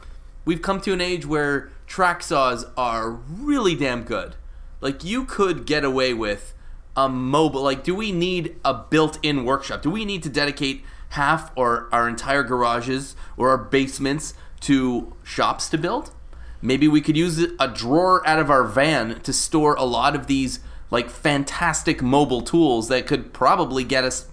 we've 0.45 0.63
come 0.63 0.81
to 0.83 0.93
an 0.93 1.01
age 1.01 1.27
where 1.27 1.73
track 1.89 2.23
saws 2.23 2.65
are 2.77 3.11
really 3.11 3.75
damn 3.75 4.05
good. 4.05 4.37
Like, 4.81 5.03
you 5.03 5.25
could 5.25 5.67
get 5.67 5.85
away 5.85 6.15
with 6.15 6.55
a 7.05 7.09
mobile. 7.09 7.63
Like, 7.63 7.83
do 7.83 7.95
we 7.95 8.13
need 8.13 8.57
a 8.65 8.75
built-in 8.75 9.45
workshop? 9.45 9.83
Do 9.83 9.91
we 9.91 10.05
need 10.05 10.23
to 10.25 10.29
dedicate 10.29 10.85
half 11.11 11.51
or 11.57 11.89
our 11.93 12.09
entire 12.09 12.43
garages 12.43 13.17
or 13.37 13.51
our 13.51 13.59
basements 13.59 14.35
to 14.61 15.15
shops 15.25 15.69
to 15.71 15.79
build? 15.79 16.11
Maybe 16.63 16.89
we 16.89 17.01
could 17.01 17.17
use 17.17 17.39
a 17.59 17.69
drawer 17.69 18.27
out 18.29 18.39
of 18.39 18.51
our 18.51 18.65
van 18.65 19.21
to 19.21 19.33
store 19.33 19.75
a 19.77 19.85
lot 19.85 20.15
of 20.15 20.27
these 20.27 20.61
like 20.91 21.09
fantastic 21.09 22.03
mobile 22.03 22.43
tools 22.43 22.89
that 22.89 23.07
could 23.07 23.33
probably 23.33 23.85
get 23.85 24.05
us 24.05 24.29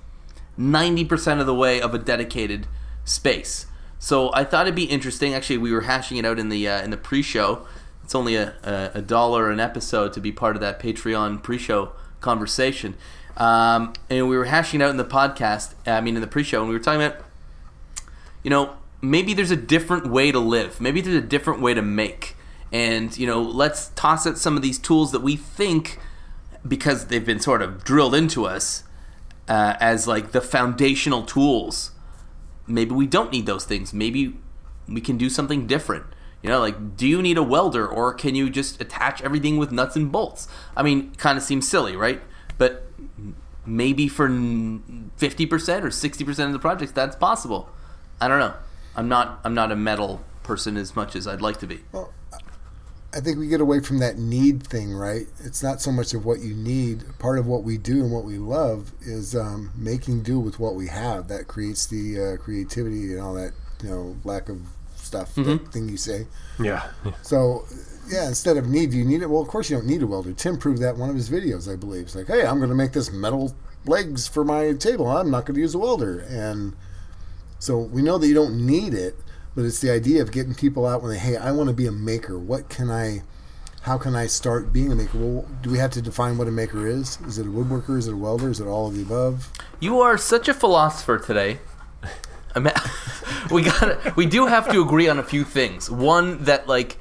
90% 0.60 1.40
of 1.40 1.46
the 1.46 1.56
way 1.56 1.80
of 1.80 1.94
a 1.94 2.00
dedicated 2.00 2.68
space. 3.06 3.68
So 4.00 4.32
I 4.34 4.44
thought 4.44 4.66
it'd 4.66 4.76
be 4.76 4.84
interesting. 4.84 5.34
Actually, 5.34 5.60
we 5.60 5.72
were 5.72 5.82
hashing 5.82 6.18
it 6.18 6.26
out 6.26 6.38
in 6.38 6.50
the 6.50 6.68
uh, 6.68 6.82
in 6.82 6.92
the 6.92 6.98
pre-show. 6.98 7.66
It's 8.04 8.16
only 8.16 8.36
a, 8.36 8.54
a, 8.64 9.00
a 9.00 9.02
dollar 9.02 9.50
an 9.50 9.60
episode 9.60 10.14
to 10.14 10.22
be 10.22 10.32
part 10.32 10.56
of 10.56 10.62
that 10.62 10.80
Patreon 10.80 11.42
pre-show 11.42 11.94
conversation. 12.22 12.96
Um, 13.36 13.94
and 14.10 14.28
we 14.28 14.36
were 14.36 14.46
hashing 14.46 14.82
out 14.82 14.90
in 14.90 14.98
the 14.98 15.06
podcast. 15.06 15.76
I 15.86 16.02
mean, 16.02 16.16
in 16.16 16.22
the 16.22 16.28
pre-show, 16.28 16.60
and 16.60 16.70
we 16.70 16.76
were 16.76 16.84
talking 16.84 17.02
about, 17.02 17.24
you 18.44 18.50
know, 18.50 18.78
maybe 19.02 19.34
there's 19.34 19.52
a 19.52 19.56
different 19.56 20.10
way 20.10 20.32
to 20.32 20.40
live. 20.40 20.82
Maybe 20.82 21.02
there's 21.02 21.24
a 21.24 21.28
different 21.28 21.62
way 21.62 21.74
to 21.74 21.82
make. 21.82 22.36
And 22.72 23.16
you 23.18 23.28
know, 23.28 23.42
let's 23.42 23.90
toss 23.90 24.26
out 24.26 24.38
some 24.38 24.56
of 24.56 24.62
these 24.62 24.80
tools 24.80 25.12
that 25.12 25.22
we 25.22 25.36
think, 25.36 26.00
because 26.68 27.06
they've 27.06 27.26
been 27.26 27.40
sort 27.40 27.62
of 27.62 27.84
drilled 27.84 28.16
into 28.16 28.46
us, 28.46 28.84
uh, 29.48 29.76
as 29.80 30.08
like 30.08 30.32
the 30.32 30.42
foundational 30.42 31.24
tools. 31.24 31.92
Maybe 32.66 32.92
we 32.92 33.08
don't 33.08 33.32
need 33.32 33.46
those 33.46 33.64
things. 33.64 33.94
Maybe 33.94 34.36
we 34.90 35.00
can 35.00 35.18
do 35.18 35.30
something 35.30 35.68
different. 35.68 36.06
You 36.42 36.50
know, 36.50 36.60
like, 36.60 36.96
do 36.96 37.08
you 37.08 37.22
need 37.22 37.38
a 37.38 37.44
welder 37.44 37.88
or 37.88 38.14
can 38.14 38.36
you 38.36 38.50
just 38.50 38.80
attach 38.80 39.22
everything 39.22 39.58
with 39.58 39.72
nuts 39.72 39.96
and 39.96 40.12
bolts? 40.12 40.48
I 40.76 40.84
mean, 40.84 41.14
kind 41.16 41.38
of 41.38 41.44
seems 41.44 41.68
silly, 41.68 41.96
right? 41.96 42.22
But 42.58 42.88
maybe 43.66 44.08
for 44.08 44.30
50% 44.30 44.80
or 45.20 45.90
60% 45.90 46.46
of 46.46 46.54
the 46.54 46.60
projects, 46.60 46.92
that's 46.92 47.16
possible. 47.16 47.70
I 48.22 48.28
don't 48.28 48.40
know. 48.40 48.54
I'm 48.96 49.08
not 49.08 49.40
I'm 49.44 49.54
not 49.54 49.72
a 49.72 49.76
metal 49.76 50.24
person 50.42 50.76
as 50.76 50.96
much 50.96 51.16
as 51.16 51.28
I'd 51.28 51.42
like 51.42 51.60
to 51.60 51.68
be. 51.68 51.82
Well, 51.92 52.12
I 53.14 53.20
think 53.20 53.38
we 53.38 53.48
get 53.48 53.62
away 53.62 53.80
from 53.80 54.00
that 54.00 54.18
need 54.18 54.66
thing, 54.66 54.94
right? 54.94 55.28
It's 55.40 55.64
not 55.64 55.82
so 55.82 55.92
much 55.92 56.14
of 56.14 56.26
what 56.26 56.40
you 56.40 56.54
need. 56.54 57.04
Part 57.20 57.38
of 57.40 57.46
what 57.46 57.64
we 57.64 57.78
do 57.78 58.04
and 58.04 58.12
what 58.12 58.26
we 58.26 58.38
love 58.38 58.92
is 59.02 59.36
um, 59.36 59.72
making 59.76 60.24
do 60.24 60.40
with 60.40 60.60
what 60.60 60.76
we 60.76 60.88
have. 60.88 61.28
That 61.28 61.48
creates 61.48 61.86
the 61.86 62.20
uh, 62.20 62.38
creativity 62.44 63.14
and 63.14 63.22
all 63.22 63.34
that, 63.36 63.54
you 63.84 63.90
know, 63.90 64.18
lack 64.24 64.50
of 64.50 64.62
stuff, 65.08 65.34
that 65.36 65.42
mm-hmm. 65.42 65.66
thing 65.72 65.90
you 65.90 65.98
say. 65.98 66.28
Yeah. 66.60 66.92
So, 67.22 67.66
yeah, 68.10 68.28
instead 68.28 68.58
of 68.58 68.68
need, 68.68 68.92
do 68.92 68.98
you 68.98 69.06
need 69.06 69.22
it? 69.22 69.30
Well, 69.30 69.42
of 69.42 69.48
course 69.48 69.70
you 69.70 69.78
don't 69.78 69.88
need 69.88 70.04
a 70.04 70.08
welder. 70.08 70.34
Tim 70.34 70.58
proved 70.58 70.82
that 70.82 70.96
in 70.96 71.00
one 71.00 71.10
of 71.10 71.16
his 71.16 71.30
videos, 71.30 71.72
I 71.72 71.76
believe. 71.76 72.04
It's 72.04 72.16
like, 72.16 72.28
hey, 72.28 72.46
I'm 72.46 72.58
going 72.58 72.70
to 72.70 72.76
make 72.76 72.94
this 72.94 73.12
metal 73.12 73.56
legs 73.86 74.28
for 74.28 74.44
my 74.44 74.74
table. 74.74 75.08
I'm 75.08 75.32
not 75.32 75.46
going 75.46 75.56
to 75.56 75.62
use 75.62 75.76
a 75.76 75.80
welder. 75.80 76.20
And 76.20 76.76
so 77.60 77.78
we 77.78 78.02
know 78.02 78.18
that 78.18 78.28
you 78.28 78.34
don't 78.34 78.66
need 78.66 78.94
it, 78.94 79.16
but 79.56 79.66
it's 79.66 79.80
the 79.80 79.90
idea 79.90 80.22
of 80.22 80.32
getting 80.32 80.54
people 80.54 80.86
out 80.86 81.02
when 81.02 81.12
they, 81.12 81.20
hey, 81.20 81.38
I 81.38 81.52
want 81.52 81.70
to 81.70 81.76
be 81.76 81.88
a 81.88 81.92
maker. 81.92 82.38
What 82.38 82.70
can 82.70 82.92
I, 82.92 83.24
how 83.82 83.98
can 83.98 84.16
I 84.16 84.28
start 84.28 84.72
being 84.72 84.92
a 84.92 84.96
maker? 84.96 85.18
Well, 85.18 85.46
do 85.62 85.70
we 85.70 85.78
have 85.80 85.92
to 85.92 86.02
define 86.02 86.38
what 86.38 86.48
a 86.48 86.52
maker 86.52 86.86
is? 86.86 87.18
Is 87.26 87.40
it 87.40 87.48
a 87.48 87.50
woodworker? 87.50 87.98
Is 87.98 88.08
it 88.08 88.14
a 88.14 88.18
welder? 88.18 88.50
Is 88.50 88.60
it 88.60 88.68
all 88.68 88.88
of 88.88 88.96
the 88.96 89.02
above? 89.02 89.52
You 89.80 90.00
are 90.00 90.18
such 90.18 90.48
a 90.48 90.54
philosopher 90.54 91.18
today. 91.18 91.60
We 93.52 93.62
got 93.64 94.18
we 94.18 94.26
do 94.26 94.48
have 94.48 94.70
to 94.72 94.82
agree 94.82 95.08
on 95.08 95.20
a 95.20 95.24
few 95.24 95.46
things. 95.46 95.90
One 95.90 96.44
that 96.44 96.68
like 96.68 96.98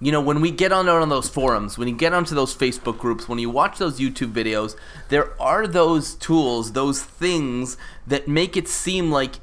you 0.00 0.10
know, 0.10 0.20
when 0.20 0.40
we 0.40 0.50
get 0.50 0.72
on 0.72 0.88
on 0.88 1.08
those 1.10 1.28
forums, 1.28 1.76
when 1.76 1.86
you 1.86 1.94
get 1.94 2.14
onto 2.14 2.34
those 2.34 2.56
Facebook 2.56 2.98
groups, 2.98 3.28
when 3.28 3.38
you 3.38 3.50
watch 3.50 3.78
those 3.78 4.00
YouTube 4.00 4.32
videos, 4.32 4.74
there 5.10 5.40
are 5.40 5.66
those 5.66 6.14
tools, 6.14 6.72
those 6.72 7.02
things 7.02 7.76
that 8.06 8.26
make 8.26 8.56
it 8.56 8.66
seem 8.66 9.10
like 9.10 9.40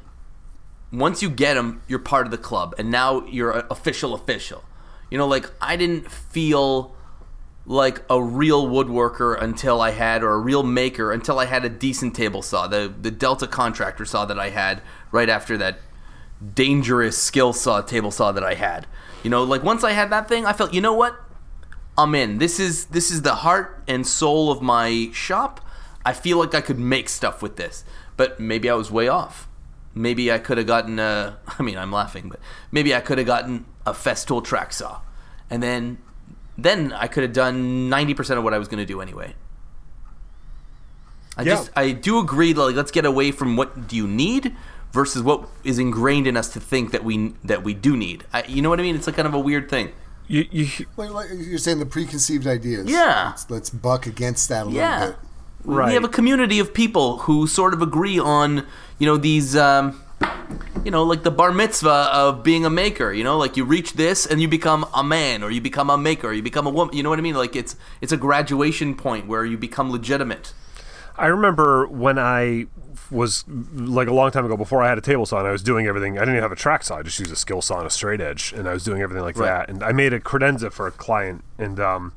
once 0.91 1.21
you 1.21 1.29
get 1.29 1.53
them, 1.53 1.81
you're 1.87 1.99
part 1.99 2.25
of 2.25 2.31
the 2.31 2.37
club, 2.39 2.73
and 2.79 2.89
now 2.89 3.23
you're 3.27 3.51
official 3.69 4.15
official. 4.15 4.63
You 5.11 5.17
know, 5.17 5.27
like 5.27 5.49
I 5.61 5.75
didn't 5.75 6.11
feel 6.11 6.95
like 7.67 8.01
a 8.09 8.21
real 8.21 8.65
woodworker 8.65 9.39
until 9.39 9.81
I 9.81 9.91
had, 9.91 10.23
or 10.23 10.31
a 10.31 10.39
real 10.39 10.63
maker 10.63 11.11
until 11.11 11.37
I 11.37 11.45
had 11.45 11.65
a 11.65 11.69
decent 11.69 12.15
table 12.15 12.41
saw, 12.41 12.65
the 12.65 12.91
the 12.99 13.11
Delta 13.11 13.45
contractor 13.45 14.05
saw 14.05 14.25
that 14.25 14.39
I 14.39 14.49
had 14.49 14.81
right 15.11 15.29
after 15.29 15.57
that 15.57 15.79
dangerous 16.53 17.17
skill 17.17 17.51
saw 17.51 17.81
table 17.81 18.11
saw 18.11 18.31
that 18.31 18.43
I 18.43 18.53
had. 18.53 18.87
You 19.23 19.29
know, 19.29 19.43
like 19.43 19.63
once 19.63 19.83
I 19.83 19.91
had 19.91 20.09
that 20.11 20.29
thing, 20.29 20.45
I 20.45 20.53
felt, 20.53 20.73
you 20.73 20.81
know 20.81 20.93
what? 20.93 21.19
I'm 21.97 22.15
in. 22.15 22.37
This 22.37 22.59
is 22.59 22.85
this 22.85 23.11
is 23.11 23.23
the 23.23 23.35
heart 23.35 23.83
and 23.87 24.07
soul 24.07 24.49
of 24.51 24.61
my 24.61 25.09
shop. 25.11 25.59
I 26.05 26.13
feel 26.13 26.37
like 26.37 26.55
I 26.55 26.61
could 26.61 26.79
make 26.79 27.09
stuff 27.09 27.41
with 27.41 27.57
this, 27.57 27.83
but 28.15 28.39
maybe 28.39 28.69
I 28.69 28.75
was 28.75 28.89
way 28.89 29.09
off. 29.09 29.49
Maybe 29.93 30.31
I 30.31 30.37
could 30.37 30.57
have 30.57 30.67
gotten 30.67 30.99
a. 30.99 31.37
I 31.59 31.63
mean, 31.63 31.77
I'm 31.77 31.91
laughing, 31.91 32.29
but 32.29 32.39
maybe 32.71 32.95
I 32.95 33.01
could 33.01 33.17
have 33.17 33.27
gotten 33.27 33.65
a 33.85 33.91
Festool 33.91 34.43
track 34.43 34.71
saw, 34.71 35.01
and 35.49 35.61
then 35.61 35.97
then 36.57 36.93
I 36.93 37.07
could 37.07 37.23
have 37.23 37.33
done 37.33 37.89
ninety 37.89 38.13
percent 38.13 38.37
of 38.37 38.43
what 38.43 38.53
I 38.53 38.57
was 38.57 38.67
going 38.67 38.79
to 38.79 38.85
do 38.85 39.01
anyway. 39.01 39.35
I 41.37 41.43
Yeah. 41.43 41.55
just 41.55 41.71
I 41.75 41.91
do 41.91 42.19
agree. 42.19 42.53
Like, 42.53 42.75
let's 42.75 42.91
get 42.91 43.05
away 43.05 43.31
from 43.31 43.55
what 43.55 43.87
do 43.87 43.95
you 43.95 44.07
need 44.07 44.55
versus 44.91 45.21
what 45.21 45.47
is 45.63 45.77
ingrained 45.77 46.25
in 46.27 46.35
us 46.35 46.49
to 46.53 46.59
think 46.59 46.91
that 46.91 47.03
we 47.03 47.33
that 47.43 47.63
we 47.63 47.73
do 47.73 47.95
need. 47.95 48.25
I, 48.33 48.43
you 48.47 48.61
know 48.61 48.69
what 48.69 48.79
I 48.79 48.83
mean? 48.83 48.95
It's 48.95 49.05
like 49.07 49.15
kind 49.15 49.27
of 49.27 49.33
a 49.33 49.39
weird 49.39 49.69
thing. 49.69 49.91
You, 50.29 50.45
you, 50.51 50.67
Wait, 50.97 51.09
like 51.11 51.29
you're 51.33 51.57
saying 51.57 51.79
the 51.79 51.85
preconceived 51.85 52.47
ideas. 52.47 52.89
Yeah. 52.89 53.27
Let's, 53.29 53.49
let's 53.49 53.69
buck 53.69 54.05
against 54.07 54.49
that 54.49 54.67
a 54.67 54.71
Yeah. 54.71 54.99
little 54.99 55.11
bit. 55.13 55.19
Right. 55.63 55.87
We 55.87 55.93
have 55.93 56.03
a 56.03 56.09
community 56.09 56.59
of 56.59 56.73
people 56.73 57.19
who 57.19 57.47
sort 57.47 57.73
of 57.73 57.81
agree 57.81 58.19
on, 58.19 58.65
you 58.99 59.05
know, 59.05 59.15
these, 59.17 59.55
um, 59.55 60.01
you 60.83 60.91
know, 60.91 61.03
like 61.03 61.23
the 61.23 61.31
bar 61.31 61.51
mitzvah 61.51 62.09
of 62.13 62.43
being 62.43 62.65
a 62.65 62.69
maker. 62.69 63.11
You 63.11 63.23
know, 63.23 63.37
like 63.37 63.57
you 63.57 63.65
reach 63.65 63.93
this 63.93 64.25
and 64.25 64.41
you 64.41 64.47
become 64.47 64.85
a 64.93 65.03
man, 65.03 65.43
or 65.43 65.51
you 65.51 65.61
become 65.61 65.89
a 65.89 65.97
maker, 65.97 66.27
or 66.27 66.33
you 66.33 66.41
become 66.43 66.65
a 66.67 66.69
woman. 66.69 66.95
You 66.95 67.03
know 67.03 67.09
what 67.09 67.19
I 67.19 67.21
mean? 67.21 67.35
Like 67.35 67.55
it's 67.55 67.75
it's 68.01 68.11
a 68.11 68.17
graduation 68.17 68.95
point 68.95 69.27
where 69.27 69.45
you 69.45 69.57
become 69.57 69.91
legitimate. 69.91 70.53
I 71.17 71.27
remember 71.27 71.87
when 71.87 72.19
I 72.19 72.67
was 73.09 73.43
like 73.73 74.07
a 74.07 74.13
long 74.13 74.31
time 74.31 74.45
ago 74.45 74.55
before 74.57 74.83
I 74.83 74.89
had 74.89 74.97
a 74.97 75.01
table 75.01 75.25
saw 75.25 75.39
and 75.39 75.47
I 75.47 75.51
was 75.51 75.63
doing 75.63 75.87
everything. 75.87 76.17
I 76.17 76.21
didn't 76.21 76.35
even 76.35 76.43
have 76.43 76.51
a 76.51 76.55
track 76.57 76.83
saw. 76.83 76.97
I 76.97 77.03
just 77.03 77.17
used 77.19 77.31
a 77.31 77.35
skill 77.37 77.61
saw 77.61 77.77
and 77.79 77.87
a 77.87 77.89
straight 77.89 78.21
edge, 78.21 78.53
and 78.55 78.67
I 78.67 78.73
was 78.73 78.83
doing 78.83 79.01
everything 79.01 79.23
like 79.23 79.37
Right. 79.37 79.47
that. 79.47 79.69
And 79.69 79.83
I 79.83 79.91
made 79.93 80.13
a 80.13 80.19
credenza 80.19 80.71
for 80.71 80.87
a 80.87 80.91
client, 80.91 81.43
and 81.57 81.79
um, 81.79 82.13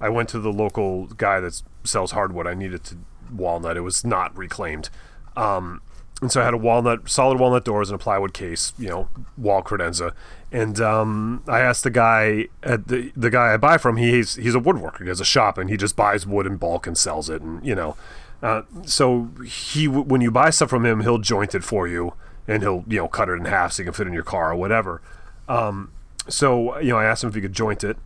I 0.00 0.08
went 0.10 0.28
to 0.30 0.38
the 0.40 0.52
local 0.52 1.06
guy 1.06 1.40
that 1.40 1.62
sells 1.84 2.10
hardwood. 2.12 2.46
I 2.46 2.54
needed 2.54 2.84
to 2.84 2.96
walnut. 3.32 3.76
It 3.76 3.80
was 3.82 4.04
not 4.04 4.36
reclaimed. 4.36 4.90
Um, 5.36 5.80
and 6.22 6.32
so 6.32 6.40
I 6.40 6.44
had 6.44 6.54
a 6.54 6.58
walnut, 6.58 7.08
solid 7.08 7.38
walnut 7.38 7.64
doors 7.64 7.90
and 7.90 8.00
a 8.00 8.02
plywood 8.02 8.32
case, 8.32 8.72
you 8.78 8.88
know, 8.88 9.08
wall 9.36 9.62
credenza. 9.62 10.12
And 10.50 10.80
um, 10.80 11.42
I 11.46 11.60
asked 11.60 11.84
the 11.84 11.90
guy, 11.90 12.48
at 12.62 12.88
the 12.88 13.12
the 13.14 13.30
guy 13.30 13.52
I 13.52 13.58
buy 13.58 13.76
from, 13.76 13.98
he's 13.98 14.36
he's 14.36 14.54
a 14.54 14.60
woodworker. 14.60 15.02
He 15.02 15.08
has 15.08 15.20
a 15.20 15.26
shop 15.26 15.58
and 15.58 15.68
he 15.68 15.76
just 15.76 15.94
buys 15.94 16.26
wood 16.26 16.46
in 16.46 16.56
bulk 16.56 16.86
and 16.86 16.96
sells 16.96 17.28
it. 17.28 17.42
And 17.42 17.64
you 17.66 17.74
know, 17.74 17.96
uh, 18.42 18.62
so 18.84 19.30
he 19.46 19.88
when 19.88 20.22
you 20.22 20.30
buy 20.30 20.50
stuff 20.50 20.70
from 20.70 20.86
him, 20.86 21.00
he'll 21.00 21.18
joint 21.18 21.54
it 21.54 21.64
for 21.64 21.86
you 21.86 22.14
and 22.48 22.62
he'll 22.62 22.84
you 22.88 22.98
know 22.98 23.08
cut 23.08 23.28
it 23.28 23.32
in 23.32 23.44
half 23.44 23.72
so 23.72 23.82
you 23.82 23.84
can 23.84 23.92
fit 23.92 24.06
in 24.06 24.14
your 24.14 24.22
car 24.22 24.52
or 24.52 24.56
whatever. 24.56 25.02
Um, 25.48 25.92
so 26.28 26.78
you 26.78 26.90
know, 26.90 26.98
I 26.98 27.04
asked 27.04 27.24
him 27.24 27.28
if 27.28 27.34
he 27.34 27.42
could 27.42 27.52
joint 27.52 27.84
it. 27.84 27.98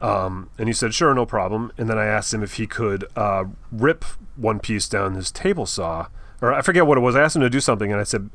Um, 0.00 0.50
and 0.58 0.68
he 0.68 0.74
said, 0.74 0.92
sure, 0.92 1.14
no 1.14 1.24
problem. 1.24 1.72
And 1.78 1.88
then 1.88 1.98
I 1.98 2.04
asked 2.04 2.34
him 2.34 2.42
if 2.42 2.54
he 2.54 2.66
could 2.66 3.06
uh, 3.16 3.44
rip 3.72 4.04
one 4.36 4.58
piece 4.58 4.86
down 4.86 5.14
his 5.14 5.30
table 5.30 5.64
saw, 5.64 6.08
or 6.40 6.52
I 6.52 6.62
forget 6.62 6.86
what 6.86 6.98
it 6.98 7.02
was. 7.02 7.16
I 7.16 7.22
asked 7.22 7.36
him 7.36 7.42
to 7.42 7.50
do 7.50 7.60
something, 7.60 7.90
and 7.92 8.00
I 8.00 8.04
said, 8.04 8.30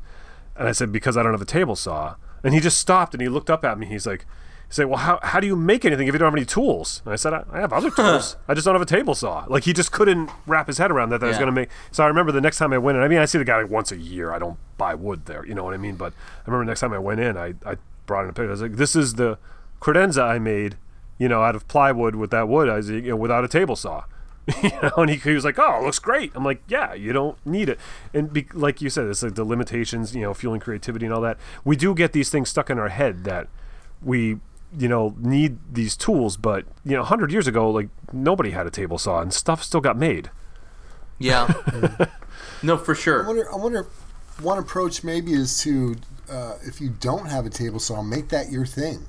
and 0.56 0.68
I 0.68 0.72
said 0.72 0.92
because 0.92 1.16
I 1.16 1.22
don't 1.22 1.32
have 1.32 1.40
a 1.42 1.46
table 1.46 1.76
saw. 1.76 2.16
And 2.42 2.54
he 2.54 2.60
just 2.60 2.78
stopped 2.78 3.12
and 3.14 3.20
he 3.20 3.28
looked 3.28 3.50
up 3.50 3.64
at 3.64 3.78
me. 3.78 3.86
He's 3.86 4.06
like, 4.06 4.20
he 4.68 4.74
said, 4.74 4.86
well, 4.86 4.98
how, 4.98 5.18
how 5.22 5.40
do 5.40 5.46
you 5.46 5.56
make 5.56 5.84
anything 5.84 6.06
if 6.08 6.14
you 6.14 6.18
don't 6.18 6.26
have 6.28 6.34
any 6.34 6.46
tools? 6.46 7.02
And 7.04 7.12
I 7.12 7.16
said, 7.16 7.34
I, 7.34 7.44
I 7.52 7.60
have 7.60 7.72
other 7.72 7.90
tools. 7.90 8.36
I 8.48 8.54
just 8.54 8.64
don't 8.64 8.74
have 8.74 8.80
a 8.80 8.86
table 8.86 9.14
saw. 9.14 9.44
Like 9.48 9.64
he 9.64 9.72
just 9.72 9.92
couldn't 9.92 10.30
wrap 10.46 10.66
his 10.66 10.78
head 10.78 10.90
around 10.90 11.10
that. 11.10 11.20
That 11.20 11.26
I 11.26 11.28
was 11.30 11.38
Yeah. 11.38 11.44
to 11.46 11.52
make. 11.52 11.68
So 11.90 12.02
I 12.02 12.06
remember 12.06 12.32
the 12.32 12.40
next 12.40 12.56
time 12.58 12.72
I 12.72 12.78
went 12.78 12.96
in. 12.96 13.04
I 13.04 13.08
mean, 13.08 13.18
I 13.18 13.26
see 13.26 13.36
the 13.36 13.44
guy 13.44 13.60
like 13.60 13.70
once 13.70 13.92
a 13.92 13.96
year. 13.96 14.32
I 14.32 14.38
don't 14.38 14.58
buy 14.78 14.94
wood 14.94 15.26
there. 15.26 15.44
You 15.44 15.54
know 15.54 15.64
what 15.64 15.74
I 15.74 15.76
mean? 15.76 15.96
But 15.96 16.12
I 16.14 16.50
remember 16.50 16.64
the 16.64 16.70
next 16.70 16.80
time 16.80 16.92
I 16.94 16.98
went 16.98 17.20
in, 17.20 17.36
I, 17.36 17.54
I 17.66 17.76
brought 18.06 18.24
in 18.24 18.30
a 18.30 18.32
picture. 18.32 18.48
I 18.48 18.52
was 18.52 18.62
like, 18.62 18.76
this 18.76 18.96
is 18.96 19.14
the 19.14 19.38
credenza 19.80 20.22
I 20.22 20.38
made 20.38 20.76
you 21.18 21.28
know, 21.28 21.42
out 21.42 21.54
of 21.54 21.68
plywood 21.68 22.14
with 22.14 22.30
that 22.30 22.48
wood, 22.48 22.66
I 22.70 22.76
was, 22.76 22.88
you 22.88 23.02
know, 23.02 23.16
without 23.16 23.44
a 23.44 23.48
table 23.48 23.76
saw. 23.76 24.04
you 24.62 24.70
know, 24.82 24.92
and 24.96 25.10
he, 25.10 25.16
he 25.16 25.32
was 25.32 25.44
like, 25.44 25.58
"Oh, 25.58 25.80
it 25.80 25.84
looks 25.84 25.98
great." 25.98 26.32
I'm 26.34 26.44
like, 26.44 26.62
"Yeah, 26.66 26.94
you 26.94 27.12
don't 27.12 27.36
need 27.46 27.68
it." 27.68 27.78
And 28.12 28.32
be, 28.32 28.46
like 28.52 28.80
you 28.80 28.90
said, 28.90 29.06
it's 29.06 29.22
like 29.22 29.34
the 29.34 29.44
limitations, 29.44 30.14
you 30.14 30.22
know, 30.22 30.34
fueling 30.34 30.60
creativity 30.60 31.06
and 31.06 31.14
all 31.14 31.20
that. 31.20 31.38
We 31.64 31.76
do 31.76 31.94
get 31.94 32.12
these 32.12 32.30
things 32.30 32.48
stuck 32.48 32.70
in 32.70 32.78
our 32.78 32.88
head 32.88 33.24
that 33.24 33.48
we, 34.02 34.38
you 34.76 34.88
know, 34.88 35.14
need 35.18 35.58
these 35.72 35.96
tools. 35.96 36.36
But 36.36 36.64
you 36.84 36.96
know, 36.96 37.04
hundred 37.04 37.32
years 37.32 37.46
ago, 37.46 37.70
like 37.70 37.90
nobody 38.12 38.50
had 38.50 38.66
a 38.66 38.70
table 38.70 38.98
saw, 38.98 39.20
and 39.20 39.32
stuff 39.32 39.62
still 39.62 39.80
got 39.80 39.96
made. 39.96 40.30
Yeah. 41.18 41.52
no, 42.62 42.76
for 42.76 42.94
sure. 42.94 43.24
I 43.24 43.26
wonder. 43.26 43.52
I 43.52 43.56
wonder. 43.56 43.86
One 44.40 44.56
approach 44.56 45.04
maybe 45.04 45.34
is 45.34 45.60
to, 45.64 45.96
uh, 46.30 46.54
if 46.62 46.80
you 46.80 46.88
don't 46.88 47.26
have 47.26 47.44
a 47.44 47.50
table 47.50 47.78
saw, 47.78 48.00
make 48.00 48.30
that 48.30 48.50
your 48.50 48.64
thing. 48.64 49.04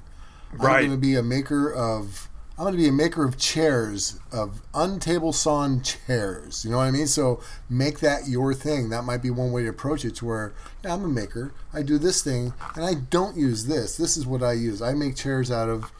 Right. 0.52 0.80
I'm 0.80 0.88
going 0.88 0.92
to 0.92 0.98
be 0.98 1.16
a 1.16 1.24
maker 1.24 1.74
of. 1.74 2.28
I'm 2.62 2.66
going 2.66 2.78
to 2.78 2.84
be 2.84 2.90
a 2.90 2.92
maker 2.92 3.26
of 3.26 3.40
chairs, 3.40 4.20
of 4.32 4.62
untable 4.72 5.34
sawn 5.34 5.82
chairs. 5.82 6.64
You 6.64 6.70
know 6.70 6.78
what 6.78 6.84
I 6.84 6.92
mean? 6.92 7.08
So 7.08 7.42
make 7.72 8.02
that 8.02 8.28
your 8.28 8.54
thing. 8.54 8.90
That 8.90 9.04
might 9.04 9.24
be 9.24 9.32
one 9.32 9.52
way 9.52 9.64
to 9.64 9.70
approach 9.70 10.06
it. 10.06 10.18
To 10.18 10.28
where 10.28 10.54
yeah, 10.84 10.94
I'm 10.94 11.04
a 11.04 11.08
maker. 11.08 11.56
I 11.74 11.82
do 11.82 11.98
this 11.98 12.22
thing, 12.22 12.54
and 12.76 12.86
I 12.86 12.94
don't 12.94 13.36
use 13.36 13.66
this. 13.66 13.98
This 13.98 14.16
is 14.16 14.28
what 14.28 14.44
I 14.44 14.54
use. 14.54 14.80
I 14.80 14.94
make 14.94 15.16
chairs 15.16 15.50
out 15.50 15.70
of, 15.70 15.92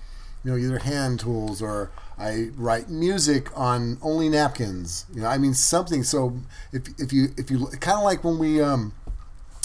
you 0.44 0.52
know, 0.52 0.58
either 0.58 0.78
hand 0.78 1.22
tools 1.22 1.64
or 1.64 1.90
I 2.20 2.50
write 2.56 2.90
music 2.90 3.50
on 3.58 3.98
only 4.04 4.30
napkins. 4.30 5.08
You 5.16 5.22
know, 5.22 5.30
I 5.30 5.40
mean 5.40 5.56
something. 5.56 6.04
So 6.04 6.38
if 6.72 6.84
if 7.00 7.12
you 7.12 7.30
if 7.38 7.50
you 7.50 7.66
kind 7.80 7.98
of 7.98 8.04
like 8.04 8.24
when 8.24 8.38
we 8.38 8.62
um 8.62 8.94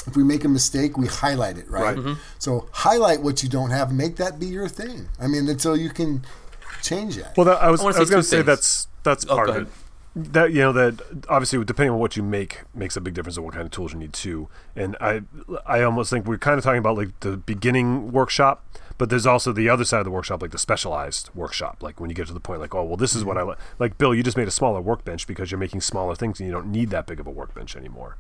if 0.07 0.17
we 0.17 0.25
make 0.25 0.45
a 0.45 0.49
mistake, 0.49 0.97
we 0.97 1.09
highlight 1.09 1.59
it, 1.59 1.69
right? 1.69 1.99
Right. 1.99 2.17
So 2.39 2.71
highlight 2.73 3.21
what 3.21 3.43
you 3.43 3.51
don't 3.51 3.71
have, 3.71 3.93
make 3.93 4.17
that 4.17 4.39
be 4.39 4.47
your 4.47 4.69
thing. 4.69 5.09
I 5.21 5.27
mean, 5.27 5.47
until 5.47 5.77
you 5.77 5.91
can 5.91 6.25
change 6.89 7.17
that. 7.17 7.37
Well, 7.37 7.47
that, 7.47 7.63
I 7.63 7.71
was 7.71 7.81
I 7.81 7.85
I, 7.85 7.99
was 8.01 8.11
going 8.11 8.23
to 8.23 8.29
say 8.29 8.43
that's 8.43 8.89
that's 9.03 9.25
Oh, 9.29 9.37
part 9.37 9.49
of 9.51 9.57
it. 9.57 9.69
That 10.19 10.51
you 10.53 10.61
know 10.61 10.73
that 10.73 11.03
obviously 11.29 11.63
depending 11.65 11.93
on 11.93 11.99
what 11.99 12.17
you 12.17 12.23
make 12.23 12.63
makes 12.75 12.97
a 12.97 13.03
big 13.03 13.13
difference 13.13 13.37
on 13.37 13.45
what 13.45 13.53
kind 13.53 13.67
of 13.67 13.71
tools 13.71 13.93
you 13.93 13.99
need 13.99 14.15
too. 14.15 14.49
And 14.75 14.97
I 14.99 15.23
I 15.67 15.83
almost 15.83 16.09
think 16.11 16.25
we're 16.27 16.39
kind 16.39 16.57
of 16.57 16.65
talking 16.65 16.79
about 16.79 16.97
like 16.97 17.21
the 17.21 17.37
beginning 17.37 18.13
workshop, 18.13 18.65
but 18.97 19.11
there's 19.11 19.27
also 19.27 19.53
the 19.53 19.69
other 19.69 19.85
side 19.85 19.99
of 19.99 20.05
the 20.07 20.11
workshop, 20.11 20.41
like 20.41 20.53
the 20.53 20.59
specialized 20.59 21.29
workshop. 21.35 21.83
Like 21.83 22.01
when 22.01 22.09
you 22.09 22.17
get 22.17 22.29
to 22.29 22.33
the 22.33 22.41
point, 22.41 22.61
like 22.61 22.75
oh 22.75 22.83
well, 22.85 22.97
this 22.97 23.15
is 23.15 23.25
what 23.25 23.37
I 23.37 23.41
Mm-hmm. 23.41 23.49
like. 23.51 23.59
Like 23.79 23.99
Bill, 23.99 24.15
you 24.15 24.23
just 24.23 24.39
made 24.39 24.49
a 24.49 24.51
smaller 24.53 24.81
workbench 24.81 25.27
because 25.27 25.51
you're 25.51 25.61
making 25.61 25.83
smaller 25.83 26.15
things 26.15 26.41
and 26.41 26.47
you 26.47 26.53
don't 26.53 26.73
need 26.73 26.89
that 26.91 27.07
big 27.07 27.21
of 27.21 27.27
a 27.27 27.31
workbench 27.31 27.77
anymore. 27.77 28.17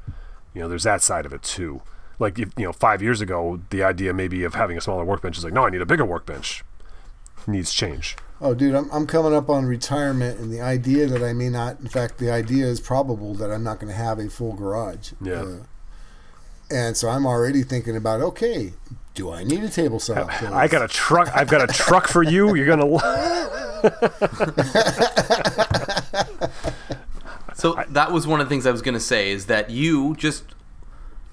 You 0.52 0.60
know, 0.60 0.68
there's 0.68 0.84
that 0.84 1.00
side 1.00 1.24
of 1.24 1.32
it 1.32 1.42
too. 1.42 1.80
Like 2.18 2.38
if, 2.38 2.50
you 2.58 2.64
know, 2.64 2.72
five 2.74 3.00
years 3.00 3.22
ago, 3.22 3.60
the 3.70 3.82
idea 3.82 4.12
maybe 4.12 4.44
of 4.44 4.54
having 4.54 4.76
a 4.76 4.80
smaller 4.82 5.04
workbench 5.04 5.38
is 5.38 5.44
like, 5.44 5.52
no, 5.54 5.64
I 5.66 5.70
need 5.70 5.80
a 5.82 5.86
bigger 5.86 6.04
workbench. 6.04 6.62
Needs 7.46 7.72
change. 7.72 8.16
Oh, 8.40 8.54
dude, 8.54 8.74
I'm, 8.74 8.90
I'm 8.92 9.06
coming 9.06 9.34
up 9.34 9.48
on 9.48 9.64
retirement, 9.64 10.38
and 10.38 10.52
the 10.52 10.60
idea 10.60 11.06
that 11.06 11.22
I 11.22 11.32
may 11.32 11.48
not, 11.48 11.80
in 11.80 11.88
fact, 11.88 12.18
the 12.18 12.30
idea 12.30 12.66
is 12.66 12.80
probable 12.80 13.34
that 13.34 13.50
I'm 13.50 13.64
not 13.64 13.80
going 13.80 13.90
to 13.90 13.98
have 13.98 14.18
a 14.18 14.28
full 14.28 14.52
garage. 14.52 15.12
Yeah. 15.22 15.42
Uh, 15.42 15.56
and 16.70 16.96
so 16.96 17.08
I'm 17.08 17.26
already 17.26 17.62
thinking 17.62 17.96
about 17.96 18.20
okay, 18.20 18.72
do 19.14 19.30
I 19.30 19.44
need 19.44 19.62
a 19.62 19.70
table 19.70 20.00
saw? 20.00 20.26
I 20.26 20.66
got 20.66 20.82
a 20.82 20.88
truck. 20.88 21.30
I've 21.34 21.48
got 21.48 21.62
a 21.62 21.72
truck 21.72 22.08
for 22.08 22.24
you. 22.24 22.56
You're 22.56 22.66
gonna. 22.66 22.86
So 27.56 27.82
that 27.88 28.12
was 28.12 28.26
one 28.26 28.40
of 28.40 28.46
the 28.46 28.50
things 28.50 28.66
I 28.66 28.70
was 28.70 28.82
going 28.82 28.94
to 28.94 29.00
say 29.00 29.30
is 29.30 29.46
that 29.46 29.70
you 29.70 30.14
just 30.16 30.44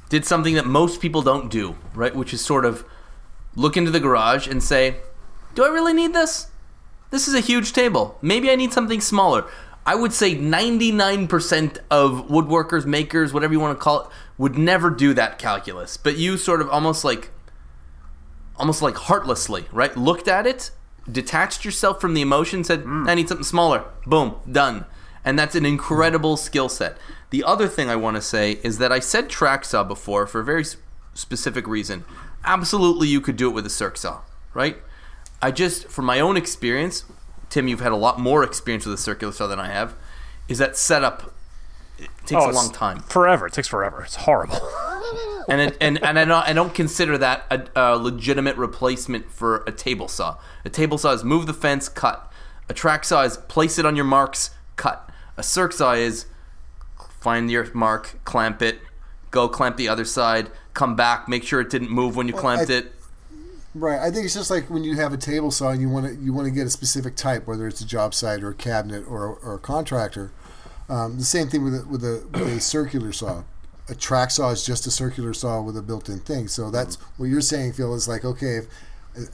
did 0.07 0.23
something 0.23 0.53
that 0.53 0.65
most 0.65 1.01
people 1.01 1.21
don't 1.21 1.51
do, 1.51 1.75
right? 1.93 2.15
Which 2.15 2.33
is 2.33 2.39
sort 2.39 2.63
of 2.63 2.85
look 3.55 3.75
into 3.75 3.91
the 3.91 3.99
garage 3.99 4.47
and 4.47 4.63
say, 4.63 4.95
"Do 5.53 5.65
I 5.65 5.67
really 5.67 5.91
need 5.91 6.13
this? 6.13 6.47
This 7.13 7.27
is 7.27 7.35
a 7.35 7.39
huge 7.39 7.73
table. 7.73 8.17
Maybe 8.21 8.49
I 8.49 8.55
need 8.55 8.73
something 8.73 8.99
smaller." 8.99 9.45
I 9.85 9.95
would 9.95 10.13
say 10.13 10.33
99% 10.33 11.77
of 11.91 12.29
woodworkers, 12.29 12.85
makers, 12.85 13.33
whatever 13.33 13.53
you 13.53 13.59
want 13.59 13.77
to 13.77 13.83
call 13.83 14.01
it, 14.01 14.07
would 14.37 14.57
never 14.57 14.89
do 14.89 15.13
that 15.13 15.37
calculus. 15.37 15.97
But 15.97 16.15
you 16.15 16.37
sort 16.37 16.61
of 16.61 16.69
almost 16.69 17.03
like 17.03 17.31
almost 18.55 18.81
like 18.81 18.95
heartlessly, 18.95 19.65
right? 19.71 19.95
Looked 19.97 20.27
at 20.27 20.47
it, 20.47 20.71
detached 21.11 21.65
yourself 21.65 21.99
from 21.99 22.13
the 22.13 22.21
emotion, 22.21 22.63
said, 22.63 22.83
mm. 22.83 23.09
I 23.09 23.15
need 23.15 23.27
something 23.27 23.43
smaller. 23.43 23.83
Boom, 24.05 24.35
done. 24.49 24.85
And 25.25 25.37
that's 25.37 25.55
an 25.55 25.65
incredible 25.65 26.37
skill 26.37 26.69
set. 26.69 26.97
The 27.29 27.43
other 27.43 27.67
thing 27.67 27.89
I 27.89 27.95
want 27.95 28.15
to 28.15 28.21
say 28.21 28.59
is 28.63 28.77
that 28.77 28.91
I 28.91 28.99
said 28.99 29.29
track 29.29 29.65
saw 29.65 29.83
before 29.83 30.27
for 30.27 30.41
a 30.41 30.45
very 30.45 30.65
specific 31.13 31.67
reason. 31.67 32.05
Absolutely, 32.43 33.07
you 33.07 33.21
could 33.21 33.37
do 33.37 33.49
it 33.49 33.53
with 33.53 33.65
a 33.65 33.71
circ 33.71 33.97
saw, 33.97 34.21
right? 34.53 34.77
I 35.43 35.51
just, 35.51 35.87
from 35.89 36.05
my 36.05 36.19
own 36.19 36.37
experience, 36.37 37.03
Tim, 37.49 37.67
you've 37.67 37.81
had 37.81 37.91
a 37.91 37.95
lot 37.97 38.19
more 38.19 38.43
experience 38.43 38.85
with 38.85 38.95
a 38.95 38.97
circular 39.01 39.33
saw 39.33 39.45
than 39.47 39.59
I 39.59 39.67
have, 39.67 39.93
is 40.47 40.57
that 40.57 40.77
setup 40.77 41.33
it 41.99 42.09
takes 42.25 42.41
Oh, 42.43 42.49
a 42.49 42.51
long 42.51 42.71
time 42.71 42.99
Forever. 43.01 43.45
It 43.47 43.53
takes 43.53 43.67
forever. 43.67 44.01
It's 44.03 44.15
horrible. 44.15 44.59
and 45.47 45.61
it, 45.61 45.77
and 45.79 46.03
and 46.03 46.17
I 46.17 46.25
don't 46.25 46.47
I 46.49 46.53
don't 46.53 46.73
consider 46.73 47.17
that 47.19 47.45
a, 47.51 47.69
a 47.75 47.97
legitimate 47.97 48.57
replacement 48.57 49.31
for 49.31 49.63
a 49.67 49.71
table 49.71 50.07
saw. 50.07 50.37
A 50.65 50.69
table 50.69 50.97
saw 50.97 51.11
is 51.11 51.23
move 51.23 51.45
the 51.45 51.53
fence, 51.53 51.87
cut. 51.89 52.31
A 52.69 52.73
track 52.73 53.03
saw 53.05 53.21
is 53.23 53.37
place 53.37 53.77
it 53.77 53.85
on 53.85 53.95
your 53.95 54.05
marks, 54.05 54.49
cut. 54.75 55.07
A 55.37 55.43
circ 55.43 55.71
saw 55.73 55.93
is 55.93 56.25
find 57.21 57.51
your 57.51 57.67
mark, 57.73 58.19
clamp 58.25 58.61
it, 58.61 58.79
go 59.31 59.47
clamp 59.47 59.77
the 59.77 59.87
other 59.89 60.05
side, 60.05 60.49
come 60.73 60.95
back, 60.95 61.27
make 61.29 61.43
sure 61.43 61.61
it 61.61 61.69
didn't 61.69 61.91
move 61.91 62.15
when 62.15 62.27
you 62.27 62.33
clamped 62.33 62.71
I- 62.71 62.75
it. 62.75 62.91
Right. 63.75 63.99
I 63.99 64.11
think 64.11 64.25
it's 64.25 64.35
just 64.35 64.51
like 64.51 64.69
when 64.69 64.83
you 64.83 64.95
have 64.97 65.13
a 65.13 65.17
table 65.17 65.49
saw 65.49 65.69
and 65.69 65.81
you 65.81 65.89
want 65.89 66.05
to 66.05 66.15
you 66.15 66.31
want 66.31 66.45
to 66.45 66.51
get 66.51 66.67
a 66.67 66.69
specific 66.69 67.15
type, 67.15 67.47
whether 67.47 67.67
it's 67.67 67.81
a 67.81 67.87
job 67.87 68.13
site 68.13 68.43
or 68.43 68.49
a 68.49 68.55
cabinet 68.55 69.03
or, 69.07 69.35
or 69.37 69.55
a 69.55 69.59
contractor. 69.59 70.31
Um, 70.89 71.17
the 71.17 71.23
same 71.23 71.47
thing 71.47 71.63
with 71.63 71.73
a, 71.73 71.87
with 71.87 72.03
a 72.03 72.27
with 72.33 72.57
a 72.57 72.59
circular 72.59 73.11
saw. 73.11 73.43
A 73.89 73.95
track 73.95 74.31
saw 74.31 74.49
is 74.51 74.65
just 74.65 74.87
a 74.87 74.91
circular 74.91 75.33
saw 75.33 75.61
with 75.61 75.75
a 75.75 75.81
built-in 75.81 76.19
thing. 76.19 76.47
So 76.47 76.69
that's 76.69 76.95
what 77.17 77.25
you're 77.25 77.41
saying, 77.41 77.73
Phil. 77.73 77.93
Is 77.95 78.07
like 78.07 78.23
okay, 78.23 78.57
if, 78.57 78.67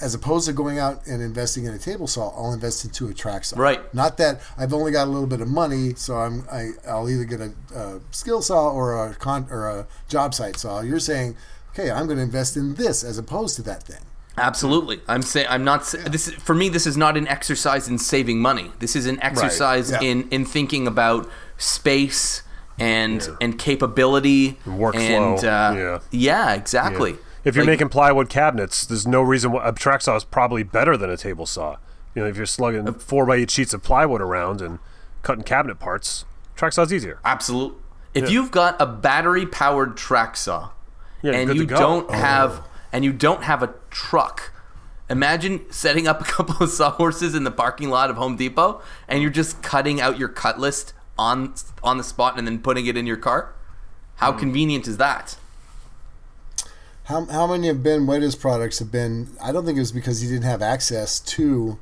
as 0.01 0.13
opposed 0.13 0.47
to 0.47 0.53
going 0.53 0.79
out 0.79 1.05
and 1.05 1.21
investing 1.21 1.65
in 1.65 1.73
a 1.73 1.77
table 1.77 2.07
saw, 2.07 2.29
I'll 2.29 2.53
invest 2.53 2.85
into 2.85 3.09
a 3.09 3.13
track 3.13 3.43
saw. 3.43 3.59
Right. 3.59 3.93
Not 3.93 4.17
that 4.17 4.41
I've 4.57 4.73
only 4.73 4.91
got 4.93 5.07
a 5.07 5.11
little 5.11 5.27
bit 5.27 5.41
of 5.41 5.49
money, 5.49 5.95
so 5.95 6.15
I'm 6.15 6.45
I, 6.49 6.69
I'll 6.87 7.09
either 7.09 7.25
get 7.25 7.41
a, 7.41 7.51
a 7.75 7.99
skill 8.11 8.41
saw 8.41 8.71
or 8.71 9.05
a 9.05 9.15
con 9.15 9.47
or 9.51 9.67
a 9.67 9.87
job 10.07 10.33
site 10.33 10.57
saw. 10.57 10.81
You're 10.81 10.99
saying, 10.99 11.35
okay, 11.71 11.91
I'm 11.91 12.05
going 12.05 12.17
to 12.17 12.23
invest 12.23 12.55
in 12.55 12.75
this 12.75 13.03
as 13.03 13.17
opposed 13.17 13.57
to 13.57 13.63
that 13.63 13.83
thing. 13.83 14.05
Absolutely. 14.39 15.01
I'm 15.07 15.21
saying 15.21 15.47
I'm 15.49 15.63
not 15.63 15.85
sa- 15.85 15.97
this 16.09 16.29
for 16.31 16.55
me 16.55 16.69
this 16.69 16.87
is 16.87 16.97
not 16.97 17.17
an 17.17 17.27
exercise 17.27 17.87
in 17.87 17.97
saving 17.97 18.39
money. 18.41 18.71
This 18.79 18.95
is 18.95 19.05
an 19.05 19.21
exercise 19.21 19.91
Yeah. 19.91 20.01
in 20.01 20.27
in 20.29 20.45
thinking 20.45 20.87
about 20.87 21.29
space 21.57 22.41
and 22.79 23.27
and 23.41 23.59
capability 23.59 24.57
Workflow, 24.65 24.95
and 24.95 25.37
uh, 25.45 25.73
yeah. 25.75 25.99
yeah, 26.11 26.53
exactly. 26.53 27.17
If 27.43 27.55
you're 27.55 27.63
Like, 27.65 27.73
making 27.73 27.89
plywood 27.89 28.29
cabinets, 28.29 28.85
there's 28.85 29.07
no 29.07 29.21
reason 29.21 29.51
why 29.51 29.67
a 29.67 29.71
track 29.73 30.01
saw 30.01 30.15
is 30.15 30.23
probably 30.23 30.63
better 30.63 30.97
than 30.97 31.09
a 31.09 31.17
table 31.17 31.45
saw. 31.45 31.77
You 32.15 32.23
know, 32.23 32.27
if 32.27 32.35
you're 32.37 32.45
slugging 32.45 32.91
four 32.95 33.25
by 33.25 33.35
eight 33.37 33.51
sheets 33.51 33.73
of 33.73 33.81
plywood 33.83 34.21
around 34.21 34.61
and 34.61 34.79
cutting 35.23 35.43
cabinet 35.43 35.79
parts, 35.79 36.25
track 36.55 36.73
saw's 36.73 36.91
easier. 36.91 37.19
absolute 37.23 37.75
if 38.13 38.29
you've 38.29 38.49
got 38.51 38.75
a 38.81 38.85
battery 38.85 39.45
powered 39.45 39.95
track 39.95 40.35
saw 40.35 40.69
Yeah, 41.21 41.33
and 41.33 41.53
you 41.55 41.65
don't 41.65 42.09
have 42.11 42.61
and 42.91 43.03
you 43.05 43.13
don't 43.13 43.43
have 43.43 43.61
a 43.63 43.73
truck 43.89 44.51
imagine 45.09 45.65
setting 45.71 46.07
up 46.07 46.21
a 46.21 46.23
couple 46.23 46.55
of 46.63 46.69
sawhorses 46.79 47.33
in 47.35 47.43
the 47.43 47.51
parking 47.51 47.89
lot 47.89 48.09
of 48.09 48.15
home 48.17 48.35
depot 48.35 48.81
and 49.07 49.21
you're 49.21 49.31
just 49.31 49.61
cutting 49.63 49.99
out 49.99 50.17
your 50.19 50.29
cut 50.29 50.59
list 50.59 50.93
on 51.17 51.53
on 51.83 51.97
the 51.97 52.03
spot 52.03 52.37
and 52.37 52.47
then 52.47 52.59
putting 52.59 52.85
it 52.85 52.95
in 52.97 53.05
your 53.07 53.17
car 53.17 53.53
how 54.17 54.31
Hmm. 54.31 54.39
convenient 54.39 54.87
is 54.87 54.97
that 54.97 55.37
How, 57.05 57.25
how 57.25 57.47
many 57.47 57.69
of 57.69 57.81
Ben 57.81 58.05
Uyeda's 58.05 58.35
products 58.35 58.77
have 58.79 58.91
been? 58.91 59.29
I 59.41 59.51
don't 59.51 59.65
think 59.65 59.77
it 59.77 59.81
was 59.81 59.91
because 59.91 60.21
he 60.21 60.27
didn't 60.27 60.43
have 60.43 60.61
access 60.61 61.19
to 61.21 61.79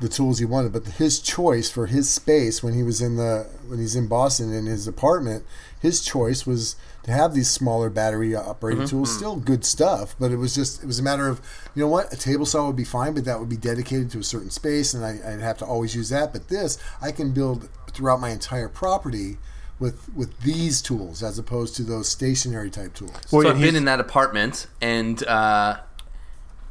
the 0.00 0.08
tools 0.08 0.38
he 0.38 0.44
wanted, 0.44 0.72
but 0.72 0.86
his 0.86 1.18
choice 1.18 1.68
for 1.68 1.86
his 1.86 2.08
space 2.08 2.62
when 2.62 2.72
he 2.72 2.84
was 2.84 3.00
in 3.00 3.16
the 3.16 3.48
when 3.66 3.80
he's 3.80 3.96
in 3.96 4.06
Boston 4.06 4.52
in 4.52 4.66
his 4.66 4.86
apartment, 4.86 5.44
his 5.80 6.00
choice 6.00 6.46
was 6.46 6.76
to 6.97 6.97
have 7.08 7.34
these 7.34 7.50
smaller 7.50 7.90
battery 7.90 8.34
operated 8.34 8.86
tools. 8.88 9.14
Still 9.14 9.36
good 9.36 9.64
stuff, 9.64 10.14
but 10.18 10.30
it 10.30 10.36
was 10.36 10.54
just 10.54 10.82
it 10.82 10.86
was 10.86 10.98
a 10.98 11.02
matter 11.02 11.28
of 11.28 11.40
you 11.74 11.82
know 11.82 11.88
what 11.88 12.12
a 12.12 12.16
table 12.16 12.46
saw 12.46 12.66
would 12.66 12.76
be 12.76 12.84
fine, 12.84 13.14
but 13.14 13.24
that 13.24 13.38
would 13.40 13.48
be 13.48 13.56
dedicated 13.56 14.10
to 14.12 14.18
a 14.18 14.22
certain 14.22 14.50
space, 14.50 14.94
and 14.94 15.04
I, 15.04 15.18
I'd 15.24 15.40
have 15.40 15.58
to 15.58 15.64
always 15.64 15.94
use 15.94 16.08
that. 16.10 16.32
But 16.32 16.48
this 16.48 16.78
I 17.00 17.12
can 17.12 17.32
build 17.32 17.68
throughout 17.92 18.20
my 18.20 18.30
entire 18.30 18.68
property. 18.68 19.38
With, 19.80 20.12
with 20.12 20.40
these 20.40 20.82
tools 20.82 21.22
as 21.22 21.38
opposed 21.38 21.76
to 21.76 21.84
those 21.84 22.08
stationary 22.08 22.68
type 22.68 22.94
tools. 22.94 23.12
Well, 23.30 23.42
so 23.42 23.50
I've 23.50 23.60
been 23.60 23.76
in 23.76 23.84
that 23.84 24.00
apartment, 24.00 24.66
and 24.80 25.24
uh, 25.24 25.76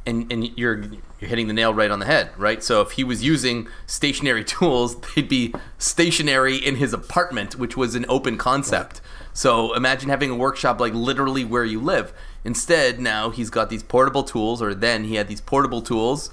and 0.04 0.30
and 0.30 0.58
you're 0.58 0.84
you're 1.20 1.28
hitting 1.28 1.48
the 1.48 1.54
nail 1.54 1.74
right 1.74 1.90
on 1.90 1.98
the 1.98 2.06
head, 2.06 2.30
right? 2.36 2.62
So 2.62 2.80
if 2.80 2.92
he 2.92 3.04
was 3.04 3.24
using 3.24 3.68
stationary 3.86 4.44
tools, 4.56 5.00
they'd 5.00 5.28
be 5.28 5.54
stationary 5.78 6.56
in 6.56 6.76
his 6.76 6.92
apartment, 6.92 7.56
which 7.56 7.76
was 7.76 7.94
an 7.94 8.06
open 8.08 8.36
concept. 8.36 9.00
So 9.32 9.74
imagine 9.74 10.08
having 10.08 10.30
a 10.30 10.36
workshop 10.36 10.80
like 10.80 10.94
literally 10.94 11.44
where 11.44 11.64
you 11.64 11.80
live. 11.80 12.12
Instead, 12.44 12.98
now 12.98 13.30
he's 13.30 13.50
got 13.50 13.70
these 13.70 13.82
portable 13.82 14.22
tools, 14.22 14.62
or 14.62 14.74
then 14.74 15.04
he 15.04 15.16
had 15.16 15.28
these 15.28 15.40
portable 15.40 15.82
tools, 15.82 16.30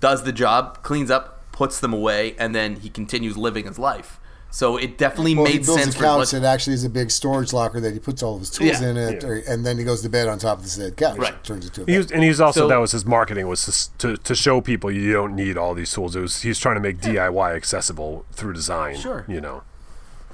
does 0.00 0.22
the 0.22 0.32
job, 0.32 0.82
cleans 0.82 1.10
up, 1.10 1.50
puts 1.52 1.80
them 1.80 1.92
away, 1.92 2.34
and 2.38 2.54
then 2.54 2.76
he 2.76 2.88
continues 2.88 3.36
living 3.36 3.66
his 3.66 3.78
life. 3.78 4.17
So 4.50 4.78
it 4.78 4.96
definitely 4.96 5.34
Well, 5.34 5.44
he 5.44 5.58
made 5.58 5.66
builds 5.66 5.82
sense 5.82 5.94
a 5.94 5.98
for 5.98 6.04
couch 6.04 6.18
what- 6.18 6.30
that 6.30 6.44
actually 6.44 6.72
is 6.74 6.84
a 6.84 6.88
big 6.88 7.10
storage 7.10 7.52
locker 7.52 7.80
that 7.80 7.92
he 7.92 7.98
puts 7.98 8.22
all 8.22 8.34
of 8.34 8.40
his 8.40 8.50
tools 8.50 8.80
Yeah. 8.80 8.88
in 8.88 8.96
it, 8.96 9.22
Yeah. 9.22 9.28
or, 9.28 9.34
and 9.46 9.64
then 9.66 9.76
he 9.76 9.84
goes 9.84 10.00
to 10.02 10.08
bed 10.08 10.26
on 10.26 10.38
top 10.38 10.58
of 10.58 10.64
the 10.64 10.70
said 10.70 10.96
couch. 10.96 11.18
Right. 11.18 11.42
Turns 11.44 11.66
it 11.66 11.74
to 11.74 11.82
a 11.82 11.84
He 11.84 11.92
bed. 11.92 11.98
was, 11.98 12.10
and 12.12 12.22
he's 12.24 12.40
also 12.40 12.60
So- 12.60 12.68
that 12.68 12.76
was 12.80 12.92
his 12.92 13.04
marketing 13.04 13.46
was 13.46 13.90
to, 13.98 14.14
to 14.14 14.16
to 14.22 14.34
show 14.34 14.60
people 14.62 14.90
you 14.90 15.12
don't 15.12 15.34
need 15.36 15.58
all 15.58 15.74
these 15.74 15.92
tools. 15.92 16.16
It 16.16 16.20
was 16.20 16.40
he's 16.40 16.58
trying 16.58 16.76
to 16.76 16.80
make 16.80 16.98
DIY 17.00 17.54
accessible 17.54 18.24
through 18.32 18.54
design. 18.54 18.96
Sure. 18.96 19.24
you 19.28 19.40
know. 19.40 19.62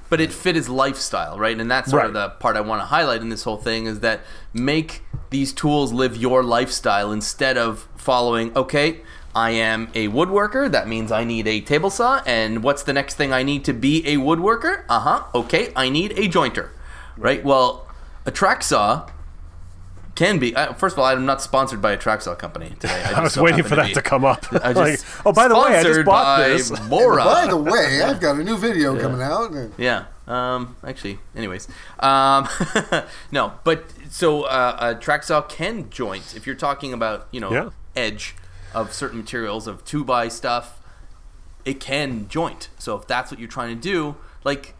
but 0.07 0.21
it 0.21 0.31
fit 0.31 0.55
his 0.55 0.69
lifestyle, 0.69 1.37
right? 1.39 1.59
And 1.59 1.69
that's 1.69 1.89
sort 1.89 2.05
of 2.05 2.13
the 2.13 2.29
part 2.29 2.55
I 2.55 2.61
want 2.61 2.79
to 2.79 2.85
highlight 2.85 3.21
in 3.21 3.29
this 3.29 3.41
whole 3.43 3.57
thing 3.57 3.87
is 3.87 4.01
that 4.01 4.21
make 4.53 5.03
these 5.31 5.51
tools 5.51 5.91
live 5.91 6.15
your 6.15 6.43
lifestyle 6.43 7.11
instead 7.11 7.57
of 7.57 7.87
following, 7.97 8.55
okay, 8.55 9.01
I 9.35 9.51
am 9.51 9.89
a 9.93 10.07
woodworker, 10.07 10.71
that 10.71 10.87
means 10.87 11.11
I 11.11 11.25
need 11.25 11.45
a 11.47 11.59
table 11.59 11.89
saw, 11.89 12.21
and 12.25 12.63
what's 12.63 12.83
the 12.83 12.93
next 12.93 13.15
thing 13.15 13.33
I 13.33 13.43
need 13.43 13.65
to 13.65 13.73
be 13.73 14.05
a 14.07 14.15
woodworker? 14.15 14.85
Uh 14.87 14.99
huh, 15.01 15.23
okay, 15.35 15.73
I 15.75 15.89
need 15.89 16.11
a 16.13 16.29
jointer, 16.29 16.69
right? 17.17 17.43
Well, 17.43 17.85
a 18.25 18.31
track 18.31 18.63
saw 18.63 19.09
can 20.15 20.39
be, 20.39 20.55
uh, 20.55 20.71
first 20.73 20.95
of 20.95 20.99
all, 20.99 21.05
I'm 21.05 21.25
not 21.25 21.41
sponsored 21.41 21.81
by 21.81 21.91
a 21.91 21.97
track 21.97 22.21
saw 22.21 22.33
company 22.35 22.69
today. 22.79 23.03
I 23.03 23.09
just 23.09 23.35
was 23.35 23.37
waiting 23.37 23.57
happen 23.57 23.69
for 23.71 23.75
that 23.75 23.87
be. 23.87 23.93
to 23.95 24.01
come 24.01 24.23
up. 24.23 24.45
I 24.63 24.71
like, 24.71 24.99
oh, 25.25 25.33
by 25.33 25.49
the 25.49 25.55
way, 25.55 25.75
I 25.77 25.83
just 25.83 26.05
bought 26.05 26.37
by 26.39 26.47
this. 26.47 26.71
Bora. 26.87 27.25
By 27.25 27.47
the 27.47 27.57
way, 27.57 28.01
I've 28.01 28.21
got 28.21 28.37
a 28.37 28.43
new 28.43 28.57
video 28.57 28.97
coming 28.97 29.21
out. 29.21 29.51
Yeah. 29.77 30.05
Um. 30.27 30.77
Actually, 30.83 31.19
anyways. 31.35 31.67
Um. 31.99 32.47
no, 33.31 33.53
but 33.65 33.83
so 34.09 34.43
uh, 34.43 34.95
a 34.95 34.95
track 34.99 35.23
saw 35.23 35.41
can 35.41 35.89
joint 35.89 36.33
if 36.37 36.47
you're 36.47 36.55
talking 36.55 36.93
about 36.93 37.27
you 37.31 37.41
know 37.41 37.51
Yeah. 37.51 37.69
edge 37.95 38.35
of 38.75 38.93
certain 38.93 39.17
materials 39.17 39.65
of 39.65 39.83
two 39.85 40.03
by 40.03 40.27
stuff. 40.27 40.79
It 41.63 41.79
can 41.79 42.27
joint. 42.27 42.69
So 42.77 42.95
if 42.95 43.07
that's 43.07 43.31
what 43.31 43.39
you're 43.39 43.49
trying 43.49 43.75
to 43.75 43.81
do, 43.81 44.17
like, 44.43 44.75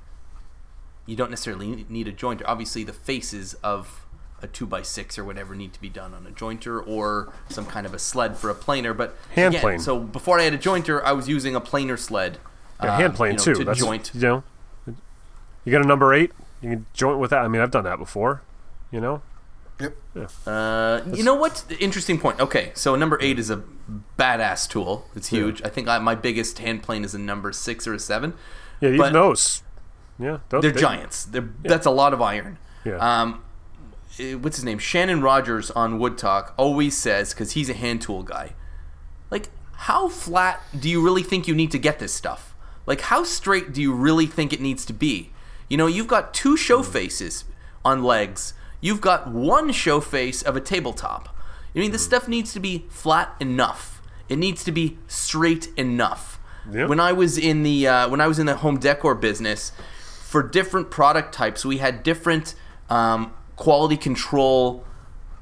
you 1.08 1.16
don't 1.16 1.32
necessarily 1.32 1.86
need 1.90 2.08
a 2.08 2.12
jointer. 2.12 2.44
Obviously, 2.46 2.84
the 2.84 2.94
faces 2.94 3.56
of 3.64 4.06
a 4.42 4.48
two 4.48 4.66
by 4.66 4.82
six 4.82 5.18
or 5.18 5.24
whatever 5.24 5.56
need 5.56 5.74
to 5.74 5.82
be 5.82 5.90
done 5.90 6.14
on 6.14 6.28
a 6.28 6.30
jointer 6.30 6.86
or 6.86 7.34
some 7.50 7.66
kind 7.66 7.86
of 7.86 7.94
a 7.94 8.00
sled 8.00 8.38
for 8.38 8.50
a 8.50 8.56
planer. 8.56 8.94
But 8.94 9.16
Hand 9.34 9.56
again, 9.56 9.62
plane. 9.62 9.80
So 9.80 10.00
before 10.00 10.40
I 10.40 10.44
had 10.44 10.54
a 10.54 10.58
jointer, 10.58 11.02
I 11.04 11.14
was 11.14 11.28
using 11.30 11.56
a 11.56 11.62
planer 11.62 11.98
sled. 11.98 12.38
Yeah, 12.84 12.94
uh, 12.94 12.98
hand 12.98 13.16
plane 13.16 13.32
you 13.32 13.38
know, 13.38 13.44
too. 13.44 13.54
to 13.56 13.64
That's 13.64 13.80
joint. 13.80 14.12
you 14.14 14.22
know. 14.22 14.44
You 15.64 15.72
got 15.72 15.82
a 15.82 15.88
number 15.88 16.14
eight. 16.14 16.32
You 16.62 16.70
can 16.70 16.86
joint 16.94 17.18
with 17.18 17.32
that. 17.32 17.40
I 17.40 17.48
mean, 17.48 17.62
I've 17.62 17.72
done 17.72 17.86
that 17.86 17.98
before. 17.98 18.42
You 18.92 19.00
know. 19.00 19.22
Yep. 19.80 19.98
Uh, 20.46 21.02
you 21.14 21.24
know 21.24 21.36
what? 21.36 21.66
Interesting 21.80 22.18
point. 22.20 22.40
Okay, 22.40 22.72
so 22.76 22.96
number 22.96 23.18
eight 23.22 23.38
is 23.38 23.50
a 23.50 23.64
badass 24.18 24.70
tool. 24.70 25.06
It's 25.16 25.28
huge. 25.28 25.62
I 25.64 25.70
think 25.70 25.88
I, 25.88 26.00
my 26.00 26.16
biggest 26.16 26.60
hand 26.60 26.82
plane 26.82 27.04
is 27.04 27.14
a 27.14 27.20
number 27.20 27.52
six 27.52 27.86
or 27.86 27.94
a 27.94 28.00
seven. 28.00 28.34
Yeah, 28.80 28.92
even 28.92 29.14
those. 29.14 29.64
Yeah, 30.18 30.40
those, 30.50 30.62
They're 30.62 30.72
they- 30.72 30.80
giants. 30.80 31.26
They're, 31.26 31.50
That's 31.64 31.86
a 31.86 31.92
lot 31.92 32.14
of 32.14 32.22
iron. 32.22 32.58
Yeah. 32.86 32.98
Um, 32.98 33.44
uh, 34.18 34.38
what's 34.38 34.56
his 34.56 34.64
name? 34.64 34.78
Shannon 34.80 35.22
Rogers 35.22 35.72
on 35.72 36.00
Wood 36.00 36.18
Talk 36.18 36.54
always 36.58 36.96
says 36.96 37.34
because 37.34 37.52
he's 37.52 37.70
a 37.70 37.74
hand 37.74 38.02
tool 38.02 38.24
guy. 38.24 38.54
Like, 39.30 39.50
how 39.74 40.08
flat 40.08 40.62
do 40.80 40.90
you 40.90 41.04
really 41.04 41.24
think 41.24 41.48
you 41.50 41.56
need 41.56 41.72
to 41.72 41.80
get 41.80 42.00
this 42.00 42.14
stuff? 42.14 42.56
Like, 42.86 43.02
how 43.02 43.26
straight 43.26 43.74
do 43.74 43.82
you 43.82 43.94
really 43.94 44.26
think 44.28 44.54
it 44.54 44.62
needs 44.62 44.86
to 44.86 44.94
be? 44.94 45.32
You 45.68 45.76
know, 45.76 45.88
you've 45.88 46.08
got 46.08 46.34
two 46.34 46.56
show 46.56 46.82
faces 46.82 47.44
on 47.84 48.04
legs. 48.04 48.54
You've 48.86 49.02
got 49.02 49.28
one 49.28 49.72
show 49.72 50.00
face 50.00 50.44
of 50.44 50.56
a 50.56 50.62
tabletop. 50.62 51.36
I 51.76 51.80
mean, 51.80 51.92
this 51.92 52.06
stuff 52.06 52.28
needs 52.28 52.54
to 52.54 52.60
be 52.60 52.86
flat 52.88 53.36
enough. 53.40 54.00
It 54.30 54.36
needs 54.36 54.64
to 54.64 54.72
be 54.72 55.00
straight 55.08 55.70
enough. 55.76 56.40
Yeah. 56.72 56.86
When 56.86 57.00
I 57.00 57.12
was 57.12 57.36
in 57.36 57.64
the 57.64 57.88
uh, 57.88 58.10
when 58.10 58.22
I 58.22 58.28
was 58.28 58.38
in 58.38 58.46
the 58.46 58.58
home 58.58 58.78
decor 58.78 59.16
business, 59.16 59.72
for 60.22 60.44
different 60.44 60.92
product 60.92 61.34
types, 61.34 61.66
we 61.66 61.80
had 61.80 62.04
different 62.04 62.54
um, 62.88 63.34
quality 63.56 63.98
control 63.98 64.86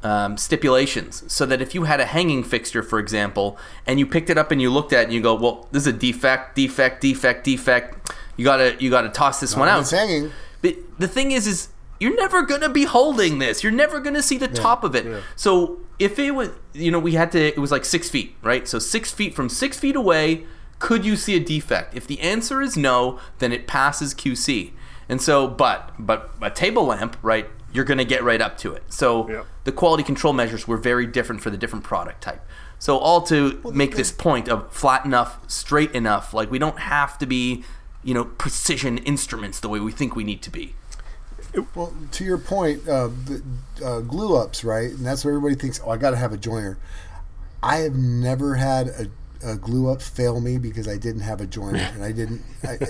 um, 0.03 0.37
stipulations. 0.37 1.25
So 1.27 1.45
that 1.45 1.61
if 1.61 1.75
you 1.75 1.83
had 1.83 1.99
a 1.99 2.05
hanging 2.05 2.45
fixture, 2.45 2.81
for 2.81 2.97
example, 2.97 3.57
and 3.85 3.99
you 3.99 4.05
picked 4.05 4.29
it 4.29 4.37
up 4.37 4.51
and 4.51 4.61
you 4.61 4.69
looked 4.69 4.93
at 4.93 5.01
it 5.01 5.03
and 5.05 5.13
you 5.13 5.21
go, 5.21 5.35
"Well, 5.35 5.67
this 5.73 5.83
is 5.83 5.87
a 5.87 5.97
defect, 5.97 6.55
defect, 6.55 7.01
defect, 7.01 7.43
defect," 7.43 8.13
you 8.37 8.45
gotta 8.45 8.77
you 8.79 8.89
gotta 8.89 9.09
toss 9.09 9.41
this 9.41 9.53
one 9.53 9.67
out. 9.67 9.81
It's 9.81 9.91
hanging. 9.91 10.31
But 10.61 10.77
the 10.97 11.09
thing 11.09 11.33
is, 11.33 11.45
is 11.45 11.72
you're 12.03 12.15
never 12.15 12.41
gonna 12.43 12.69
be 12.69 12.83
holding 12.83 13.39
this. 13.39 13.63
You're 13.63 13.71
never 13.71 13.99
gonna 13.99 14.21
see 14.21 14.37
the 14.37 14.47
top 14.47 14.83
of 14.83 14.93
it. 14.95 15.05
So 15.35 15.79
if 15.99 16.19
it 16.19 16.31
was, 16.35 16.49
you 16.73 16.91
know, 16.91 16.99
we 16.99 17.13
had 17.13 17.31
to. 17.31 17.39
It 17.39 17.57
was 17.59 17.71
like 17.71 17.85
six 17.85 18.09
feet, 18.09 18.35
right? 18.43 18.67
So 18.67 18.77
six 18.79 19.11
feet 19.11 19.33
from 19.33 19.47
six 19.49 19.79
feet 19.79 19.95
away, 19.95 20.45
could 20.79 21.05
you 21.05 21.15
see 21.15 21.35
a 21.35 21.39
defect? 21.39 21.95
If 21.95 22.05
the 22.05 22.19
answer 22.19 22.61
is 22.61 22.75
no, 22.75 23.19
then 23.39 23.51
it 23.53 23.67
passes 23.67 24.13
QC. 24.13 24.73
And 25.09 25.21
so, 25.21 25.47
but 25.47 25.91
but 25.97 26.31
a 26.41 26.49
table 26.49 26.85
lamp, 26.85 27.17
right? 27.21 27.47
You're 27.71 27.85
gonna 27.85 28.05
get 28.05 28.21
right 28.23 28.41
up 28.41 28.57
to 28.59 28.73
it. 28.73 28.83
So 28.89 29.29
Yep. 29.29 29.45
the 29.63 29.71
quality 29.71 30.03
control 30.03 30.33
measures 30.33 30.67
were 30.67 30.77
very 30.77 31.07
different 31.07 31.41
for 31.41 31.49
the 31.49 31.57
different 31.57 31.83
product 31.85 32.21
type. 32.21 32.41
So 32.79 32.97
all 32.97 33.21
to 33.23 33.59
make 33.73 33.95
this 33.95 34.11
point 34.11 34.49
of 34.49 34.71
flat 34.71 35.05
enough, 35.05 35.39
straight 35.47 35.91
enough. 35.91 36.33
Like 36.33 36.51
we 36.51 36.59
don't 36.59 36.79
have 36.79 37.17
to 37.19 37.25
be, 37.25 37.63
you 38.03 38.13
know, 38.13 38.25
precision 38.25 38.97
instruments 38.99 39.59
the 39.61 39.69
way 39.69 39.79
we 39.79 39.91
think 39.91 40.15
we 40.17 40.23
need 40.25 40.41
to 40.43 40.49
be. 40.51 40.75
Well, 41.75 41.93
to 42.11 42.23
your 42.23 42.37
point, 42.37 42.87
uh, 42.87 43.09
the 43.25 43.43
uh, 43.83 43.99
glue 44.01 44.35
ups, 44.35 44.63
right? 44.63 44.89
And 44.89 45.05
that's 45.05 45.23
where 45.23 45.35
everybody 45.35 45.59
thinks, 45.59 45.79
oh, 45.83 45.91
I 45.91 45.97
got 45.97 46.11
to 46.11 46.17
have 46.17 46.33
a 46.33 46.37
joiner. 46.37 46.77
I 47.61 47.77
have 47.77 47.95
never 47.95 48.55
had 48.55 48.87
a, 48.87 49.07
a 49.45 49.55
glue 49.55 49.89
up 49.89 50.01
fail 50.01 50.41
me 50.41 50.57
because 50.57 50.87
I 50.87 50.97
didn't 50.97 51.21
have 51.21 51.41
a 51.41 51.45
joiner, 51.45 51.77
and 51.93 52.03
I 52.03 52.11
didn't. 52.11 52.41
I, 52.63 52.73
I, 52.73 52.87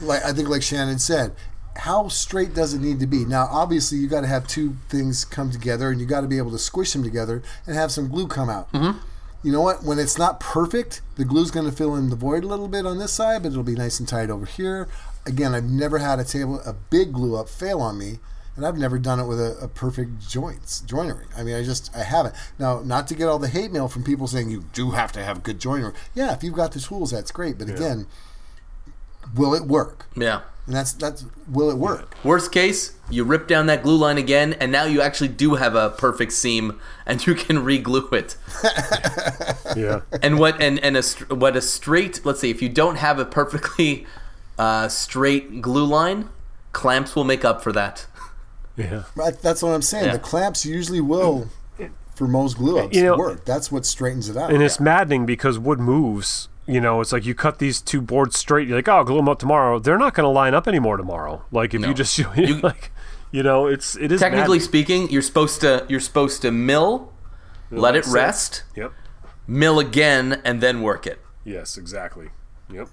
like 0.00 0.24
I 0.24 0.32
think, 0.32 0.48
like 0.48 0.62
Shannon 0.62 0.98
said, 0.98 1.34
how 1.76 2.08
straight 2.08 2.54
does 2.54 2.72
it 2.74 2.80
need 2.80 3.00
to 3.00 3.06
be? 3.06 3.24
Now, 3.24 3.48
obviously, 3.50 3.98
you 3.98 4.08
got 4.08 4.22
to 4.22 4.26
have 4.26 4.46
two 4.46 4.76
things 4.88 5.24
come 5.24 5.50
together, 5.50 5.90
and 5.90 6.00
you 6.00 6.06
got 6.06 6.22
to 6.22 6.28
be 6.28 6.38
able 6.38 6.52
to 6.52 6.58
squish 6.58 6.92
them 6.92 7.02
together 7.02 7.42
and 7.66 7.76
have 7.76 7.92
some 7.92 8.08
glue 8.08 8.28
come 8.28 8.48
out. 8.48 8.68
You 9.42 9.52
know 9.52 9.60
what? 9.60 9.82
When 9.84 9.98
it's 9.98 10.16
not 10.16 10.40
perfect, 10.40 11.02
the 11.16 11.24
glue's 11.24 11.50
going 11.50 11.66
to 11.68 11.76
fill 11.76 11.94
in 11.96 12.08
the 12.08 12.16
void 12.16 12.44
a 12.44 12.46
little 12.46 12.68
bit 12.68 12.86
on 12.86 12.98
this 12.98 13.12
side, 13.12 13.42
but 13.42 13.52
it'll 13.52 13.62
be 13.62 13.74
nice 13.74 14.00
and 14.00 14.08
tight 14.08 14.30
over 14.30 14.46
here. 14.46 14.88
Again, 15.26 15.54
I've 15.54 15.64
never 15.64 15.98
had 15.98 16.18
a 16.18 16.24
table, 16.24 16.60
a 16.66 16.72
big 16.72 17.12
glue 17.12 17.36
up 17.36 17.48
fail 17.48 17.80
on 17.80 17.98
me, 17.98 18.18
and 18.56 18.66
I've 18.66 18.78
never 18.78 18.98
done 18.98 19.18
it 19.18 19.26
with 19.26 19.40
a, 19.40 19.56
a 19.60 19.68
perfect 19.68 20.28
joints 20.28 20.80
joinery. 20.80 21.26
I 21.36 21.42
mean, 21.42 21.54
I 21.54 21.62
just 21.64 21.94
I 21.96 22.02
haven't. 22.02 22.34
Now, 22.58 22.80
not 22.80 23.08
to 23.08 23.14
get 23.14 23.26
all 23.26 23.38
the 23.38 23.48
hate 23.48 23.72
mail 23.72 23.88
from 23.88 24.04
people 24.04 24.26
saying 24.26 24.50
you 24.50 24.64
do 24.72 24.90
have 24.92 25.12
to 25.12 25.24
have 25.24 25.42
good 25.42 25.58
joinery. 25.58 25.94
Yeah, 26.14 26.34
if 26.34 26.42
you've 26.42 26.54
got 26.54 26.72
the 26.72 26.80
tools, 26.80 27.10
that's 27.10 27.30
great. 27.30 27.58
But 27.58 27.68
again, 27.68 28.06
will 29.34 29.54
it 29.54 29.64
work? 29.64 30.06
Yeah. 30.16 30.42
And 30.66 30.74
that's 30.74 30.92
that's 30.92 31.26
will 31.46 31.70
it 31.70 31.76
work? 31.76 32.16
Worst 32.24 32.50
case, 32.50 32.96
you 33.10 33.22
rip 33.24 33.46
down 33.48 33.66
that 33.66 33.82
glue 33.82 33.96
line 33.96 34.16
again, 34.16 34.54
and 34.54 34.72
now 34.72 34.84
you 34.84 35.02
actually 35.02 35.28
do 35.28 35.56
have 35.56 35.74
a 35.74 35.90
perfect 35.90 36.32
seam, 36.32 36.80
and 37.04 37.24
you 37.26 37.34
can 37.34 37.64
re-glue 37.64 38.08
it. 38.12 38.36
Yeah. 39.76 40.02
And 40.22 40.38
what 40.38 40.62
and 40.62 40.78
and 40.84 40.96
a 40.96 41.02
what 41.34 41.56
a 41.56 41.60
straight. 41.60 42.24
Let's 42.24 42.38
see 42.38 42.50
if 42.50 42.62
you 42.62 42.68
don't 42.68 42.94
have 42.94 43.18
a 43.18 43.24
perfectly 43.24 44.06
uh, 44.58 44.88
straight 44.88 45.60
glue 45.62 45.84
line, 45.86 46.28
clamps 46.72 47.14
will 47.16 47.24
make 47.24 47.44
up 47.44 47.62
for 47.62 47.72
that. 47.72 48.06
Yeah. 48.76 49.04
Right, 49.14 49.34
That's 49.40 49.62
what 49.62 49.70
I'm 49.70 49.82
saying. 49.82 50.06
Yeah. 50.06 50.12
The 50.14 50.18
clamps 50.18 50.66
usually 50.66 51.00
will, 51.00 51.48
for 52.14 52.26
most 52.26 52.56
glue 52.56 52.78
ups, 52.78 52.96
You 52.96 53.04
know- 53.04 53.16
work. 53.16 53.44
That's 53.44 53.70
what 53.70 53.86
straightens 53.86 54.28
it 54.28 54.36
out. 54.36 54.52
And 54.52 54.62
it's 54.62 54.80
maddening 54.80 55.26
because 55.26 55.58
wood 55.58 55.78
moves. 55.80 56.48
You 56.66 56.80
know, 56.80 57.00
it's 57.02 57.12
like 57.12 57.26
you 57.26 57.34
cut 57.34 57.58
these 57.58 57.80
two 57.82 58.00
boards 58.00 58.38
straight. 58.38 58.66
You're 58.66 58.78
like, 58.78 58.88
oh, 58.88 58.96
I'll 58.96 59.04
glue 59.04 59.16
them 59.16 59.28
up 59.28 59.38
tomorrow. 59.38 59.78
They're 59.78 59.98
not 59.98 60.14
going 60.14 60.24
to 60.24 60.30
line 60.30 60.54
up 60.54 60.66
anymore 60.66 60.96
tomorrow. 60.96 61.44
Like 61.52 61.74
if 61.74 61.80
No. 61.82 61.88
you 61.90 61.94
just 61.94 62.16
You- 62.18 62.58
like, 62.62 62.90
you 63.30 63.42
know, 63.42 63.66
it's 63.66 63.96
it 63.96 64.10
is 64.10 64.18
Technically 64.20 64.58
maddening. 64.58 64.60
speaking, 64.60 65.10
you're 65.10 65.20
supposed 65.22 65.60
to 65.60 65.84
you're 65.88 66.00
supposed 66.00 66.40
to 66.42 66.50
mill, 66.50 67.12
let 67.70 67.94
it 67.94 68.04
that's 68.04 68.08
it. 68.08 68.14
rest, 68.14 68.62
Yep. 68.76 68.92
mill 69.46 69.78
again, 69.78 70.40
and 70.44 70.60
then 70.62 70.80
work 70.82 71.06
it. 71.06 71.20
Yes, 71.44 71.76
exactly. 71.76 72.30
Yep. 72.72 72.88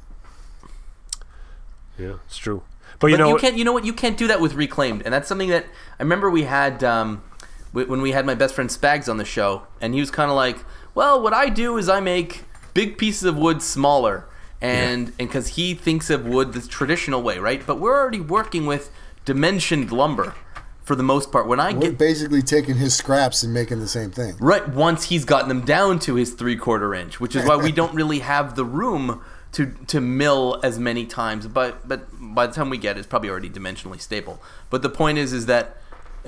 Yeah, 2.01 2.15
it's 2.25 2.37
true. 2.37 2.63
But 2.99 3.07
you 3.07 3.17
But 3.17 3.23
know, 3.23 3.29
you 3.29 3.37
can't. 3.37 3.57
You 3.57 3.63
know 3.63 3.73
what? 3.73 3.85
You 3.85 3.93
can't 3.93 4.17
do 4.17 4.27
that 4.27 4.41
with 4.41 4.53
reclaimed, 4.53 5.03
and 5.05 5.13
that's 5.13 5.27
something 5.27 5.49
that 5.49 5.65
I 5.99 6.03
remember 6.03 6.29
we 6.29 6.43
had 6.43 6.83
um, 6.83 7.23
when 7.71 8.01
we 8.01 8.11
had 8.11 8.25
my 8.25 8.35
best 8.35 8.55
friend 8.55 8.69
Spags 8.69 9.09
on 9.09 9.17
the 9.17 9.25
show, 9.25 9.63
and 9.79 9.93
he 9.93 9.99
was 9.99 10.11
kind 10.11 10.29
of 10.29 10.35
like, 10.35 10.57
"Well, 10.93 11.21
what 11.21 11.33
I 11.33 11.49
do 11.49 11.77
is 11.77 11.89
I 11.89 11.99
make 11.99 12.43
big 12.73 12.97
pieces 12.97 13.23
of 13.23 13.37
wood 13.37 13.61
smaller, 13.61 14.27
and 14.61 15.07
and 15.19 15.29
because 15.29 15.49
he 15.49 15.73
thinks 15.73 16.09
of 16.09 16.25
wood 16.25 16.53
the 16.53 16.61
traditional 16.61 17.21
way, 17.21 17.37
right? 17.39 17.65
But 17.65 17.79
we're 17.79 17.97
already 17.97 18.21
working 18.21 18.65
with 18.65 18.91
dimensioned 19.25 19.91
lumber 19.91 20.35
for 20.83 20.95
the 20.95 21.03
most 21.03 21.31
part. 21.31 21.47
When 21.47 21.59
I 21.59 21.73
We're 21.73 21.79
get 21.79 21.97
basically 21.97 22.41
taking 22.41 22.75
his 22.75 22.95
scraps 22.95 23.43
and 23.43 23.53
making 23.53 23.79
the 23.79 23.87
same 23.87 24.11
thing. 24.11 24.35
Right, 24.39 24.67
once 24.67 25.05
he's 25.05 25.25
gotten 25.25 25.47
them 25.47 25.61
down 25.61 25.99
to 25.99 26.15
his 26.15 26.33
three 26.33 26.55
quarter 26.55 26.93
inch, 26.93 27.19
which 27.19 27.35
is 27.35 27.45
why 27.45 27.55
we 27.55 27.71
don't 27.71 27.93
really 27.93 28.19
have 28.19 28.55
the 28.55 28.65
room 28.65 29.21
to 29.53 29.67
to 29.87 29.99
mill 30.01 30.59
as 30.63 30.79
many 30.79 31.05
times. 31.05 31.47
But 31.47 31.87
but 31.87 32.07
by 32.19 32.47
the 32.47 32.53
time 32.53 32.69
we 32.69 32.77
get 32.77 32.95
it, 32.95 32.99
it's 32.99 33.07
probably 33.07 33.29
already 33.29 33.49
dimensionally 33.49 33.99
stable. 33.99 34.41
But 34.69 34.81
the 34.81 34.89
point 34.89 35.17
is, 35.17 35.33
is 35.33 35.45
that 35.47 35.77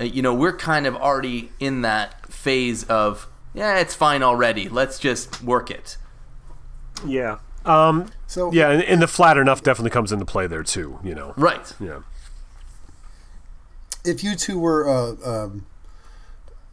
uh, 0.00 0.04
you 0.04 0.22
know 0.22 0.34
we're 0.34 0.56
kind 0.56 0.86
of 0.86 0.94
already 0.96 1.50
in 1.60 1.82
that 1.82 2.26
phase 2.32 2.84
of 2.84 3.26
yeah, 3.54 3.78
it's 3.78 3.94
fine 3.94 4.22
already. 4.22 4.68
Let's 4.68 4.98
just 4.98 5.42
work 5.42 5.70
it. 5.70 5.96
yeah, 7.06 7.38
um, 7.64 8.06
So 8.26 8.52
yeah, 8.52 8.70
and, 8.70 8.82
and 8.82 9.00
the 9.02 9.06
flat 9.08 9.36
enough 9.38 9.62
definitely 9.62 9.90
comes 9.90 10.10
into 10.12 10.24
play 10.24 10.46
there 10.46 10.62
too. 10.64 10.98
You 11.04 11.14
know, 11.14 11.34
Right. 11.36 11.72
yeah, 11.80 12.00
if 14.04 14.22
you 14.24 14.34
two 14.36 14.58
were 14.58 14.88
uh, 14.88 15.44
um, 15.44 15.66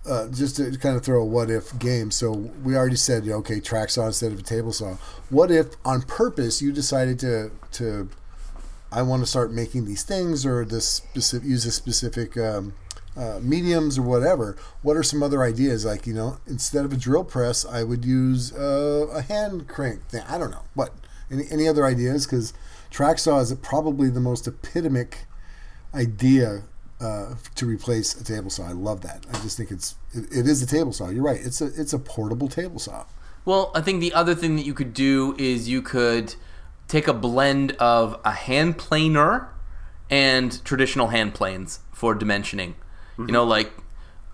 uh, 0.08 0.28
just 0.30 0.56
to 0.56 0.76
kind 0.78 0.96
of 0.96 1.04
throw 1.04 1.22
a 1.22 1.26
what 1.26 1.50
if 1.50 1.78
game, 1.78 2.12
so 2.12 2.32
we 2.32 2.76
already 2.76 2.96
said 2.96 3.28
okay, 3.28 3.60
track 3.60 3.90
saw 3.90 4.08
instead 4.08 4.32
of 4.32 4.40
a 4.40 4.44
table 4.44 4.72
saw. 4.72 4.96
What 5.30 5.52
if 5.52 5.76
on 5.86 6.02
purpose 6.02 6.62
you 6.62 6.72
decided 6.72 7.20
to 7.20 7.52
to 7.74 8.10
I 8.92 9.04
want 9.04 9.22
to 9.24 9.26
start 9.26 9.54
making 9.54 9.86
these 9.86 10.04
things 10.04 10.46
or 10.46 10.66
this 10.66 10.88
specific 10.88 11.48
use 11.48 11.66
a 11.66 11.72
specific 11.72 12.36
um, 12.36 12.74
uh, 13.16 13.40
mediums 13.42 13.98
or 13.98 14.02
whatever. 14.02 14.58
What 14.82 14.98
are 14.98 15.04
some 15.04 15.24
other 15.24 15.44
ideas? 15.44 15.86
Like 15.86 16.08
you 16.08 16.14
know, 16.14 16.38
instead 16.48 16.84
of 16.84 16.92
a 16.92 16.98
drill 16.98 17.24
press, 17.24 17.66
I 17.66 17.84
would 17.84 18.04
use 18.04 18.54
uh, 18.54 19.08
a 19.14 19.22
hand 19.22 19.68
crank 19.68 20.08
thing. 20.08 20.24
I 20.28 20.38
don't 20.38 20.52
know 20.52 20.64
what. 20.74 20.94
Any 21.30 21.46
any 21.50 21.68
other 21.68 21.86
ideas? 21.86 22.26
Because 22.26 22.54
track 22.90 23.20
saw 23.20 23.40
is 23.40 23.54
probably 23.56 24.10
the 24.10 24.20
most 24.20 24.48
epitomic 24.48 25.26
idea 25.94 26.64
uh, 27.02 27.36
to 27.56 27.66
replace 27.66 28.20
a 28.20 28.24
table 28.24 28.50
saw. 28.50 28.68
I 28.68 28.74
love 28.74 29.02
that. 29.02 29.26
I 29.30 29.34
just 29.40 29.58
think 29.58 29.72
it's 29.72 29.96
it, 30.14 30.26
it 30.32 30.48
is 30.48 30.62
a 30.62 30.68
table 30.68 30.94
saw. 30.94 31.10
You're 31.10 31.24
right. 31.24 31.40
It's 31.42 31.62
a 31.62 31.66
it's 31.66 31.94
a 31.94 32.00
portable 32.00 32.48
table 32.48 32.80
saw. 32.80 33.06
Well, 33.44 33.72
I 33.74 33.82
think 33.82 34.02
the 34.02 34.14
other 34.14 34.36
thing 34.36 34.56
that 34.58 34.66
you 34.66 34.74
could 34.74 34.94
do 34.94 35.36
is 35.40 35.68
you 35.68 35.82
could 35.82 36.36
take 36.88 37.08
a 37.08 37.14
blend 37.14 37.72
of 37.74 38.20
a 38.24 38.32
hand 38.32 38.78
planer 38.78 39.50
and 40.10 40.64
traditional 40.64 41.08
hand 41.08 41.34
planes 41.34 41.80
for 41.92 42.16
dimensioning. 42.16 42.76
You 43.18 43.28
know, 43.28 43.44
like 43.44 43.72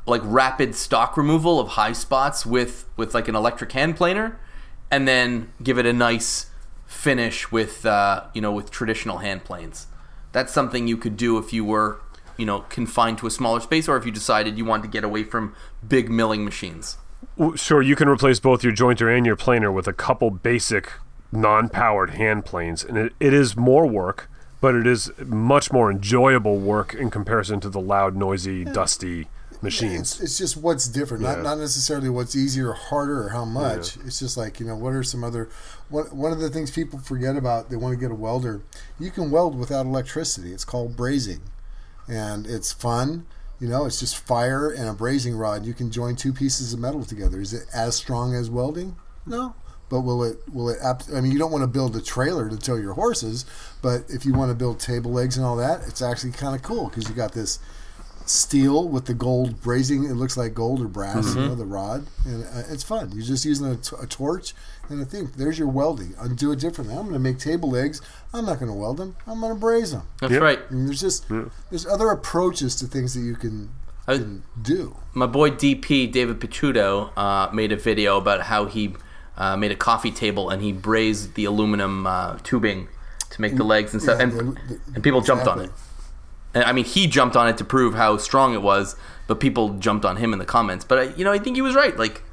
like 0.05 0.21
rapid 0.23 0.75
stock 0.75 1.17
removal 1.17 1.59
of 1.59 1.69
high 1.69 1.91
spots 1.91 2.45
with 2.45 2.85
with 2.95 3.13
like 3.13 3.27
an 3.27 3.35
electric 3.35 3.71
hand 3.73 3.95
planer, 3.97 4.39
and 4.89 5.07
then 5.07 5.51
give 5.61 5.77
it 5.77 5.85
a 5.85 5.93
nice 5.93 6.47
finish 6.85 7.51
with 7.51 7.85
uh, 7.85 8.25
you 8.33 8.41
know 8.41 8.51
with 8.51 8.71
traditional 8.71 9.17
hand 9.17 9.43
planes. 9.43 9.87
That's 10.31 10.53
something 10.53 10.87
you 10.87 10.97
could 10.97 11.17
do 11.17 11.37
if 11.37 11.51
you 11.51 11.65
were 11.65 11.99
you 12.37 12.45
know 12.45 12.61
confined 12.69 13.17
to 13.19 13.27
a 13.27 13.31
smaller 13.31 13.59
space, 13.59 13.87
or 13.87 13.97
if 13.97 14.05
you 14.05 14.11
decided 14.11 14.57
you 14.57 14.65
wanted 14.65 14.83
to 14.83 14.89
get 14.89 15.03
away 15.03 15.23
from 15.23 15.55
big 15.87 16.09
milling 16.09 16.45
machines. 16.45 16.97
Sure. 17.55 17.81
You 17.81 17.95
can 17.95 18.07
replace 18.07 18.39
both 18.39 18.63
your 18.63 18.73
jointer 18.73 19.15
and 19.15 19.25
your 19.25 19.35
planer 19.35 19.71
with 19.71 19.87
a 19.87 19.93
couple 19.93 20.29
basic 20.29 20.91
non-powered 21.31 22.11
hand 22.11 22.45
planes, 22.45 22.83
and 22.83 22.97
it, 22.97 23.13
it 23.19 23.33
is 23.33 23.57
more 23.57 23.85
work, 23.87 24.29
but 24.61 24.75
it 24.75 24.87
is 24.87 25.11
much 25.25 25.71
more 25.71 25.91
enjoyable 25.91 26.57
work 26.57 26.93
in 26.93 27.09
comparison 27.09 27.59
to 27.61 27.69
the 27.69 27.81
loud, 27.81 28.15
noisy, 28.15 28.63
dusty 28.63 29.27
machines. 29.61 30.13
It's, 30.13 30.21
it's 30.21 30.37
just 30.37 30.57
what's 30.57 30.87
different, 30.87 31.23
not, 31.23 31.37
Yeah. 31.37 31.43
not 31.43 31.57
necessarily 31.57 32.09
what's 32.09 32.35
easier 32.35 32.69
or 32.69 32.73
harder 32.73 33.23
or 33.23 33.29
how 33.29 33.45
much. 33.45 33.97
It's 34.05 34.19
just 34.19 34.37
like, 34.37 34.59
you 34.59 34.65
know, 34.65 34.75
what 34.75 34.93
are 34.93 35.03
some 35.03 35.23
other. 35.23 35.49
One, 35.89 36.05
one 36.05 36.31
of 36.31 36.39
the 36.39 36.49
things 36.49 36.71
people 36.71 36.99
forget 36.99 37.35
about, 37.35 37.69
they 37.69 37.75
want 37.75 37.93
to 37.93 37.99
get 37.99 38.11
a 38.11 38.15
welder. 38.15 38.61
You 38.99 39.11
can 39.11 39.31
weld 39.31 39.57
without 39.57 39.85
electricity. 39.85 40.53
It's 40.53 40.65
called 40.65 40.95
brazing. 40.95 41.39
And 42.07 42.47
it's 42.47 42.71
fun. 42.71 43.25
You 43.59 43.67
know, 43.67 43.85
it's 43.85 43.99
just 43.99 44.17
fire 44.17 44.69
and 44.69 44.87
a 44.87 44.93
brazing 44.93 45.37
rod. 45.37 45.65
You 45.65 45.73
can 45.73 45.91
join 45.91 46.15
two 46.15 46.31
pieces 46.31 46.73
of 46.73 46.79
metal 46.79 47.03
together. 47.03 47.41
Is 47.41 47.53
it 47.53 47.67
as 47.73 47.95
strong 47.95 48.35
as 48.35 48.49
welding? 48.49 48.95
No. 49.25 49.55
But 49.89 50.01
will 50.01 50.23
it? 50.23 50.37
Will 50.51 50.69
it? 50.69 50.77
I 50.83 51.21
mean, 51.21 51.31
you 51.31 51.39
don't 51.39 51.51
want 51.51 51.63
to 51.63 51.67
build 51.67 51.95
a 51.95 52.01
trailer 52.01 52.49
to 52.49 52.57
tow 52.57 52.75
your 52.75 52.93
horses, 52.93 53.45
but 53.81 54.03
if 54.09 54.25
you 54.25 54.33
want 54.33 54.51
to 54.51 54.55
build 54.55 54.79
table 54.79 55.11
legs 55.11 55.37
and 55.37 55.45
all 55.45 55.55
that, 55.55 55.81
it's 55.87 56.01
actually 56.01 56.33
kind 56.33 56.55
of 56.55 56.61
cool 56.61 56.89
because 56.89 57.07
you 57.09 57.15
got 57.15 57.31
this 57.31 57.59
steel 58.29 58.87
with 58.87 59.05
the 59.05 59.13
gold 59.13 59.61
brazing. 59.61 60.09
It 60.09 60.13
looks 60.15 60.35
like 60.37 60.53
gold 60.53 60.81
or 60.81 60.87
brass, 60.87 61.35
you 61.35 61.41
know, 61.41 61.55
the 61.55 61.65
rod, 61.65 62.07
and 62.25 62.43
uh, 62.43 62.63
it's 62.69 62.83
fun. 62.83 63.11
You're 63.13 63.23
just 63.25 63.45
using 63.45 63.65
a, 63.67 63.75
t- 63.75 63.95
a 64.01 64.05
torch 64.05 64.53
and 64.89 65.01
I 65.01 65.05
think 65.05 65.33
There's 65.35 65.59
your 65.59 65.67
welding. 65.67 66.13
I'll 66.19 66.29
do 66.29 66.51
it 66.53 66.59
differently. 66.59 66.95
I'm 66.95 67.03
going 67.03 67.13
to 67.13 67.19
make 67.19 67.39
table 67.39 67.69
legs. 67.69 68.01
I'm 68.33 68.45
not 68.45 68.59
going 68.59 68.71
to 68.71 68.77
weld 68.77 68.97
them. 68.97 69.15
I'm 69.27 69.41
going 69.41 69.53
to 69.53 69.59
braze 69.59 69.91
them. 69.91 70.03
That's 70.21 70.31
Yep. 70.33 70.41
right. 70.41 70.59
I 70.69 70.73
mean, 70.73 70.85
there's 70.85 71.01
just 71.01 71.25
there's 71.69 71.85
other 71.85 72.09
approaches 72.09 72.75
to 72.77 72.85
things 72.85 73.13
that 73.13 73.21
you 73.21 73.35
can, 73.35 73.69
I- 74.07 74.17
can 74.17 74.43
do. 74.61 74.95
My 75.13 75.25
boy 75.25 75.51
DP 75.51 76.09
David 76.11 76.39
Picciuto 76.39 77.11
uh, 77.17 77.49
made 77.53 77.71
a 77.71 77.75
video 77.75 78.17
about 78.17 78.43
how 78.43 78.65
he 78.65 78.95
uh, 79.37 79.57
made 79.57 79.71
a 79.71 79.75
coffee 79.75 80.11
table 80.11 80.49
and 80.49 80.61
he 80.63 80.71
brazed 80.71 81.33
the 81.35 81.45
aluminum 81.45 82.07
uh, 82.07 82.37
tubing 82.43 82.87
to 83.29 83.41
make 83.41 83.57
the 83.57 83.63
legs 83.63 83.91
and 83.93 84.01
stuff, 84.01 84.17
Yeah, 84.19 84.23
and, 84.23 84.31
the- 84.31 84.43
the- 84.75 84.79
and 84.95 85.03
people 85.03 85.19
jumped 85.21 85.47
on 85.47 85.59
it. 85.61 85.71
Exactly. 86.57 86.61
And 86.61 86.69
I 86.69 86.73
mean, 86.73 86.85
he 86.85 87.07
jumped 87.07 87.35
on 87.35 87.47
it 87.47 87.57
to 87.57 87.63
prove 87.63 87.95
how 87.95 88.17
strong 88.17 88.53
it 88.53 88.61
was, 88.61 88.95
but 89.27 89.39
people 89.39 89.69
jumped 89.79 90.05
on 90.05 90.17
him 90.17 90.33
in 90.33 90.39
the 90.39 90.45
comments. 90.45 90.85
But 90.85 90.99
I, 90.99 91.03
you 91.15 91.23
know, 91.23 91.31
I 91.31 91.39
think 91.39 91.55
he 91.55 91.61
was 91.61 91.75
right. 91.75 91.97
Like, 91.97 92.23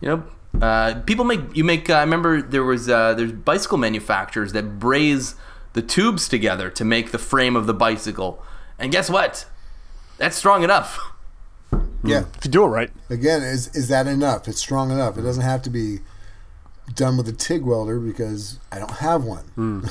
you 0.00 0.08
know, 0.08 0.24
uh, 0.60 1.00
people 1.00 1.24
make 1.24 1.40
you 1.54 1.64
make. 1.64 1.88
Uh, 1.90 1.94
I 1.94 2.00
remember 2.00 2.42
there 2.42 2.64
was 2.64 2.88
uh, 2.88 3.14
there's 3.14 3.32
bicycle 3.32 3.78
manufacturers 3.78 4.52
that 4.52 4.78
braze 4.78 5.34
the 5.74 5.82
tubes 5.82 6.28
together 6.28 6.70
to 6.70 6.84
make 6.84 7.10
the 7.10 7.18
frame 7.18 7.56
of 7.56 7.66
the 7.66 7.74
bicycle, 7.74 8.42
and 8.78 8.90
guess 8.90 9.10
what? 9.10 9.46
That's 10.16 10.36
strong 10.36 10.64
enough. 10.64 10.98
Yeah. 12.02 12.24
If 12.36 12.44
you 12.44 12.50
do 12.50 12.64
it 12.64 12.68
right, 12.68 12.90
Again, 13.10 13.42
is 13.42 13.68
is 13.74 13.88
that 13.88 14.06
enough? 14.06 14.48
It's 14.48 14.58
strong 14.60 14.90
enough. 14.90 15.18
It 15.18 15.22
doesn't 15.22 15.42
have 15.42 15.62
to 15.62 15.70
be 15.70 15.98
done 16.94 17.16
with 17.16 17.28
a 17.28 17.32
TIG 17.32 17.62
welder 17.64 17.98
because 18.00 18.58
I 18.72 18.78
don't 18.78 18.90
have 18.92 19.24
one. 19.24 19.88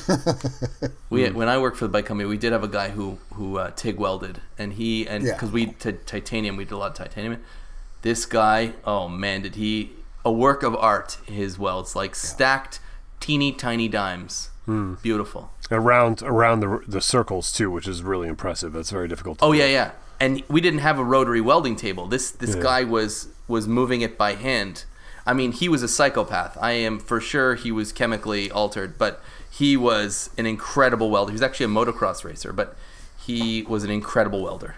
We 1.10 1.30
when 1.30 1.48
I 1.48 1.58
worked 1.58 1.78
for 1.78 1.86
the 1.86 1.90
bike 1.92 2.06
company, 2.06 2.28
we 2.28 2.36
did 2.36 2.52
have 2.52 2.62
a 2.62 2.68
guy 2.68 2.90
who 2.90 3.18
who 3.34 3.58
uh, 3.58 3.70
TIG 3.70 3.96
welded, 3.98 4.40
and 4.58 4.74
he 4.74 5.06
and 5.08 5.24
Yeah. 5.24 5.32
because 5.32 5.50
we 5.50 5.66
t- 5.66 5.92
titanium, 6.04 6.56
we 6.56 6.64
did 6.64 6.72
a 6.74 6.76
lot 6.76 6.90
of 6.90 6.96
titanium. 6.96 7.40
This 8.02 8.26
guy, 8.26 8.74
oh 8.84 9.08
man, 9.08 9.42
did 9.42 9.54
he 9.54 9.92
a 10.24 10.30
work 10.30 10.62
of 10.62 10.76
art? 10.76 11.18
His 11.26 11.58
welds 11.58 11.96
like 11.96 12.14
stacked, 12.14 12.80
teeny 13.20 13.52
tiny 13.52 13.88
dimes, 13.88 14.50
beautiful. 15.02 15.50
around 15.70 16.22
around 16.22 16.60
the 16.60 16.82
the 16.86 17.00
circles 17.00 17.52
too, 17.52 17.70
which 17.70 17.88
is 17.88 18.02
really 18.02 18.28
impressive. 18.28 18.72
That's 18.74 18.90
very 18.90 19.08
difficult. 19.08 19.38
To 19.38 19.44
Oh 19.46 19.52
do. 19.52 19.58
yeah, 19.58 19.66
yeah. 19.66 19.90
And 20.20 20.42
we 20.48 20.60
didn't 20.60 20.80
have 20.80 20.98
a 20.98 21.04
rotary 21.04 21.40
welding 21.40 21.74
table. 21.76 22.06
This 22.06 22.30
this 22.30 22.54
Yeah. 22.54 22.62
guy 22.62 22.84
was 22.84 23.28
was 23.48 23.66
moving 23.66 24.02
it 24.02 24.18
by 24.18 24.34
hand. 24.34 24.84
I 25.28 25.34
mean, 25.34 25.52
he 25.52 25.68
was 25.68 25.82
a 25.82 25.88
psychopath. 25.88 26.56
I 26.58 26.72
am 26.72 26.98
for 26.98 27.20
sure 27.20 27.54
he 27.54 27.70
was 27.70 27.92
chemically 27.92 28.50
altered, 28.50 28.96
but 28.96 29.20
he 29.50 29.76
was 29.76 30.30
an 30.38 30.46
incredible 30.46 31.10
welder. 31.10 31.32
He 31.32 31.34
was 31.34 31.42
actually 31.42 31.66
a 31.66 31.68
motocross 31.68 32.24
racer, 32.24 32.50
but 32.50 32.74
he 33.26 33.62
was 33.64 33.84
an 33.84 33.90
incredible 33.90 34.42
welder. 34.42 34.76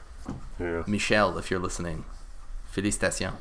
Yeah. 0.58 0.82
Michel, 0.88 1.38
if 1.38 1.52
you're 1.52 1.60
listening, 1.60 2.04
félicitations. 2.74 3.34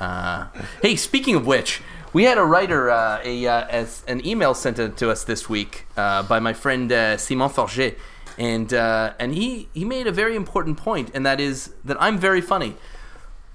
Uh, 0.00 0.46
hey, 0.82 0.96
speaking 0.96 1.36
of 1.36 1.46
which, 1.46 1.80
we 2.12 2.24
had 2.24 2.38
a 2.38 2.44
writer, 2.44 2.90
uh, 2.90 3.20
a 3.22 3.46
uh, 3.46 3.68
as 3.68 4.02
an 4.08 4.26
email 4.26 4.52
sent 4.52 4.78
to 4.78 4.88
to 4.88 5.10
us 5.10 5.22
this 5.22 5.48
week 5.48 5.86
uh, 5.96 6.24
by 6.24 6.40
my 6.40 6.52
friend 6.52 6.90
uh, 6.90 7.16
Simon 7.18 7.48
Forget, 7.48 7.96
and 8.36 8.74
uh, 8.74 9.14
and 9.20 9.32
he 9.32 9.68
he 9.72 9.84
made 9.84 10.08
a 10.08 10.12
very 10.12 10.34
important 10.34 10.76
point, 10.76 11.12
and 11.14 11.24
that 11.24 11.38
is 11.38 11.72
that 11.84 11.96
I'm 12.02 12.18
very 12.18 12.40
funny. 12.40 12.74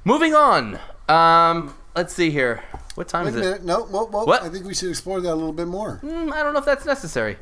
Moving 0.06 0.34
on, 0.34 0.80
um, 1.10 1.74
let's 1.96 2.14
see 2.14 2.32
here. 2.32 2.64
What 2.96 3.08
time 3.08 3.26
Wait 3.26 3.36
is 3.36 3.36
a 3.36 3.40
it? 3.40 3.44
minute. 3.44 3.66
No, 3.66 3.88
well, 3.92 4.10
well, 4.12 4.26
What? 4.26 4.44
I 4.44 4.50
think 4.50 4.66
we 4.66 4.74
should 4.74 4.90
explore 4.90 5.20
that 5.22 5.32
a 5.32 5.36
little 5.36 5.54
bit 5.54 5.68
more. 5.68 6.00
Mm, 6.04 6.32
I 6.32 6.44
don't 6.44 6.54
know 6.54 6.60
if 6.60 6.66
that's 6.66 6.86
necessary. 6.86 7.38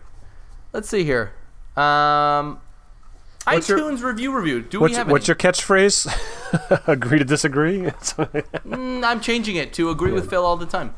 Let's 0.73 0.89
see 0.89 1.03
here. 1.03 1.33
Um, 1.77 2.59
What's 3.45 3.69
your- 3.69 3.79
iTunes 3.79 4.03
review 4.03 4.35
review. 4.35 4.61
Do 4.61 4.79
What's, 4.79 4.91
we 4.91 4.95
have 4.97 5.09
what's 5.11 5.25
any? 5.29 5.29
your 5.29 5.35
catchphrase? 5.35 6.07
Agree 6.87 7.19
to 7.19 7.25
disagree. 7.25 7.79
Mm, 8.63 9.03
I'm 9.03 9.19
changing 9.19 9.57
it 9.57 9.73
to 9.73 9.89
agree 9.89 10.11
with 10.13 10.29
Phil 10.29 10.45
all 10.45 10.55
the 10.57 10.65
time. 10.65 10.95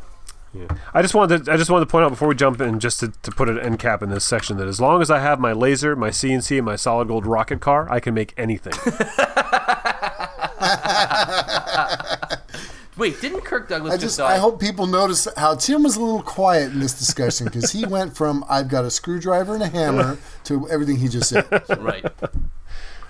I 0.94 1.02
just 1.02 1.14
wanted 1.14 1.46
to, 1.46 1.52
I 1.52 1.58
just 1.58 1.70
wanted 1.70 1.86
to 1.86 1.92
point 1.92 2.06
out 2.06 2.10
before 2.10 2.30
we 2.30 2.36
jump 2.36 2.62
in, 2.62 2.80
just 2.80 3.02
to, 3.02 3.10
to 3.24 3.32
put 3.32 3.50
an 3.50 3.60
end 3.60 3.80
cap 3.80 4.02
in 4.02 4.10
this 4.10 4.24
section, 4.24 4.56
that 4.58 4.68
as 4.70 4.80
long 4.80 5.02
as 5.02 5.12
I 5.12 5.20
have 5.20 5.38
my 5.40 5.52
laser, 5.52 5.96
my 5.98 6.10
CNC, 6.12 6.58
and 6.58 6.66
my 6.66 6.78
solid 6.78 7.10
gold 7.10 7.26
rocket 7.26 7.60
car, 7.60 7.92
I 7.92 8.00
can 8.00 8.14
make 8.14 8.34
anything. 8.38 8.72
Wait, 12.98 13.20
didn't 13.20 13.42
Kirk 13.42 13.68
Douglas 13.68 13.94
I 13.94 13.96
just, 13.98 14.04
just 14.06 14.18
die? 14.20 14.36
I 14.36 14.38
hope 14.38 14.60
people 14.60 14.88
notice 14.88 15.28
how 15.36 15.56
Tim 15.56 15.84
was 15.84 15.98
a 15.98 16.00
little 16.02 16.22
quiet 16.22 16.72
in 16.72 16.80
this 16.80 16.94
discussion 16.98 17.46
because 17.46 17.72
he 17.72 17.86
went 17.86 18.16
from 18.16 18.46
I've 18.50 18.70
got 18.70 18.86
a 18.86 18.92
screwdriver 18.92 19.54
and 19.54 19.64
a 19.64 19.68
hammer 19.68 20.18
to 20.46 20.70
everything 20.70 20.98
he 20.98 21.08
just 21.10 21.30
said. 21.30 21.46
Right, 21.78 22.06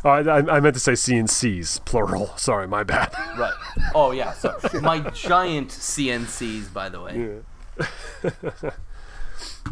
oh, 0.04 0.10
I, 0.10 0.22
I 0.22 0.58
I 0.58 0.60
meant 0.60 0.74
to 0.76 0.80
say 0.80 0.94
CNCs, 0.94 1.86
plural. 1.86 2.36
Sorry, 2.38 2.68
my 2.68 2.84
bad. 2.84 3.14
right. 3.38 3.54
Oh 3.94 4.12
yeah, 4.12 4.34
so 4.34 4.58
my 4.82 5.00
giant 5.12 5.70
CNCs, 5.70 6.74
by 6.74 6.90
the 6.90 7.02
way. 7.02 7.42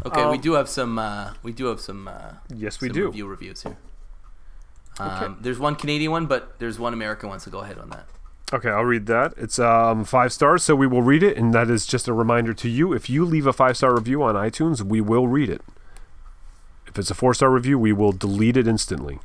Okay, 0.04 0.26
we 0.28 0.38
do 0.38 0.52
have 0.54 0.68
some. 0.68 0.98
Uh, 0.98 1.32
we 1.42 1.52
do 1.52 1.66
have 1.66 1.80
some. 1.80 2.08
Uh, 2.08 2.34
Yes, 2.54 2.80
we 2.80 2.88
some 2.88 2.94
do. 2.94 3.06
Review 3.06 3.26
reviews 3.26 3.62
here. 3.62 3.76
Um, 4.98 5.38
There's 5.40 5.58
one 5.58 5.74
Canadian 5.76 6.12
one, 6.12 6.26
but 6.26 6.58
there's 6.60 6.78
one 6.78 6.92
American 6.92 7.28
one. 7.28 7.40
So 7.40 7.50
go 7.50 7.60
ahead 7.60 7.78
on 7.78 7.90
that. 7.90 8.06
Okay, 8.52 8.68
I'll 8.68 8.84
read 8.84 9.06
that. 9.06 9.34
It's 9.36 9.58
um, 9.58 10.04
five 10.04 10.32
stars, 10.32 10.62
so 10.62 10.76
we 10.76 10.86
will 10.86 11.02
read 11.02 11.22
it, 11.22 11.36
and 11.36 11.52
that 11.54 11.70
is 11.70 11.86
just 11.86 12.06
a 12.08 12.12
reminder 12.12 12.52
to 12.54 12.68
you. 12.68 12.92
If 12.92 13.08
you 13.08 13.24
leave 13.24 13.46
a 13.46 13.52
five 13.52 13.76
star 13.76 13.94
review 13.94 14.22
on 14.22 14.34
iTunes, 14.34 14.82
we 14.82 15.00
will 15.00 15.26
read 15.28 15.48
it. 15.48 15.62
If 16.86 16.98
it's 16.98 17.10
a 17.10 17.14
four 17.14 17.34
star 17.34 17.50
review, 17.50 17.78
we 17.78 17.92
will 17.92 18.12
delete 18.12 18.56
it 18.56 18.68
instantly. 18.68 19.18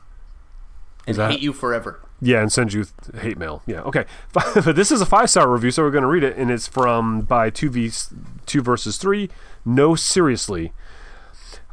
And 1.06 1.18
that- 1.18 1.32
hate 1.32 1.42
you 1.42 1.54
forever. 1.54 2.00
Yeah, 2.22 2.42
and 2.42 2.52
send 2.52 2.74
you 2.74 2.84
th- 2.86 3.22
hate 3.24 3.38
mail. 3.38 3.62
Yeah, 3.66 3.82
okay. 3.84 4.04
but 4.34 4.76
this 4.76 4.92
is 4.92 5.00
a 5.00 5.06
five 5.06 5.30
star 5.30 5.50
review, 5.50 5.72
so 5.72 5.84
we're 5.84 5.92
going 5.92 6.02
to 6.02 6.08
read 6.10 6.24
it, 6.24 6.36
and 6.38 6.52
it's 6.52 6.68
from 6.68 7.22
by 7.22 7.50
two 7.50 7.70
v 7.70 7.92
two 8.46 8.62
verses 8.62 8.98
three. 8.98 9.30
No, 9.64 9.96
seriously. 9.96 10.74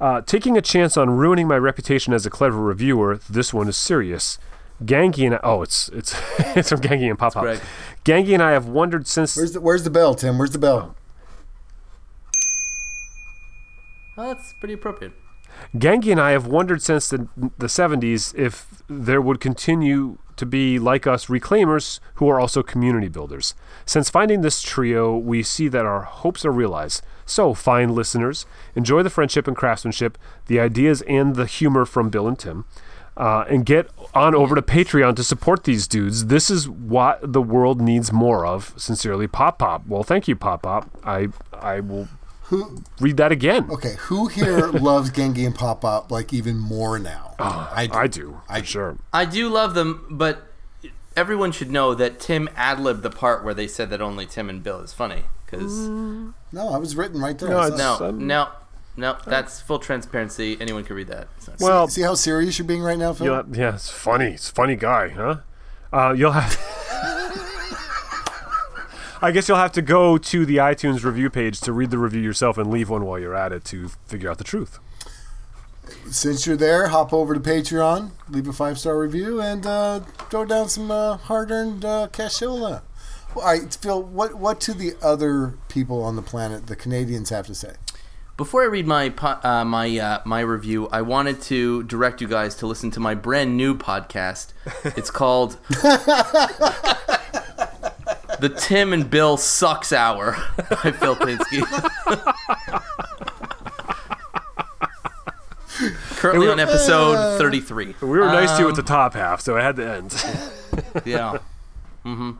Uh, 0.00 0.20
taking 0.20 0.56
a 0.58 0.62
chance 0.62 0.96
on 0.96 1.10
ruining 1.10 1.48
my 1.48 1.56
reputation 1.56 2.12
as 2.12 2.26
a 2.26 2.30
clever 2.30 2.60
reviewer, 2.60 3.18
this 3.30 3.54
one 3.54 3.66
is 3.66 3.76
serious. 3.76 4.38
Gangy 4.84 5.26
and 5.26 5.34
I, 5.36 5.40
oh, 5.42 5.62
it's 5.62 5.88
it's 5.90 6.14
it's 6.38 6.68
from 6.68 6.80
Gangy 6.80 7.08
and 7.08 7.18
Pop 7.18 7.34
Pop. 7.34 7.42
Greg. 7.42 7.60
Gangy 8.04 8.34
and 8.34 8.42
I 8.42 8.52
have 8.52 8.66
wondered 8.66 9.06
since 9.06 9.36
Where's 9.36 9.52
the 9.52 9.60
Where's 9.60 9.84
the 9.84 9.90
bell, 9.90 10.14
Tim? 10.14 10.38
Where's 10.38 10.50
the 10.50 10.58
bell? 10.58 10.94
Well, 14.16 14.28
that's 14.28 14.54
pretty 14.54 14.74
appropriate. 14.74 15.12
Gangi 15.76 16.10
and 16.10 16.20
I 16.20 16.30
have 16.30 16.46
wondered 16.46 16.82
since 16.82 17.08
the, 17.08 17.28
the 17.36 17.66
70s 17.66 18.34
if 18.34 18.82
there 18.88 19.20
would 19.20 19.40
continue 19.40 20.18
to 20.36 20.46
be, 20.46 20.78
like 20.78 21.06
us, 21.06 21.26
reclaimers 21.26 21.98
who 22.16 22.28
are 22.28 22.38
also 22.38 22.62
community 22.62 23.08
builders. 23.08 23.54
Since 23.86 24.10
finding 24.10 24.42
this 24.42 24.60
trio, 24.60 25.16
we 25.16 25.42
see 25.42 25.68
that 25.68 25.86
our 25.86 26.02
hopes 26.02 26.44
are 26.44 26.52
realized. 26.52 27.02
So, 27.24 27.54
fine 27.54 27.94
listeners, 27.94 28.44
enjoy 28.74 29.02
the 29.02 29.10
friendship 29.10 29.48
and 29.48 29.56
craftsmanship, 29.56 30.18
the 30.46 30.60
ideas 30.60 31.02
and 31.02 31.36
the 31.36 31.46
humor 31.46 31.86
from 31.86 32.10
Bill 32.10 32.28
and 32.28 32.38
Tim. 32.38 32.66
Uh, 33.16 33.44
and 33.48 33.64
get 33.64 33.88
on 34.14 34.34
over 34.34 34.54
to 34.54 34.60
Patreon 34.60 35.16
to 35.16 35.24
support 35.24 35.64
these 35.64 35.88
dudes. 35.88 36.26
This 36.26 36.50
is 36.50 36.68
what 36.68 37.18
the 37.32 37.40
world 37.40 37.80
needs 37.80 38.12
more 38.12 38.44
of. 38.44 38.74
Sincerely, 38.76 39.26
Pop 39.26 39.58
Pop. 39.58 39.86
Well, 39.86 40.02
thank 40.02 40.28
you, 40.28 40.36
Pop 40.36 40.62
Pop. 40.62 40.90
I 41.02 41.28
I 41.54 41.80
will 41.80 42.08
Who? 42.42 42.82
read 43.00 43.16
that 43.16 43.32
again. 43.32 43.68
Okay, 43.70 43.94
who 44.00 44.26
here 44.28 44.66
loves 44.70 45.10
Gengi 45.10 45.46
and 45.46 45.54
Pop 45.54 45.82
Up 45.82 46.10
like 46.10 46.34
even 46.34 46.58
more 46.58 46.98
now? 46.98 47.34
I 47.38 47.86
do. 47.86 47.94
I 47.94 48.06
do, 48.06 48.40
for 48.46 48.52
I- 48.52 48.62
sure. 48.62 48.98
I 49.14 49.24
do 49.24 49.48
love 49.48 49.72
them, 49.72 50.06
but 50.10 50.42
everyone 51.16 51.52
should 51.52 51.70
know 51.70 51.94
that 51.94 52.20
Tim 52.20 52.50
ad 52.54 52.78
libbed 52.80 53.02
the 53.02 53.08
part 53.10 53.42
where 53.44 53.54
they 53.54 53.66
said 53.66 53.88
that 53.90 54.02
only 54.02 54.26
Tim 54.26 54.50
and 54.50 54.62
Bill 54.62 54.80
is 54.80 54.92
funny. 54.92 55.24
Because 55.46 55.88
No, 55.88 56.34
I 56.70 56.76
was 56.76 56.96
written 56.96 57.20
right 57.20 57.38
there. 57.38 57.48
No, 57.48 57.58
I 57.60 57.66
it's- 57.68 57.80
saw 57.80 58.08
it. 58.08 58.14
no, 58.16 58.26
no, 58.26 58.48
no, 58.96 59.16
that's 59.26 59.60
full 59.60 59.78
transparency. 59.78 60.56
Anyone 60.60 60.84
can 60.84 60.96
read 60.96 61.08
that. 61.08 61.28
It's 61.36 61.48
not- 61.48 61.60
Well, 61.60 61.88
See 61.88 62.02
how 62.02 62.14
serious 62.14 62.58
you're 62.58 62.66
being 62.66 62.82
right 62.82 62.98
now, 62.98 63.12
Phil? 63.12 63.26
You'll 63.26 63.56
yeah, 63.56 63.74
it's 63.74 63.90
funny. 63.90 64.32
It's 64.32 64.50
a 64.50 64.52
funny 64.52 64.76
guy, 64.76 65.08
huh? 65.10 65.36
Uh, 65.92 66.14
you'll 66.16 66.32
have. 66.32 66.58
I 69.22 69.30
guess 69.32 69.48
you'll 69.48 69.56
have 69.56 69.72
to 69.72 69.82
go 69.82 70.18
to 70.18 70.44
the 70.44 70.58
iTunes 70.58 71.02
review 71.02 71.30
page 71.30 71.60
to 71.62 71.72
read 71.72 71.90
the 71.90 71.98
review 71.98 72.20
yourself 72.20 72.58
and 72.58 72.70
leave 72.70 72.90
one 72.90 73.06
while 73.06 73.18
you're 73.18 73.34
at 73.34 73.50
it 73.50 73.64
to 73.66 73.88
figure 74.06 74.30
out 74.30 74.36
the 74.38 74.44
truth. 74.44 74.78
Since 76.10 76.46
you're 76.46 76.56
there, 76.56 76.88
hop 76.88 77.12
over 77.14 77.32
to 77.32 77.40
Patreon, 77.40 78.10
leave 78.28 78.46
a 78.46 78.52
five 78.52 78.78
star 78.78 78.98
review, 78.98 79.40
and 79.40 79.64
uh, 79.66 80.00
throw 80.30 80.44
down 80.44 80.68
some 80.68 80.90
uh, 80.90 81.16
hard 81.16 81.50
earned 81.50 81.84
uh, 81.84 82.08
cashola. 82.12 82.82
Well, 83.34 83.44
all 83.46 83.58
right, 83.58 83.74
Phil, 83.74 84.02
what 84.02 84.34
what 84.34 84.60
do 84.60 84.74
the 84.74 84.94
other 85.02 85.54
people 85.68 86.02
on 86.02 86.16
the 86.16 86.22
planet, 86.22 86.66
the 86.66 86.76
Canadians, 86.76 87.30
have 87.30 87.46
to 87.46 87.54
say? 87.54 87.74
Before 88.36 88.62
I 88.62 88.66
read 88.66 88.86
my 88.86 89.08
po- 89.08 89.38
uh, 89.42 89.64
my 89.64 89.98
uh, 89.98 90.20
my 90.26 90.40
review, 90.40 90.88
I 90.88 91.00
wanted 91.00 91.40
to 91.42 91.82
direct 91.84 92.20
you 92.20 92.28
guys 92.28 92.54
to 92.56 92.66
listen 92.66 92.90
to 92.92 93.00
my 93.00 93.14
brand 93.14 93.56
new 93.56 93.74
podcast. 93.74 94.52
It's 94.84 95.10
called 95.20 95.56
The 98.38 98.54
Tim 98.58 98.92
and 98.92 99.08
Bill 99.08 99.38
Sucks 99.38 99.90
Hour 99.90 100.36
by 100.82 100.92
Phil 100.92 101.16
Pinsky. 101.16 101.62
Currently 106.16 106.48
on 106.50 106.60
episode 106.60 107.38
33. 107.38 107.94
We 108.02 108.06
were 108.08 108.26
nice 108.26 108.52
to 108.56 108.62
you 108.62 108.66
at 108.68 108.70
Um, 108.72 108.76
the 108.76 108.82
top 108.82 109.14
half, 109.14 109.40
so 109.40 109.56
I 109.56 109.62
had 109.62 109.76
to 109.76 109.88
end. 109.90 110.14
Yeah. 111.06 111.38
hmm 112.02 112.32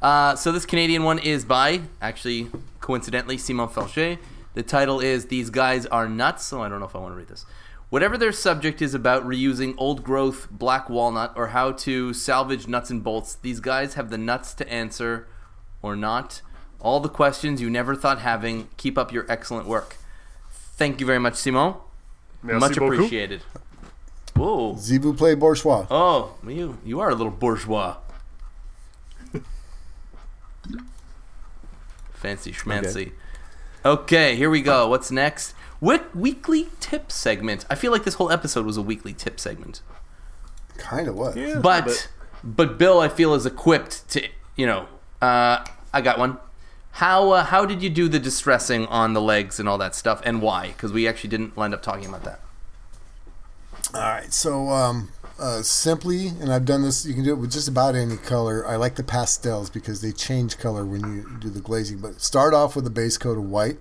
Uh, 0.00 0.34
so 0.36 0.50
this 0.52 0.64
Canadian 0.66 1.02
one 1.02 1.18
is 1.18 1.44
by, 1.44 1.82
actually, 2.00 2.48
coincidentally, 2.80 3.36
Simon 3.38 3.68
Felcher. 3.68 4.16
The 4.54 4.62
title 4.62 5.00
is 5.00 5.26
These 5.26 5.50
Guys 5.50 5.86
Are 5.86 6.08
Nuts, 6.08 6.44
so 6.44 6.62
I 6.62 6.68
don't 6.68 6.78
know 6.80 6.86
if 6.86 6.94
I 6.94 6.98
want 6.98 7.12
to 7.14 7.16
read 7.18 7.28
this. 7.28 7.46
Whatever 7.88 8.16
their 8.16 8.32
subject 8.32 8.80
is 8.80 8.94
about 8.94 9.26
reusing 9.26 9.74
old 9.76 10.02
growth 10.02 10.48
black 10.50 10.88
walnut 10.88 11.32
or 11.36 11.48
how 11.48 11.72
to 11.72 12.12
salvage 12.14 12.66
nuts 12.66 12.88
and 12.90 13.04
bolts, 13.04 13.34
these 13.34 13.60
guys 13.60 13.94
have 13.94 14.08
the 14.10 14.16
nuts 14.18 14.54
to 14.54 14.68
answer 14.70 15.26
or 15.82 15.94
not. 15.96 16.40
All 16.80 17.00
the 17.00 17.08
questions 17.08 17.60
you 17.60 17.68
never 17.70 17.94
thought 17.94 18.18
having. 18.20 18.68
Keep 18.76 18.96
up 18.98 19.12
your 19.12 19.26
excellent 19.30 19.66
work. 19.66 19.96
Thank 20.50 21.00
you 21.00 21.06
very 21.06 21.18
much, 21.18 21.34
Simon. 21.34 21.74
Merci 22.42 22.60
Much 22.60 22.76
beaucoup. 22.78 22.94
appreciated. 22.94 23.42
Whoa. 24.34 24.76
Si 24.76 24.98
vous 24.98 25.14
play 25.16 25.34
bourgeois. 25.34 25.86
Oh, 25.90 26.34
you 26.46 26.78
you 26.84 26.98
are 27.00 27.10
a 27.10 27.14
little 27.14 27.30
bourgeois. 27.30 27.96
Fancy 32.14 32.52
schmancy. 32.52 33.08
Okay. 33.08 33.12
Here 34.36 34.50
we 34.50 34.62
go. 34.62 34.88
What's 34.88 35.10
next? 35.10 35.54
Wick 35.80 36.04
weekly 36.14 36.68
tip 36.80 37.10
segment. 37.10 37.66
I 37.68 37.74
feel 37.74 37.90
like 37.90 38.04
this 38.04 38.14
whole 38.14 38.30
episode 38.30 38.64
was 38.64 38.76
a 38.76 38.82
weekly 38.82 39.12
tip 39.12 39.40
segment. 39.40 39.82
Kind 40.78 41.08
of 41.08 41.16
what? 41.16 41.36
Yeah, 41.36 41.58
But 41.60 42.08
but 42.44 42.78
Bill, 42.78 43.00
I 43.00 43.08
feel 43.08 43.34
is 43.34 43.46
equipped 43.46 44.08
to 44.10 44.28
you 44.56 44.66
know. 44.66 44.86
Uh, 45.20 45.64
I 45.92 46.00
got 46.00 46.18
one. 46.18 46.38
How 46.92 47.30
uh, 47.30 47.44
how 47.44 47.66
did 47.66 47.82
you 47.82 47.90
do 47.90 48.08
the 48.08 48.18
distressing 48.20 48.86
on 48.86 49.12
the 49.14 49.20
legs 49.20 49.58
and 49.58 49.68
all 49.68 49.78
that 49.78 49.94
stuff, 49.94 50.20
and 50.24 50.42
why? 50.42 50.68
Because 50.68 50.92
we 50.92 51.08
actually 51.08 51.30
didn't 51.30 51.58
end 51.58 51.74
up 51.74 51.82
talking 51.82 52.06
about 52.06 52.24
that. 52.24 52.40
All 53.94 54.00
right, 54.00 54.32
so 54.32 54.68
um, 54.70 55.10
uh, 55.42 55.60
simply, 55.60 56.28
and 56.28 56.52
I've 56.52 56.64
done 56.64 56.82
this. 56.82 57.04
You 57.04 57.14
can 57.14 57.24
do 57.24 57.32
it 57.32 57.38
with 57.38 57.50
just 57.50 57.66
about 57.66 57.96
any 57.96 58.16
color. 58.16 58.64
I 58.64 58.76
like 58.76 58.94
the 58.94 59.02
pastels 59.02 59.70
because 59.70 60.00
they 60.00 60.12
change 60.12 60.56
color 60.56 60.86
when 60.86 61.00
you 61.00 61.38
do 61.40 61.50
the 61.50 61.60
glazing. 61.60 61.98
But 61.98 62.20
start 62.20 62.54
off 62.54 62.76
with 62.76 62.86
a 62.86 62.90
base 62.90 63.18
coat 63.18 63.36
of 63.36 63.44
white, 63.44 63.78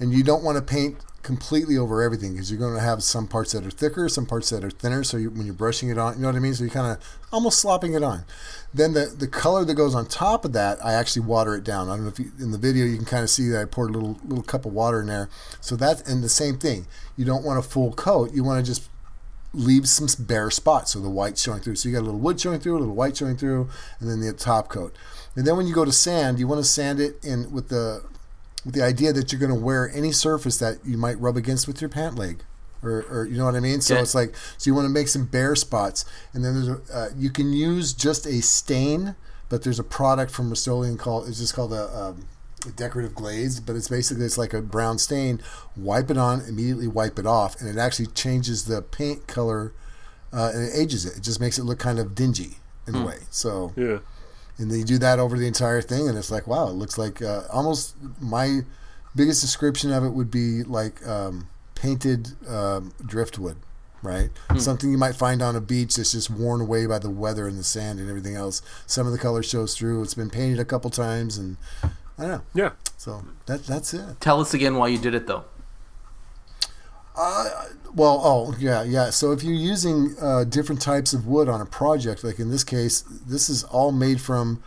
and 0.00 0.12
you 0.12 0.24
don't 0.24 0.42
want 0.42 0.56
to 0.56 0.62
paint 0.62 0.96
completely 1.22 1.76
over 1.76 2.02
everything 2.02 2.32
because 2.32 2.50
you're 2.50 2.60
going 2.60 2.74
to 2.74 2.80
have 2.80 3.02
some 3.02 3.26
parts 3.26 3.52
that 3.52 3.66
are 3.66 3.70
thicker, 3.70 4.08
some 4.08 4.24
parts 4.24 4.48
that 4.50 4.64
are 4.64 4.70
thinner. 4.70 5.04
So 5.04 5.18
you, 5.18 5.28
when 5.28 5.44
you're 5.44 5.54
brushing 5.54 5.90
it 5.90 5.98
on, 5.98 6.14
you 6.14 6.22
know 6.22 6.28
what 6.28 6.36
I 6.36 6.38
mean. 6.38 6.54
So 6.54 6.64
you're 6.64 6.72
kind 6.72 6.96
of 6.96 7.20
almost 7.30 7.58
slopping 7.58 7.92
it 7.92 8.02
on. 8.02 8.24
Then 8.72 8.94
the 8.94 9.04
the 9.04 9.28
color 9.28 9.62
that 9.66 9.74
goes 9.74 9.94
on 9.94 10.06
top 10.06 10.46
of 10.46 10.54
that, 10.54 10.82
I 10.82 10.94
actually 10.94 11.26
water 11.26 11.54
it 11.54 11.64
down. 11.64 11.90
I 11.90 11.96
don't 11.96 12.04
know 12.04 12.12
if 12.12 12.18
you, 12.18 12.32
in 12.38 12.50
the 12.50 12.58
video 12.58 12.86
you 12.86 12.96
can 12.96 13.04
kind 13.04 13.22
of 13.22 13.28
see 13.28 13.48
that 13.48 13.60
I 13.60 13.66
poured 13.66 13.90
a 13.90 13.92
little 13.92 14.18
little 14.24 14.42
cup 14.42 14.64
of 14.64 14.72
water 14.72 15.02
in 15.02 15.08
there. 15.08 15.28
So 15.60 15.76
that's 15.76 16.00
and 16.10 16.24
the 16.24 16.30
same 16.30 16.56
thing. 16.56 16.86
You 17.14 17.26
don't 17.26 17.44
want 17.44 17.58
a 17.58 17.62
full 17.62 17.92
coat. 17.92 18.32
You 18.32 18.42
want 18.42 18.64
to 18.64 18.72
just 18.72 18.88
leave 19.54 19.88
some 19.88 20.08
bare 20.26 20.50
spots 20.50 20.92
so 20.92 21.00
the 21.00 21.08
white's 21.08 21.40
showing 21.42 21.60
through. 21.60 21.76
So 21.76 21.88
you 21.88 21.94
got 21.94 22.02
a 22.02 22.06
little 22.08 22.20
wood 22.20 22.40
showing 22.40 22.60
through, 22.60 22.76
a 22.76 22.80
little 22.80 22.94
white 22.94 23.16
showing 23.16 23.36
through, 23.36 23.68
and 24.00 24.10
then 24.10 24.20
the 24.20 24.32
top 24.32 24.68
coat. 24.68 24.94
And 25.36 25.46
then 25.46 25.56
when 25.56 25.66
you 25.66 25.74
go 25.74 25.84
to 25.84 25.92
sand, 25.92 26.38
you 26.38 26.46
want 26.46 26.60
to 26.60 26.68
sand 26.68 27.00
it 27.00 27.24
in 27.24 27.50
with 27.52 27.68
the 27.68 28.02
with 28.64 28.74
the 28.74 28.82
idea 28.82 29.12
that 29.12 29.30
you're 29.30 29.40
going 29.40 29.52
to 29.54 29.60
wear 29.60 29.90
any 29.94 30.10
surface 30.10 30.58
that 30.58 30.78
you 30.84 30.96
might 30.96 31.18
rub 31.20 31.36
against 31.36 31.66
with 31.66 31.80
your 31.80 31.90
pant 31.90 32.16
leg. 32.16 32.42
Or, 32.82 33.04
or 33.10 33.26
you 33.26 33.38
know 33.38 33.44
what 33.46 33.54
I 33.54 33.60
mean? 33.60 33.80
So 33.80 33.94
Yeah. 33.94 34.00
it's 34.02 34.14
like 34.14 34.34
so 34.58 34.68
you 34.68 34.74
want 34.74 34.86
to 34.86 34.90
make 34.90 35.08
some 35.08 35.26
bare 35.26 35.54
spots, 35.56 36.04
and 36.32 36.44
then 36.44 36.54
there's 36.54 36.68
a, 36.68 36.80
uh, 36.92 37.08
you 37.16 37.30
can 37.30 37.52
use 37.52 37.92
just 37.94 38.26
a 38.26 38.40
stain, 38.42 39.16
but 39.48 39.62
there's 39.62 39.78
a 39.78 39.84
product 39.84 40.30
from 40.32 40.48
Rust-Oleum 40.50 40.98
called 40.98 41.28
it's 41.28 41.38
just 41.38 41.54
called 41.54 41.72
a, 41.72 41.84
um, 41.96 42.26
a 42.32 42.33
decorative 42.72 43.14
glaze, 43.14 43.60
but 43.60 43.76
it's 43.76 43.88
basically 43.88 44.24
it's 44.24 44.38
like 44.38 44.54
a 44.54 44.62
brown 44.62 44.98
stain. 44.98 45.40
Wipe 45.76 46.10
it 46.10 46.18
on, 46.18 46.40
immediately 46.42 46.88
wipe 46.88 47.18
it 47.18 47.26
off, 47.26 47.60
and 47.60 47.68
it 47.68 47.78
actually 47.78 48.06
changes 48.06 48.64
the 48.64 48.82
paint 48.82 49.26
color 49.26 49.72
uh, 50.34 50.50
and 50.52 50.64
it 50.64 50.72
ages 50.74 51.06
it. 51.06 51.16
It 51.16 51.22
just 51.22 51.40
makes 51.40 51.58
it 51.58 51.64
look 51.64 51.78
kind 51.78 51.98
of 51.98 52.14
dingy 52.14 52.56
in 52.86 52.94
a 52.96 53.06
way. 53.06 53.18
So 53.30 53.72
yeah. 53.76 53.98
and 54.58 54.70
then 54.70 54.78
you 54.78 54.84
do 54.84 54.98
that 54.98 55.18
over 55.18 55.38
the 55.38 55.46
entire 55.46 55.80
thing, 55.80 56.08
and 56.08 56.18
it's 56.18 56.30
like 56.30 56.46
wow, 56.46 56.68
it 56.68 56.72
looks 56.72 56.98
like 56.98 57.22
uh, 57.22 57.42
almost 57.52 57.94
my 58.20 58.60
biggest 59.14 59.40
description 59.40 59.92
of 59.92 60.04
it 60.04 60.10
would 60.10 60.30
be 60.30 60.64
like 60.64 61.06
um, 61.06 61.48
painted 61.74 62.32
um, 62.48 62.92
driftwood. 63.04 63.56
Right, 64.02 64.28
something 64.58 64.90
you 64.90 64.98
might 64.98 65.14
find 65.14 65.40
on 65.40 65.56
a 65.56 65.62
beach 65.62 65.96
that's 65.96 66.12
just 66.12 66.28
worn 66.28 66.60
away 66.60 66.84
by 66.84 66.98
the 66.98 67.08
weather 67.08 67.48
and 67.48 67.58
the 67.58 67.64
sand 67.64 67.98
and 67.98 68.10
everything 68.10 68.36
else. 68.36 68.60
Some 68.86 69.06
of 69.06 69.14
the 69.14 69.18
color 69.18 69.42
shows 69.42 69.74
through. 69.74 70.02
It's 70.02 70.12
been 70.12 70.28
painted 70.28 70.58
a 70.58 70.64
couple 70.66 70.90
times, 70.90 71.38
and 71.38 71.56
I 72.18 72.22
don't 72.22 72.30
know. 72.30 72.42
Yeah. 72.54 72.70
So 72.96 73.24
that 73.46 73.64
that's 73.64 73.92
it. 73.94 74.20
Tell 74.20 74.40
us 74.40 74.54
again 74.54 74.76
why 74.76 74.88
you 74.88 74.98
did 74.98 75.14
it, 75.14 75.26
though. 75.26 75.44
Well, 77.94 78.20
oh 78.24 78.56
yeah, 78.58 78.82
yeah. 78.82 79.10
So 79.10 79.30
if 79.30 79.44
you're 79.44 79.54
using 79.54 80.16
uh, 80.20 80.44
different 80.44 80.80
types 80.80 81.12
of 81.12 81.26
wood 81.28 81.48
on 81.48 81.60
a 81.60 81.66
project, 81.66 82.24
like 82.24 82.40
in 82.40 82.50
this 82.50 82.64
case, 82.64 83.02
this 83.02 83.48
is 83.48 83.62
all 83.64 83.92
made 83.92 84.20
from 84.20 84.62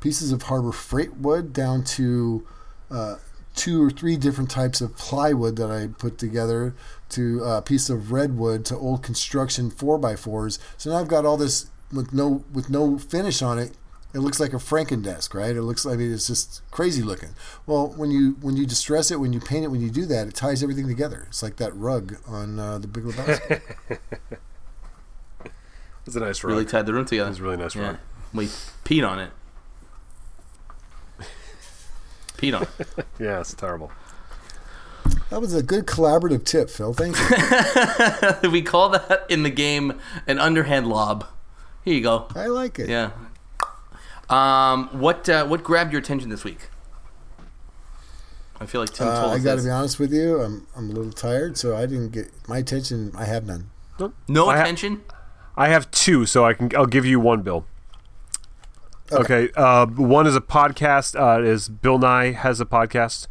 pieces 0.00 0.32
of 0.32 0.42
Harbor 0.42 0.72
Freight 0.72 1.16
wood 1.16 1.52
down 1.52 1.84
to 1.84 2.44
uh, 2.90 3.16
two 3.54 3.84
or 3.84 3.90
three 3.90 4.16
different 4.16 4.50
types 4.50 4.80
of 4.80 4.96
plywood 4.96 5.54
that 5.56 5.70
I 5.70 5.86
put 5.96 6.18
together 6.18 6.74
to 7.10 7.44
a 7.44 7.62
piece 7.62 7.88
of 7.88 8.10
redwood 8.10 8.64
to 8.66 8.76
old 8.76 9.04
construction 9.04 9.70
four 9.70 10.04
x 10.04 10.22
fours. 10.22 10.58
So 10.76 10.90
now 10.90 10.96
I've 10.96 11.08
got 11.08 11.24
all 11.24 11.36
this 11.36 11.70
with 11.92 12.12
no 12.12 12.44
with 12.52 12.68
no 12.68 12.98
finish 12.98 13.42
on 13.42 13.60
it. 13.60 13.72
It 14.14 14.18
looks 14.18 14.38
like 14.38 14.52
a 14.52 14.56
Franken 14.58 15.02
desk, 15.02 15.34
right? 15.34 15.56
It 15.56 15.62
looks. 15.62 15.86
I 15.86 15.96
mean, 15.96 16.12
it's 16.12 16.26
just 16.26 16.62
crazy 16.70 17.02
looking. 17.02 17.30
Well, 17.66 17.88
when 17.96 18.10
you 18.10 18.36
when 18.42 18.56
you 18.58 18.66
distress 18.66 19.10
it, 19.10 19.18
when 19.18 19.32
you 19.32 19.40
paint 19.40 19.64
it, 19.64 19.68
when 19.68 19.80
you 19.80 19.90
do 19.90 20.04
that, 20.06 20.28
it 20.28 20.34
ties 20.34 20.62
everything 20.62 20.86
together. 20.86 21.24
It's 21.28 21.42
like 21.42 21.56
that 21.56 21.74
rug 21.74 22.16
on 22.26 22.58
uh, 22.58 22.78
the 22.78 22.88
Big 22.88 23.04
Lebowski. 23.04 23.60
It's 26.04 26.16
a 26.16 26.20
nice 26.20 26.42
rug. 26.42 26.52
Really 26.54 26.64
tied 26.64 26.86
the 26.86 26.92
room 26.92 27.04
together. 27.04 27.30
It's 27.30 27.38
a 27.38 27.42
really 27.44 27.56
nice 27.56 27.76
Yeah. 27.76 27.82
rug. 27.86 27.98
We 28.34 28.46
peed 28.84 29.08
on 29.08 29.20
it. 29.20 29.30
peed 32.36 32.56
on 32.56 32.62
it. 32.62 33.06
Yeah, 33.20 33.38
it's 33.40 33.54
terrible. 33.54 33.92
that 35.30 35.40
was 35.40 35.54
a 35.54 35.62
good 35.62 35.86
collaborative 35.86 36.44
tip, 36.44 36.70
Phil. 36.70 36.92
Thank 36.92 37.16
you. 38.42 38.50
we 38.50 38.62
call 38.62 38.88
that 38.88 39.24
in 39.28 39.44
the 39.44 39.50
game 39.50 40.00
an 40.26 40.40
underhand 40.40 40.88
lob. 40.88 41.24
Here 41.84 41.94
you 41.94 42.00
go. 42.02 42.26
I 42.34 42.46
like 42.46 42.80
it. 42.80 42.88
Yeah. 42.88 43.10
Um, 44.32 44.88
what 44.98 45.28
uh, 45.28 45.46
what 45.46 45.62
grabbed 45.62 45.92
your 45.92 46.00
attention 46.00 46.30
this 46.30 46.44
week? 46.44 46.68
I 48.60 48.66
feel 48.66 48.80
like 48.80 48.90
Tim 48.90 49.08
Uh, 49.08 49.20
told 49.20 49.32
I 49.34 49.38
got 49.40 49.56
to 49.56 49.62
be 49.62 49.70
honest 49.70 49.98
with 49.98 50.12
you. 50.12 50.40
I'm 50.40 50.66
I'm 50.76 50.88
a 50.90 50.92
little 50.92 51.12
tired, 51.12 51.56
so 51.58 51.76
I 51.76 51.86
didn't 51.86 52.10
get 52.10 52.30
my 52.48 52.58
attention. 52.58 53.12
I 53.16 53.24
have 53.24 53.44
none. 53.46 53.70
No 54.28 54.48
I 54.48 54.56
ha- 54.56 54.62
attention. 54.62 55.02
I 55.56 55.68
have 55.68 55.90
two, 55.90 56.24
so 56.26 56.44
I 56.46 56.54
can. 56.54 56.70
I'll 56.76 56.86
give 56.86 57.04
you 57.04 57.20
one, 57.20 57.42
Bill. 57.42 57.66
Okay. 59.12 59.50
uh, 59.56 59.84
one 59.86 60.26
is 60.26 60.34
a 60.34 60.40
podcast. 60.40 61.18
Uh, 61.20 61.42
is 61.42 61.68
Bill 61.68 61.98
Nye 61.98 62.32
has 62.32 62.60
a 62.60 62.64
podcast, 62.64 63.26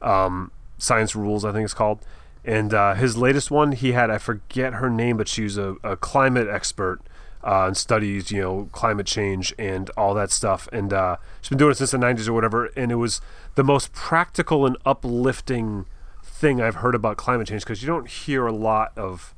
um, 0.00 0.50
Science 0.78 1.14
Rules, 1.14 1.44
I 1.44 1.52
think 1.52 1.64
it's 1.66 1.74
called, 1.74 2.00
and 2.42 2.72
uh, 2.72 2.94
his 2.94 3.18
latest 3.18 3.50
one 3.50 3.72
he 3.72 3.92
had. 3.92 4.08
I 4.08 4.16
forget 4.16 4.74
her 4.74 4.88
name, 4.88 5.18
but 5.18 5.28
she's 5.28 5.58
a, 5.58 5.76
a 5.84 5.94
climate 5.96 6.48
expert 6.48 7.00
uh, 7.46 7.66
and 7.68 7.76
studies, 7.76 8.32
you 8.32 8.42
know, 8.42 8.68
climate 8.72 9.06
change 9.06 9.54
and 9.56 9.88
all 9.90 10.12
that 10.14 10.32
stuff. 10.32 10.68
And 10.72 10.92
uh, 10.92 11.16
she's 11.40 11.50
been 11.50 11.58
doing 11.58 11.70
it 11.70 11.76
since 11.76 11.92
the 11.92 11.98
'90s 11.98 12.28
or 12.28 12.32
whatever. 12.32 12.66
And 12.76 12.90
it 12.90 12.96
was 12.96 13.20
the 13.54 13.62
most 13.62 13.92
practical 13.92 14.66
and 14.66 14.76
uplifting 14.84 15.86
thing 16.24 16.60
I've 16.60 16.76
heard 16.76 16.96
about 16.96 17.16
climate 17.16 17.46
change 17.46 17.62
because 17.62 17.82
you 17.82 17.86
don't 17.86 18.08
hear 18.08 18.46
a 18.46 18.52
lot 18.52 18.92
of 18.98 19.32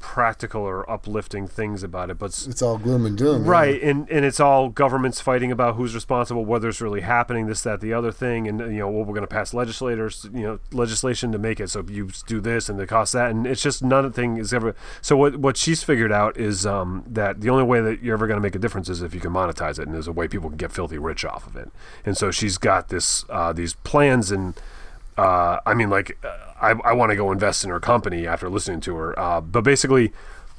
practical 0.00 0.62
or 0.62 0.90
uplifting 0.90 1.46
things 1.46 1.82
about 1.82 2.10
it, 2.10 2.18
but 2.18 2.28
It's 2.48 2.62
all 2.62 2.78
gloom 2.78 3.06
and 3.06 3.16
doom. 3.16 3.44
right 3.44 3.80
and 3.82 4.10
and 4.10 4.24
it's 4.24 4.40
all 4.40 4.70
governments 4.70 5.20
fighting 5.20 5.52
about 5.52 5.76
who's 5.76 5.94
responsible 5.94 6.44
whether 6.44 6.68
it's 6.70 6.80
really 6.80 7.02
happening 7.02 7.46
this 7.46 7.62
that 7.62 7.80
the 7.80 7.92
other 7.92 8.10
thing 8.10 8.48
and 8.48 8.58
you 8.60 8.78
know 8.80 8.88
well, 8.90 9.04
we're 9.04 9.14
going 9.14 9.20
to 9.20 9.26
pass 9.26 9.52
legislators 9.54 10.26
you 10.32 10.40
know 10.42 10.58
legislation 10.72 11.30
to 11.32 11.38
make 11.38 11.60
it 11.60 11.68
so 11.68 11.84
you 11.88 12.08
do 12.26 12.40
this 12.40 12.68
and 12.68 12.80
it 12.80 12.88
costs 12.88 13.12
that 13.12 13.30
and 13.30 13.46
it's 13.46 13.62
just 13.62 13.82
none 13.84 14.04
of 14.04 14.14
thing 14.14 14.38
is 14.38 14.52
ever 14.54 14.74
so 15.02 15.16
what 15.16 15.36
what 15.36 15.56
she's 15.56 15.82
figured 15.82 16.10
out 16.10 16.36
is 16.36 16.64
um, 16.66 17.04
that 17.06 17.40
the 17.42 17.50
only 17.50 17.64
way 17.64 17.80
that 17.80 18.02
you're 18.02 18.14
ever 18.14 18.26
going 18.26 18.38
to 18.38 18.42
make 18.42 18.54
a 18.54 18.58
difference 18.58 18.88
is 18.88 19.02
if 19.02 19.14
you 19.14 19.20
can 19.20 19.32
monetize 19.32 19.78
it 19.78 19.86
and 19.86 19.94
there's 19.94 20.08
a 20.08 20.12
way 20.12 20.26
people 20.26 20.48
can 20.48 20.56
get 20.56 20.72
filthy 20.72 20.96
rich 20.98 21.24
off 21.24 21.46
of 21.46 21.56
it 21.56 21.70
and 22.06 22.16
so 22.16 22.30
she's 22.30 22.56
got 22.58 22.88
this 22.88 23.24
uh, 23.28 23.52
these 23.52 23.74
plans 23.74 24.30
and 24.32 24.58
uh, 25.18 25.60
I 25.66 25.74
mean, 25.74 25.90
like, 25.90 26.16
uh, 26.24 26.49
I, 26.60 26.70
I 26.84 26.92
want 26.92 27.10
to 27.10 27.16
go 27.16 27.32
invest 27.32 27.64
in 27.64 27.70
her 27.70 27.80
company 27.80 28.26
after 28.26 28.48
listening 28.48 28.80
to 28.82 28.96
her. 28.96 29.18
Uh, 29.18 29.40
but 29.40 29.62
basically, 29.64 30.12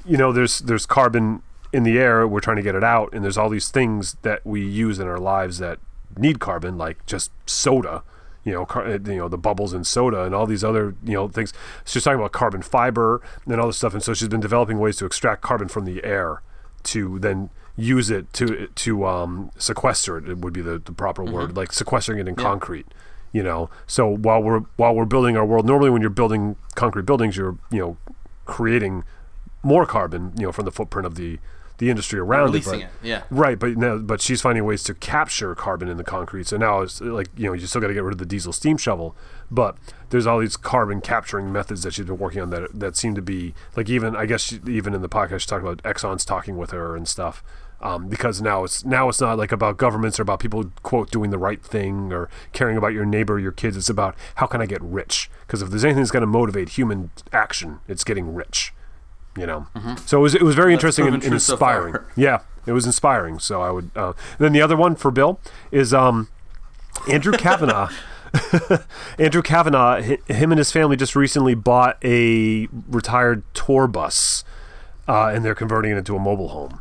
you 0.04 0.16
know, 0.16 0.32
there's 0.32 0.58
there's 0.60 0.86
carbon 0.86 1.42
in 1.72 1.82
the 1.84 1.98
air. 1.98 2.26
We're 2.26 2.40
trying 2.40 2.56
to 2.56 2.62
get 2.62 2.74
it 2.74 2.84
out, 2.84 3.12
and 3.12 3.24
there's 3.24 3.38
all 3.38 3.48
these 3.48 3.70
things 3.70 4.16
that 4.22 4.44
we 4.44 4.62
use 4.64 4.98
in 4.98 5.06
our 5.06 5.18
lives 5.18 5.58
that 5.58 5.78
need 6.16 6.40
carbon, 6.40 6.76
like 6.76 7.04
just 7.06 7.30
soda. 7.46 8.02
you 8.44 8.52
know, 8.52 8.66
car, 8.66 8.90
you 8.90 8.98
know 8.98 9.28
the 9.28 9.38
bubbles 9.38 9.72
in 9.72 9.84
soda 9.84 10.24
and 10.24 10.34
all 10.34 10.46
these 10.46 10.64
other 10.64 10.94
you 11.04 11.14
know 11.14 11.28
things. 11.28 11.52
She's 11.84 12.04
talking 12.04 12.18
about 12.18 12.32
carbon 12.32 12.62
fiber 12.62 13.22
and 13.46 13.60
all 13.60 13.68
this 13.68 13.76
stuff, 13.78 13.94
and 13.94 14.02
so 14.02 14.14
she's 14.14 14.28
been 14.28 14.40
developing 14.40 14.78
ways 14.78 14.96
to 14.96 15.06
extract 15.06 15.42
carbon 15.42 15.68
from 15.68 15.84
the 15.84 16.02
air 16.04 16.42
to 16.84 17.18
then 17.20 17.50
use 17.76 18.10
it 18.10 18.32
to 18.34 18.66
to 18.66 19.06
um, 19.06 19.50
sequester 19.56 20.18
it. 20.18 20.28
It 20.28 20.38
would 20.38 20.52
be 20.52 20.60
the, 20.62 20.78
the 20.78 20.92
proper 20.92 21.24
word, 21.24 21.56
like 21.56 21.72
sequestering 21.72 22.18
it 22.18 22.28
in 22.28 22.34
concrete. 22.34 22.86
You 23.32 23.42
know, 23.42 23.70
so 23.86 24.06
while 24.06 24.42
we're 24.42 24.60
while 24.76 24.94
we're 24.94 25.06
building 25.06 25.36
our 25.36 25.44
world, 25.44 25.64
normally 25.64 25.90
when 25.90 26.02
you're 26.02 26.10
building 26.10 26.56
concrete 26.74 27.06
buildings, 27.06 27.36
you're 27.36 27.56
you 27.70 27.78
know 27.78 27.96
creating 28.44 29.04
more 29.62 29.86
carbon, 29.86 30.32
you 30.36 30.44
know, 30.44 30.52
from 30.52 30.64
the 30.64 30.72
footprint 30.72 31.06
of 31.06 31.14
the 31.14 31.38
the 31.78 31.90
industry 31.90 32.20
around 32.20 32.44
Releasing 32.44 32.80
it. 32.82 32.84
it, 32.84 32.90
yeah. 33.02 33.22
Right, 33.28 33.58
but 33.58 33.76
now, 33.76 33.98
but 33.98 34.20
she's 34.20 34.40
finding 34.40 34.64
ways 34.64 34.84
to 34.84 34.94
capture 34.94 35.54
carbon 35.54 35.88
in 35.88 35.96
the 35.96 36.04
concrete. 36.04 36.46
So 36.46 36.56
now 36.56 36.82
it's 36.82 37.00
like 37.00 37.28
you 37.36 37.46
know 37.46 37.54
you 37.54 37.66
still 37.66 37.80
got 37.80 37.88
to 37.88 37.94
get 37.94 38.04
rid 38.04 38.12
of 38.12 38.18
the 38.18 38.26
diesel 38.26 38.52
steam 38.52 38.76
shovel, 38.76 39.16
but 39.50 39.76
there's 40.10 40.26
all 40.26 40.38
these 40.38 40.56
carbon 40.56 41.00
capturing 41.00 41.50
methods 41.50 41.82
that 41.82 41.94
she's 41.94 42.06
been 42.06 42.18
working 42.18 42.40
on 42.40 42.50
that 42.50 42.68
that 42.78 42.96
seem 42.96 43.14
to 43.14 43.22
be 43.22 43.54
like 43.76 43.88
even 43.88 44.14
I 44.14 44.26
guess 44.26 44.42
she, 44.42 44.60
even 44.68 44.94
in 44.94 45.02
the 45.02 45.08
podcast 45.08 45.40
she 45.40 45.46
talked 45.46 45.64
about 45.64 45.82
Exxon's 45.82 46.24
talking 46.24 46.56
with 46.56 46.70
her 46.70 46.94
and 46.94 47.08
stuff. 47.08 47.42
Um, 47.82 48.08
because 48.08 48.40
now 48.40 48.62
it's 48.62 48.84
now 48.84 49.08
it's 49.08 49.20
not 49.20 49.36
like 49.38 49.50
about 49.50 49.76
governments 49.76 50.20
or 50.20 50.22
about 50.22 50.38
people 50.38 50.70
quote 50.84 51.10
doing 51.10 51.30
the 51.30 51.38
right 51.38 51.60
thing 51.60 52.12
or 52.12 52.28
caring 52.52 52.76
about 52.76 52.92
your 52.92 53.04
neighbor, 53.04 53.34
or 53.34 53.38
your 53.40 53.50
kids. 53.52 53.76
It's 53.76 53.88
about 53.90 54.14
how 54.36 54.46
can 54.46 54.60
I 54.62 54.66
get 54.66 54.80
rich? 54.82 55.28
Because 55.46 55.62
if 55.62 55.70
there's 55.70 55.84
anything 55.84 56.02
that's 56.02 56.12
going 56.12 56.20
to 56.20 56.26
motivate 56.28 56.70
human 56.70 57.10
action, 57.32 57.80
it's 57.88 58.04
getting 58.04 58.34
rich 58.34 58.72
you 59.36 59.46
know. 59.46 59.66
So 60.04 60.18
it 60.18 60.22
was 60.22 60.34
it 60.34 60.42
was 60.42 60.54
very 60.54 60.72
interesting 60.72 61.06
and, 61.06 61.14
and 61.14 61.22
true 61.22 61.38
so 61.38 61.54
inspiring. 61.54 61.94
yeah, 62.16 62.40
it 62.66 62.72
was 62.72 62.86
inspiring. 62.86 63.38
So 63.38 63.62
I 63.62 63.70
would. 63.70 63.90
Uh, 63.96 64.12
then 64.38 64.52
the 64.52 64.60
other 64.62 64.76
one 64.76 64.94
for 64.94 65.10
Bill 65.10 65.40
is 65.70 65.94
um, 65.94 66.28
Andrew 67.10 67.32
Kavanaugh. 67.32 67.90
Andrew 69.18 69.42
Kavanaugh, 69.42 70.02
hi- 70.02 70.18
him 70.32 70.52
and 70.52 70.58
his 70.58 70.72
family 70.72 70.96
just 70.96 71.14
recently 71.14 71.54
bought 71.54 71.98
a 72.04 72.68
retired 72.88 73.42
tour 73.54 73.86
bus. 73.86 74.44
Uh, 75.12 75.28
and 75.34 75.44
they're 75.44 75.54
converting 75.54 75.92
it 75.92 75.98
into 75.98 76.16
a 76.16 76.18
mobile 76.18 76.48
home. 76.48 76.80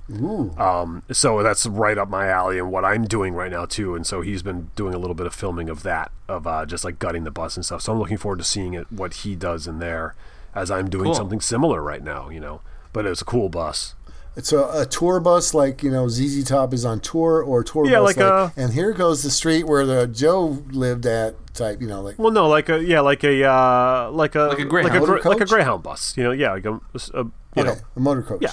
Um, 0.57 1.03
so 1.11 1.43
that's 1.43 1.65
right 1.65 1.97
up 1.97 2.09
my 2.09 2.27
alley 2.27 2.57
and 2.59 2.71
what 2.71 2.86
I'm 2.86 3.05
doing 3.05 3.34
right 3.34 3.51
now 3.51 3.65
too. 3.65 3.95
And 3.95 4.05
so 4.07 4.21
he's 4.21 4.41
been 4.43 4.69
doing 4.75 4.93
a 4.93 4.97
little 4.97 5.15
bit 5.15 5.25
of 5.27 5.34
filming 5.34 5.69
of 5.69 5.84
that, 5.84 6.11
of 6.27 6.47
uh, 6.47 6.65
just 6.65 6.84
like 6.86 6.99
gutting 6.99 7.23
the 7.23 7.32
bus 7.32 7.55
and 7.55 7.65
stuff. 7.65 7.82
So 7.82 7.91
I'm 7.93 7.99
looking 7.99 8.17
forward 8.17 8.39
to 8.39 8.45
seeing 8.45 8.73
it, 8.73 8.91
what 8.91 9.13
he 9.15 9.36
does 9.36 9.67
in 9.67 9.79
there, 9.79 10.15
as 10.55 10.69
I'm 10.71 10.89
doing 10.89 11.05
Cool. 11.05 11.15
something 11.15 11.41
similar 11.41 11.82
right 11.82 12.03
now. 12.03 12.29
You 12.29 12.39
know, 12.39 12.61
but 12.93 13.05
it's 13.05 13.21
a 13.21 13.25
cool 13.25 13.49
bus. 13.49 13.95
It's 14.34 14.53
a, 14.53 14.63
a 14.84 14.86
tour 14.86 15.19
bus, 15.19 15.53
like 15.53 15.84
you 15.84 15.91
know, 15.91 16.07
ZZ 16.07 16.45
Top 16.45 16.73
is 16.73 16.86
on 16.86 17.01
tour, 17.01 17.41
or 17.43 17.61
a 17.61 17.63
tour 17.65 17.86
Yeah, 17.86 17.99
bus 17.99 18.15
like 18.15 18.17
a- 18.25 18.53
and 18.55 18.71
here 18.71 18.93
goes 18.93 19.23
the 19.23 19.29
street 19.29 19.65
where 19.67 19.86
the 19.86 20.07
Joe 20.07 20.63
lived 20.71 21.05
at 21.05 21.36
type. 21.53 21.82
You 21.82 21.88
know, 21.88 22.01
like 22.01 22.17
Well, 22.17 22.32
no, 22.32 22.47
like 22.47 22.69
a 22.69 22.82
yeah, 22.82 23.01
like 23.01 23.25
a 23.25 23.43
uh, 23.43 24.09
like 24.11 24.36
a 24.36 24.43
Like 24.43 24.59
a 24.59 24.63
Greyhound. 24.65 25.05
like 25.07 25.25
a, 25.25 25.29
like 25.29 25.41
a? 25.41 25.45
Greyhound 25.45 25.84
bus. 25.84 26.15
You 26.15 26.23
know, 26.23 26.32
yeah, 26.32 26.53
like 26.53 26.65
a, 26.65 26.79
a 27.13 27.25
you 27.56 27.64
know, 27.64 27.76
a 27.95 27.99
motor 27.99 28.22
coach. 28.22 28.39
yeah, 28.41 28.52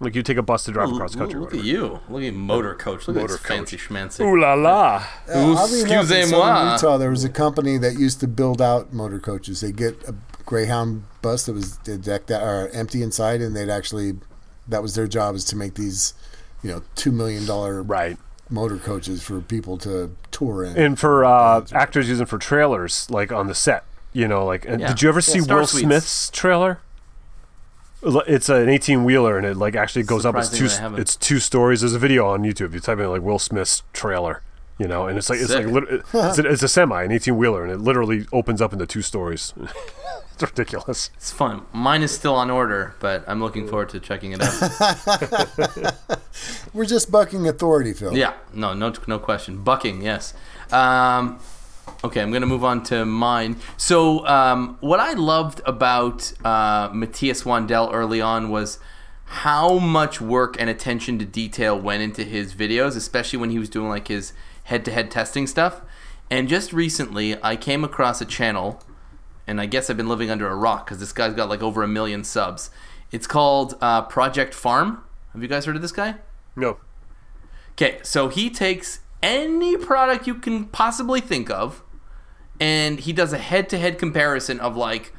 like 0.00 0.14
you 0.14 0.22
take 0.22 0.36
a 0.36 0.42
bus 0.42 0.64
to 0.64 0.72
drive 0.72 0.90
across 0.90 1.12
the 1.12 1.18
Look, 1.18 1.30
country. 1.32 1.40
look 1.40 1.54
at 1.54 1.64
you. 1.64 2.00
Look 2.08 2.22
at 2.22 2.34
motor 2.34 2.74
coach. 2.74 3.06
Look 3.08 3.16
Motor 3.16 3.34
at 3.34 3.40
this 3.40 3.46
fancy 3.48 3.76
schmancy. 3.76 4.20
Ooh 4.20 4.38
la 4.40 4.54
la! 4.54 5.04
Uh, 5.28 5.54
oddly 5.56 5.80
enough, 5.82 6.10
in 6.10 6.28
Utah, 6.28 6.96
there 6.98 7.10
was 7.10 7.24
a 7.24 7.28
company 7.28 7.78
that 7.78 7.94
used 7.98 8.20
to 8.20 8.28
build 8.28 8.60
out 8.62 8.92
motor 8.92 9.18
coaches. 9.18 9.60
They 9.60 9.72
get 9.72 10.02
a 10.08 10.14
Greyhound 10.44 11.04
bus 11.22 11.46
that 11.46 11.54
was 11.54 11.76
decked 11.78 12.30
out 12.30 12.42
or 12.42 12.68
empty 12.68 13.02
inside, 13.02 13.40
and 13.40 13.56
they'd 13.56 13.68
actually 13.70 14.18
that 14.68 14.82
was 14.82 14.94
their 14.94 15.06
job 15.08 15.34
is 15.34 15.44
to 15.46 15.56
make 15.56 15.74
these, 15.74 16.14
you 16.62 16.70
know, 16.70 16.82
two 16.94 17.10
million 17.12 17.46
dollar 17.46 17.82
Right. 17.82 18.16
motor 18.50 18.76
coaches 18.78 19.22
for 19.22 19.40
people 19.40 19.76
to 19.78 20.14
tour 20.30 20.62
in. 20.64 20.76
And 20.76 20.98
for 20.98 21.24
uh, 21.24 21.64
actors 21.72 22.08
using 22.08 22.26
for 22.26 22.38
trailers, 22.38 23.08
like 23.10 23.32
on 23.32 23.46
the 23.48 23.54
set, 23.54 23.84
you 24.12 24.28
know, 24.28 24.44
like 24.44 24.64
Yeah. 24.64 24.76
did 24.88 25.02
you 25.02 25.08
ever 25.08 25.18
Yeah, 25.18 25.22
see 25.34 25.40
Star 25.40 25.58
Will 25.58 25.66
Suites. 25.66 25.84
Smith's 25.84 26.30
trailer? 26.30 26.78
It's 28.06 28.48
an 28.48 28.68
eighteen 28.68 29.04
wheeler, 29.04 29.36
and 29.36 29.46
it 29.46 29.56
like 29.56 29.74
actually 29.74 30.04
goes 30.04 30.24
up. 30.24 30.36
It's 30.36 30.50
two. 30.50 30.68
that 30.68 30.78
I 30.78 30.82
haven't. 30.82 31.00
It's 31.00 31.16
two 31.16 31.40
stories. 31.40 31.80
There's 31.80 31.94
a 31.94 31.98
video 31.98 32.26
on 32.28 32.42
YouTube. 32.42 32.72
You 32.72 32.80
type 32.80 32.98
in 32.98 33.10
like 33.10 33.22
Will 33.22 33.38
Smith's 33.38 33.82
trailer, 33.92 34.42
you 34.78 34.86
know, 34.86 35.06
and 35.06 35.18
it's 35.18 35.28
like 35.28 35.40
it's 35.40 35.48
Sick. 35.48 35.66
like 35.66 35.84
it's, 35.90 36.38
a, 36.38 36.46
it's 36.46 36.62
a 36.62 36.68
semi, 36.68 37.02
an 37.02 37.10
eighteen 37.12 37.36
wheeler, 37.36 37.64
and 37.64 37.72
it 37.72 37.78
literally 37.78 38.26
opens 38.32 38.62
up 38.62 38.72
into 38.72 38.86
two 38.86 39.02
stories. 39.02 39.52
it's 40.34 40.42
ridiculous. 40.42 41.10
It's 41.16 41.32
fun. 41.32 41.62
Mine 41.72 42.02
is 42.02 42.12
still 42.12 42.34
on 42.34 42.50
order, 42.50 42.94
but 43.00 43.24
I'm 43.26 43.40
looking 43.40 43.66
forward 43.66 43.88
to 43.90 44.00
checking 44.00 44.32
it 44.32 44.40
out. 44.42 45.94
We're 46.74 46.84
just 46.84 47.10
bucking 47.10 47.48
authority, 47.48 47.92
Phil. 47.92 48.16
yeah, 48.16 48.34
no, 48.52 48.72
no, 48.74 48.92
no 49.06 49.18
question. 49.18 49.62
Bucking, 49.62 50.02
yes. 50.02 50.34
Um, 50.70 51.40
okay, 52.04 52.20
I'm 52.20 52.32
gonna 52.32 52.46
move 52.46 52.64
on 52.64 52.82
to 52.84 53.04
mine. 53.04 53.56
So, 53.76 54.26
um, 54.26 54.76
what 54.80 55.00
I 55.00 55.12
loved 55.12 55.60
about 55.66 56.32
uh, 56.44 56.90
Matthias 56.92 57.42
Wandel 57.42 57.92
early 57.92 58.20
on 58.20 58.50
was 58.50 58.78
how 59.26 59.78
much 59.78 60.20
work 60.20 60.56
and 60.60 60.70
attention 60.70 61.18
to 61.18 61.24
detail 61.24 61.78
went 61.78 62.02
into 62.02 62.22
his 62.22 62.54
videos, 62.54 62.96
especially 62.96 63.38
when 63.38 63.50
he 63.50 63.58
was 63.58 63.68
doing 63.68 63.88
like 63.88 64.08
his 64.08 64.32
head-to-head 64.64 65.10
testing 65.10 65.46
stuff. 65.46 65.82
And 66.30 66.48
just 66.48 66.72
recently, 66.72 67.36
I 67.42 67.56
came 67.56 67.84
across 67.84 68.20
a 68.20 68.24
channel 68.24 68.82
and 69.46 69.60
I 69.60 69.66
guess 69.66 69.88
I've 69.88 69.96
been 69.96 70.08
living 70.08 70.30
under 70.30 70.48
a 70.48 70.56
rock 70.56 70.86
because 70.86 70.98
this 70.98 71.12
guy's 71.12 71.34
got 71.34 71.48
like 71.48 71.62
over 71.62 71.82
a 71.82 71.88
million 71.88 72.24
subs. 72.24 72.70
It's 73.12 73.26
called 73.26 73.76
uh, 73.80 74.02
Project 74.02 74.54
Farm. 74.54 75.04
Have 75.32 75.42
you 75.42 75.48
guys 75.48 75.64
heard 75.64 75.76
of 75.76 75.82
this 75.82 75.92
guy? 75.92 76.16
No. 76.56 76.78
Okay, 77.72 77.98
so 78.02 78.28
he 78.28 78.50
takes 78.50 79.00
any 79.26 79.76
product 79.76 80.28
you 80.28 80.36
can 80.36 80.66
possibly 80.66 81.20
think 81.20 81.50
of, 81.50 81.82
and 82.60 83.00
he 83.00 83.12
does 83.12 83.32
a 83.32 83.38
head-to-head 83.38 83.98
comparison 83.98 84.60
of 84.60 84.76
like 84.76 85.12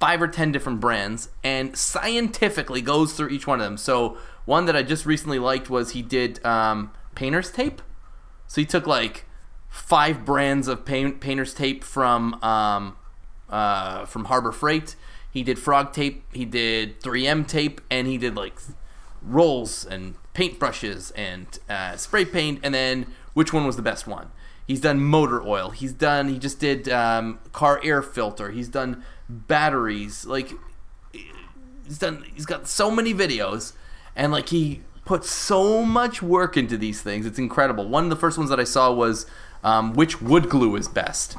five 0.00 0.22
or 0.22 0.26
ten 0.26 0.50
different 0.50 0.80
brands, 0.80 1.28
and 1.44 1.76
scientifically 1.76 2.80
goes 2.80 3.12
through 3.12 3.28
each 3.28 3.46
one 3.46 3.60
of 3.60 3.64
them. 3.64 3.76
So 3.76 4.16
one 4.46 4.64
that 4.64 4.74
I 4.74 4.82
just 4.82 5.04
recently 5.04 5.38
liked 5.38 5.68
was 5.68 5.90
he 5.90 6.00
did 6.00 6.44
um, 6.44 6.92
painter's 7.14 7.50
tape. 7.50 7.82
So 8.46 8.60
he 8.60 8.66
took 8.66 8.86
like 8.86 9.26
five 9.68 10.24
brands 10.24 10.66
of 10.66 10.84
paint, 10.84 11.20
painter's 11.20 11.52
tape 11.54 11.84
from 11.84 12.42
um, 12.42 12.96
uh, 13.50 14.06
from 14.06 14.24
Harbor 14.24 14.50
Freight. 14.50 14.96
He 15.30 15.42
did 15.42 15.58
frog 15.58 15.92
tape. 15.92 16.24
He 16.32 16.44
did 16.44 17.00
3M 17.00 17.46
tape, 17.46 17.80
and 17.90 18.06
he 18.06 18.16
did 18.18 18.34
like 18.34 18.58
rolls 19.22 19.84
and 19.84 20.14
paintbrushes 20.34 21.12
and 21.14 21.58
uh, 21.68 21.96
spray 21.96 22.24
paint, 22.24 22.60
and 22.62 22.74
then 22.74 23.06
which 23.34 23.52
one 23.52 23.66
was 23.66 23.76
the 23.76 23.82
best 23.82 24.06
one. 24.06 24.30
He's 24.66 24.80
done 24.80 25.00
motor 25.00 25.42
oil. 25.42 25.70
He's 25.70 25.92
done. 25.92 26.28
He 26.28 26.38
just 26.38 26.60
did 26.60 26.88
um, 26.88 27.40
car 27.52 27.80
air 27.82 28.00
filter. 28.02 28.50
He's 28.50 28.68
done 28.68 29.04
batteries. 29.28 30.24
Like 30.24 30.52
he's 31.84 31.98
done. 31.98 32.24
He's 32.34 32.46
got 32.46 32.68
so 32.68 32.90
many 32.90 33.12
videos, 33.12 33.72
and 34.14 34.32
like 34.32 34.50
he 34.50 34.82
puts 35.04 35.30
so 35.30 35.84
much 35.84 36.22
work 36.22 36.56
into 36.56 36.76
these 36.76 37.02
things. 37.02 37.26
It's 37.26 37.38
incredible. 37.38 37.88
One 37.88 38.04
of 38.04 38.10
the 38.10 38.16
first 38.16 38.38
ones 38.38 38.50
that 38.50 38.60
I 38.60 38.64
saw 38.64 38.92
was 38.92 39.26
um, 39.64 39.94
which 39.94 40.22
wood 40.22 40.48
glue 40.48 40.76
is 40.76 40.88
best, 40.88 41.36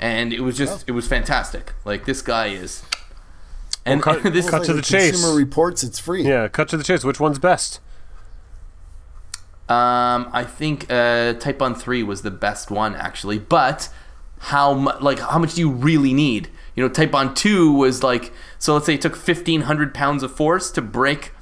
and 0.00 0.32
it 0.32 0.40
was 0.40 0.56
just 0.56 0.88
it 0.88 0.92
was 0.92 1.06
fantastic. 1.06 1.72
Like 1.84 2.06
this 2.06 2.22
guy 2.22 2.48
is. 2.48 2.82
And 3.86 4.02
cut- 4.02 4.22
this 4.32 4.48
cut 4.48 4.64
to 4.64 4.72
the 4.72 4.80
Consumer 4.80 5.12
chase. 5.12 5.34
Reports, 5.36 5.82
it's 5.82 5.98
free. 5.98 6.26
Yeah, 6.26 6.48
cut 6.48 6.68
to 6.70 6.76
the 6.76 6.84
chase. 6.84 7.04
Which 7.04 7.20
one's 7.20 7.38
best? 7.38 7.80
Um, 9.68 10.28
I 10.32 10.44
think 10.44 10.84
uh, 10.90 11.34
Titebond 11.34 11.78
Three 11.78 12.02
was 12.02 12.22
the 12.22 12.30
best 12.30 12.70
one 12.70 12.94
actually, 12.94 13.38
but 13.38 13.88
how 14.38 14.74
much? 14.74 15.00
Like, 15.00 15.18
how 15.20 15.38
much 15.38 15.54
do 15.54 15.60
you 15.62 15.70
really 15.70 16.12
need? 16.12 16.48
You 16.76 16.82
know, 16.82 16.90
Titebond 16.90 17.34
Two 17.34 17.72
was 17.72 18.02
like 18.02 18.32
so. 18.58 18.74
Let's 18.74 18.84
say 18.86 18.94
it 18.94 19.00
took 19.00 19.16
fifteen 19.16 19.62
hundred 19.62 19.94
pounds 19.94 20.22
of 20.22 20.34
force 20.34 20.70
to 20.72 20.82
break 20.82 21.32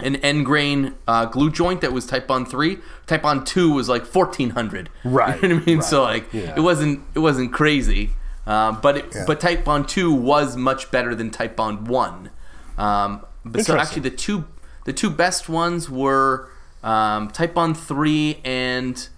an 0.00 0.16
end 0.16 0.44
grain 0.46 0.94
uh, 1.08 1.26
glue 1.26 1.50
joint 1.50 1.82
that 1.82 1.92
was 1.92 2.06
Titebond 2.06 2.48
Three. 2.48 2.78
Titebond 3.06 3.44
Two 3.44 3.70
was 3.70 3.88
like 3.88 4.06
fourteen 4.06 4.50
hundred. 4.50 4.88
Right, 5.04 5.38
You 5.42 5.48
know 5.48 5.54
what 5.56 5.62
I 5.62 5.66
mean? 5.66 5.76
right, 5.78 5.84
So 5.84 6.02
like, 6.04 6.32
yeah. 6.32 6.54
it 6.56 6.60
wasn't 6.60 7.02
it 7.14 7.18
wasn't 7.18 7.52
crazy, 7.52 8.10
uh, 8.46 8.72
but 8.80 8.96
it, 8.96 9.04
Yeah. 9.14 9.24
but 9.26 9.40
Titebond 9.40 9.88
Two 9.88 10.10
was 10.10 10.56
much 10.56 10.90
better 10.90 11.14
than 11.14 11.30
Titebond 11.30 11.82
One. 11.82 12.30
Um, 12.78 13.26
but 13.44 13.64
so 13.66 13.76
actually, 13.76 14.02
the 14.02 14.10
two 14.10 14.46
the 14.86 14.92
two 14.94 15.10
best 15.10 15.48
ones 15.50 15.90
were 15.90 16.48
um, 16.86 17.30
Titebond 17.30 17.76
Three 17.76 18.40
and 18.44 19.08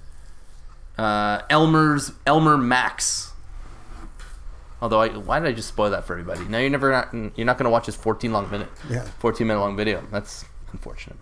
uh, 0.96 1.42
Elmer's 1.50 2.12
Elmer 2.26 2.56
Max. 2.58 3.32
Although, 4.80 5.00
I, 5.00 5.08
why 5.08 5.40
did 5.40 5.48
I 5.48 5.52
just 5.52 5.68
spoil 5.68 5.90
that 5.90 6.06
for 6.06 6.12
everybody? 6.12 6.44
Now 6.48 6.58
you're 6.58 6.70
never 6.70 6.90
not, 6.92 7.12
you're 7.12 7.44
not 7.46 7.58
going 7.58 7.64
to 7.64 7.70
watch 7.70 7.86
his 7.86 7.96
14 7.96 8.32
long 8.32 8.48
minute, 8.50 8.68
Yeah. 8.88 9.02
14 9.18 9.46
minute 9.46 9.58
long 9.60 9.76
video. 9.76 10.02
That's 10.12 10.44
unfortunate. 10.72 11.16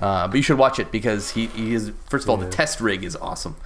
Uh, 0.00 0.28
but 0.28 0.36
you 0.36 0.42
should 0.42 0.58
watch 0.58 0.78
it 0.78 0.92
because 0.92 1.30
he, 1.30 1.46
he 1.46 1.72
is 1.74 1.92
first 2.10 2.24
of 2.24 2.30
all 2.30 2.36
the 2.36 2.48
test 2.50 2.80
rig 2.80 3.02
is 3.04 3.16
awesome. 3.16 3.56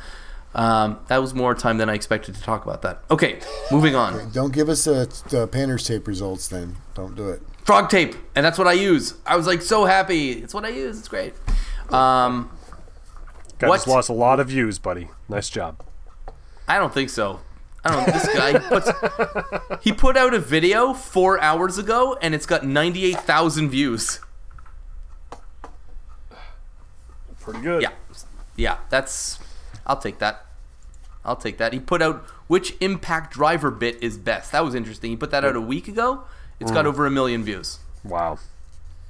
Um, 0.54 1.00
that 1.09 1.18
was 1.18 1.34
more 1.34 1.54
time 1.54 1.78
than 1.78 1.90
I 1.90 1.94
expected 1.94 2.34
to 2.36 2.42
talk 2.42 2.64
about 2.64 2.82
that. 2.82 3.02
Okay, 3.11 3.40
moving 3.72 3.94
on. 3.94 4.30
Don't 4.30 4.52
give 4.52 4.68
us 4.68 4.86
uh, 4.86 5.06
the 5.30 5.46
painter's 5.46 5.84
tape 5.84 6.06
results 6.06 6.48
then. 6.48 6.76
Don't 6.94 7.14
do 7.16 7.28
it. 7.28 7.42
Frog 7.64 7.90
tape, 7.90 8.14
and 8.34 8.44
that's 8.46 8.56
what 8.56 8.66
I 8.66 8.72
use. 8.72 9.14
I 9.26 9.36
was 9.36 9.46
like 9.46 9.62
so 9.62 9.84
happy. 9.84 10.32
It's 10.32 10.54
what 10.54 10.64
I 10.64 10.68
use. 10.70 10.98
It's 10.98 11.09
great. 11.09 11.34
Um, 11.91 12.51
Guy 13.59 13.68
What? 13.68 13.76
just 13.76 13.89
lost 13.89 14.09
a 14.09 14.12
lot 14.12 14.41
of 14.41 14.49
views, 14.49 14.78
buddy. 14.78 15.09
Nice 15.28 15.49
job. 15.51 15.82
I 16.68 16.78
don't 16.78 16.93
think 16.93 17.11
so. 17.11 17.41
I 17.84 17.93
don't. 17.93 18.07
This 18.07 18.26
guy 18.34 18.59
puts, 18.59 19.84
he 19.84 19.93
put 19.93 20.16
out 20.16 20.34
a 20.34 20.39
video 20.39 20.93
four 20.93 21.41
hours 21.41 21.78
ago, 21.78 22.18
and 22.20 22.34
it's 22.34 22.45
got 22.47 22.64
ninety 22.64 23.05
eight 23.05 23.20
thousand 23.20 23.70
views. 23.70 24.20
Pretty 27.41 27.61
good. 27.61 27.82
Yeah, 27.82 27.91
yeah. 28.57 28.78
That's. 28.91 29.39
I'll 29.86 29.97
take 29.97 30.18
that. 30.18 30.45
I'll 31.24 31.36
take 31.36 31.59
that. 31.59 31.72
He 31.72 31.80
put 31.80 32.03
out 32.03 32.24
which 32.47 32.74
Impact 32.80 33.32
Driver 33.32 33.70
bit 33.70 34.03
is 34.03 34.18
best. 34.18 34.53
That 34.53 34.64
was 34.64 34.74
interesting. 34.74 35.11
He 35.11 35.16
put 35.16 35.30
that 35.30 35.45
out 35.45 35.57
a 35.57 35.61
week 35.61 35.89
ago. 35.89 36.24
It's 36.61 36.70
got 36.70 36.84
over 36.86 37.07
a 37.07 37.11
million 37.11 37.45
views. 37.45 37.78
Wow. 38.05 38.39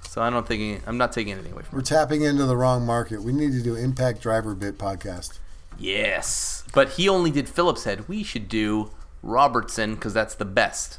So 0.03 0.22
I 0.22 0.30
don't 0.30 0.46
think 0.46 0.82
I'm 0.86 0.96
not 0.99 1.12
taking 1.12 1.32
anything 1.32 1.53
away 1.53 1.62
from. 1.62 1.76
We're 1.76 1.82
tapping 1.82 2.22
into 2.22 2.44
the 2.46 2.57
wrong 2.57 2.84
market. 2.86 3.22
We 3.22 3.32
need 3.32 3.53
to 3.53 3.62
do 3.62 3.74
Impact 3.74 4.20
Driver 4.20 4.55
Bit 4.55 4.78
podcast. 4.78 5.38
Yes, 5.78 6.64
but 6.72 6.90
he 6.90 7.09
only 7.09 7.30
did 7.30 7.49
Phillips 7.49 7.84
Head. 7.84 8.09
We 8.09 8.22
should 8.24 8.49
do 8.49 8.90
Robertson 9.22 9.94
because 9.94 10.12
that's 10.14 10.34
the 10.34 10.44
best. 10.44 10.99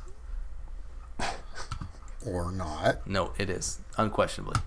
Or 2.26 2.52
not. 2.52 3.08
No, 3.08 3.32
it 3.38 3.50
is 3.50 3.80
unquestionably. 3.97 4.62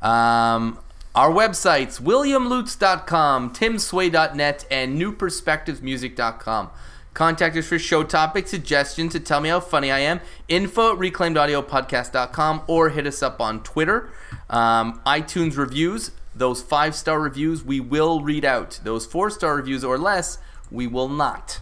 Um, 0.00 0.78
our 1.14 1.30
websites: 1.30 2.00
WilliamLutz.com, 2.00 3.54
TimSway.net, 3.54 4.66
and 4.70 5.00
NewPerspectivesMusic.com. 5.00 6.70
Contact 7.14 7.56
us 7.56 7.66
for 7.66 7.78
show 7.78 8.02
topic 8.02 8.48
suggestions 8.48 9.12
to 9.12 9.20
tell 9.20 9.40
me 9.40 9.50
how 9.50 9.60
funny 9.60 9.90
I 9.90 9.98
am. 10.00 10.20
Info 10.48 10.94
at 10.94 10.98
reclaimedaudiopodcast.com 10.98 12.62
or 12.66 12.88
hit 12.88 13.06
us 13.06 13.22
up 13.22 13.40
on 13.40 13.62
Twitter. 13.62 14.10
Um, 14.48 15.00
iTunes 15.06 15.56
reviews, 15.58 16.12
those 16.34 16.62
five 16.62 16.94
star 16.94 17.20
reviews, 17.20 17.62
we 17.62 17.80
will 17.80 18.22
read 18.22 18.44
out. 18.44 18.80
Those 18.82 19.04
four 19.04 19.28
star 19.28 19.56
reviews 19.56 19.84
or 19.84 19.98
less, 19.98 20.38
we 20.70 20.86
will 20.86 21.08
not. 21.08 21.60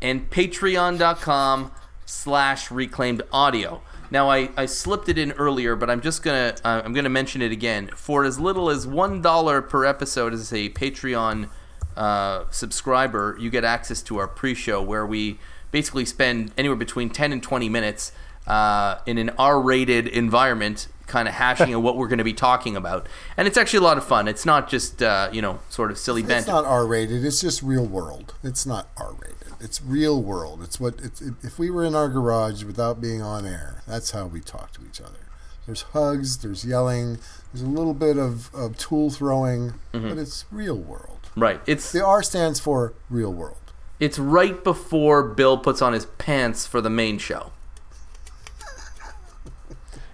And 0.00 0.30
patreon.com 0.30 1.72
slash 2.06 2.70
reclaimed 2.70 3.22
audio. 3.30 3.82
Now 4.10 4.30
I, 4.30 4.48
I 4.56 4.64
slipped 4.64 5.10
it 5.10 5.18
in 5.18 5.32
earlier, 5.32 5.76
but 5.76 5.90
I'm 5.90 6.00
just 6.00 6.22
gonna 6.22 6.54
uh, 6.64 6.80
I'm 6.82 6.94
gonna 6.94 7.10
mention 7.10 7.42
it 7.42 7.52
again. 7.52 7.90
For 7.94 8.24
as 8.24 8.40
little 8.40 8.70
as 8.70 8.86
one 8.86 9.20
dollar 9.20 9.60
per 9.60 9.84
episode 9.84 10.32
as 10.32 10.50
a 10.50 10.70
Patreon 10.70 11.50
uh, 11.98 12.44
subscriber, 12.50 13.36
you 13.40 13.50
get 13.50 13.64
access 13.64 14.00
to 14.02 14.18
our 14.18 14.28
pre-show 14.28 14.80
where 14.82 15.04
we 15.06 15.38
basically 15.72 16.04
spend 16.04 16.52
anywhere 16.56 16.76
between 16.76 17.10
10 17.10 17.32
and 17.32 17.42
20 17.42 17.68
minutes 17.68 18.12
uh, 18.46 18.98
in 19.04 19.18
an 19.18 19.30
R-rated 19.38 20.06
environment, 20.06 20.88
kind 21.06 21.28
of 21.28 21.34
hashing 21.34 21.72
at 21.72 21.82
what 21.82 21.96
we're 21.96 22.08
going 22.08 22.18
to 22.18 22.24
be 22.24 22.32
talking 22.32 22.76
about, 22.76 23.06
and 23.36 23.46
it's 23.48 23.58
actually 23.58 23.78
a 23.78 23.82
lot 23.82 23.98
of 23.98 24.04
fun. 24.04 24.28
It's 24.28 24.46
not 24.46 24.70
just 24.70 25.02
uh, 25.02 25.28
you 25.32 25.42
know 25.42 25.58
sort 25.68 25.90
of 25.90 25.98
silly 25.98 26.22
It's 26.22 26.46
not 26.46 26.64
R 26.64 26.86
rated. 26.86 27.24
It's 27.24 27.40
just 27.40 27.62
real 27.62 27.84
world. 27.86 28.34
It's 28.42 28.64
not 28.64 28.88
R 28.96 29.12
rated. 29.12 29.52
It's 29.60 29.82
real 29.82 30.22
world. 30.22 30.62
It's 30.62 30.78
what 30.80 30.94
it's, 31.02 31.20
if 31.42 31.58
we 31.58 31.68
were 31.70 31.84
in 31.84 31.94
our 31.94 32.08
garage 32.08 32.62
without 32.64 33.00
being 33.00 33.20
on 33.20 33.44
air. 33.44 33.82
That's 33.86 34.12
how 34.12 34.26
we 34.26 34.40
talk 34.40 34.72
to 34.74 34.80
each 34.86 35.00
other. 35.00 35.18
There's 35.66 35.82
hugs. 35.92 36.38
There's 36.38 36.64
yelling. 36.64 37.18
There's 37.52 37.62
a 37.66 37.68
little 37.78 37.92
bit 37.94 38.16
of, 38.16 38.54
of 38.54 38.78
tool 38.78 39.10
throwing, 39.10 39.74
Mm-hmm. 39.92 40.08
but 40.08 40.16
it's 40.18 40.44
real 40.50 40.76
world. 40.78 41.17
Right. 41.40 41.60
It's 41.66 41.92
The 41.92 42.04
R 42.04 42.22
stands 42.22 42.58
for 42.60 42.94
real 43.10 43.32
world. 43.32 43.56
it's 44.00 44.18
right 44.18 44.62
before 44.64 45.22
Bill 45.22 45.58
puts 45.58 45.82
on 45.82 45.92
his 45.92 46.06
pants 46.06 46.66
for 46.66 46.80
the 46.80 46.90
main 46.90 47.18
show. 47.18 47.52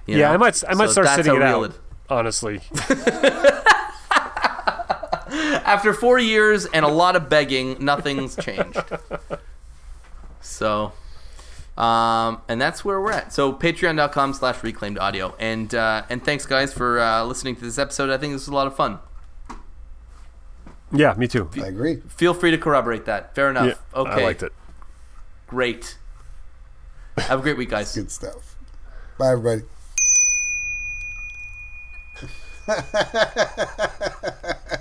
You 0.07 0.19
Yeah, 0.19 0.29
know? 0.29 0.35
I 0.35 0.37
might. 0.37 0.63
I 0.69 0.75
might 0.75 0.87
So 0.91 1.03
start 1.03 1.09
sitting 1.17 1.35
it 1.35 1.39
real 1.39 1.65
out. 1.65 1.79
Honestly, 2.11 2.61
After 5.65 5.95
four 5.95 6.19
years 6.19 6.67
and 6.67 6.85
a 6.85 6.89
lot 6.89 7.17
of 7.17 7.29
begging, 7.31 7.83
nothing's 7.85 8.37
changed. 8.37 8.79
So, 10.43 10.93
um, 11.79 12.43
and 12.49 12.61
that's 12.61 12.85
where 12.85 13.01
we're 13.01 13.13
at. 13.13 13.33
So 13.33 13.51
patreon.com 13.53 14.35
slash 14.35 14.63
reclaimed 14.63 14.99
audio. 14.99 15.35
And, 15.41 15.75
uh, 15.75 16.03
and 16.11 16.23
thanks 16.23 16.45
guys 16.47 16.73
for, 16.75 17.01
uh, 17.01 17.25
listening 17.25 17.57
to 17.57 17.63
this 17.63 17.79
episode. 17.79 18.11
I 18.11 18.19
think 18.19 18.35
this 18.35 18.43
was 18.43 18.49
a 18.49 18.55
lot 18.55 18.67
of 18.67 18.77
fun. 18.77 18.99
Yeah, 20.95 21.15
me 21.17 21.29
too. 21.29 21.49
I 21.57 21.67
agree. 21.67 21.97
Feel 22.09 22.35
free 22.35 22.51
to 22.51 22.59
corroborate 22.59 23.05
that. 23.07 23.35
Fair 23.35 23.51
enough. 23.51 23.67
Yeah, 23.67 24.01
okay. 24.01 24.11
I 24.11 24.25
liked 24.25 24.43
it. 24.43 24.53
Great. 25.47 25.99
Have 27.19 27.41
a 27.41 27.43
great 27.43 27.57
week, 27.57 27.71
guys. 27.71 27.95
Good 27.95 28.11
stuff. 28.11 28.57
Bye, 29.19 29.33
everybody. 29.33 29.63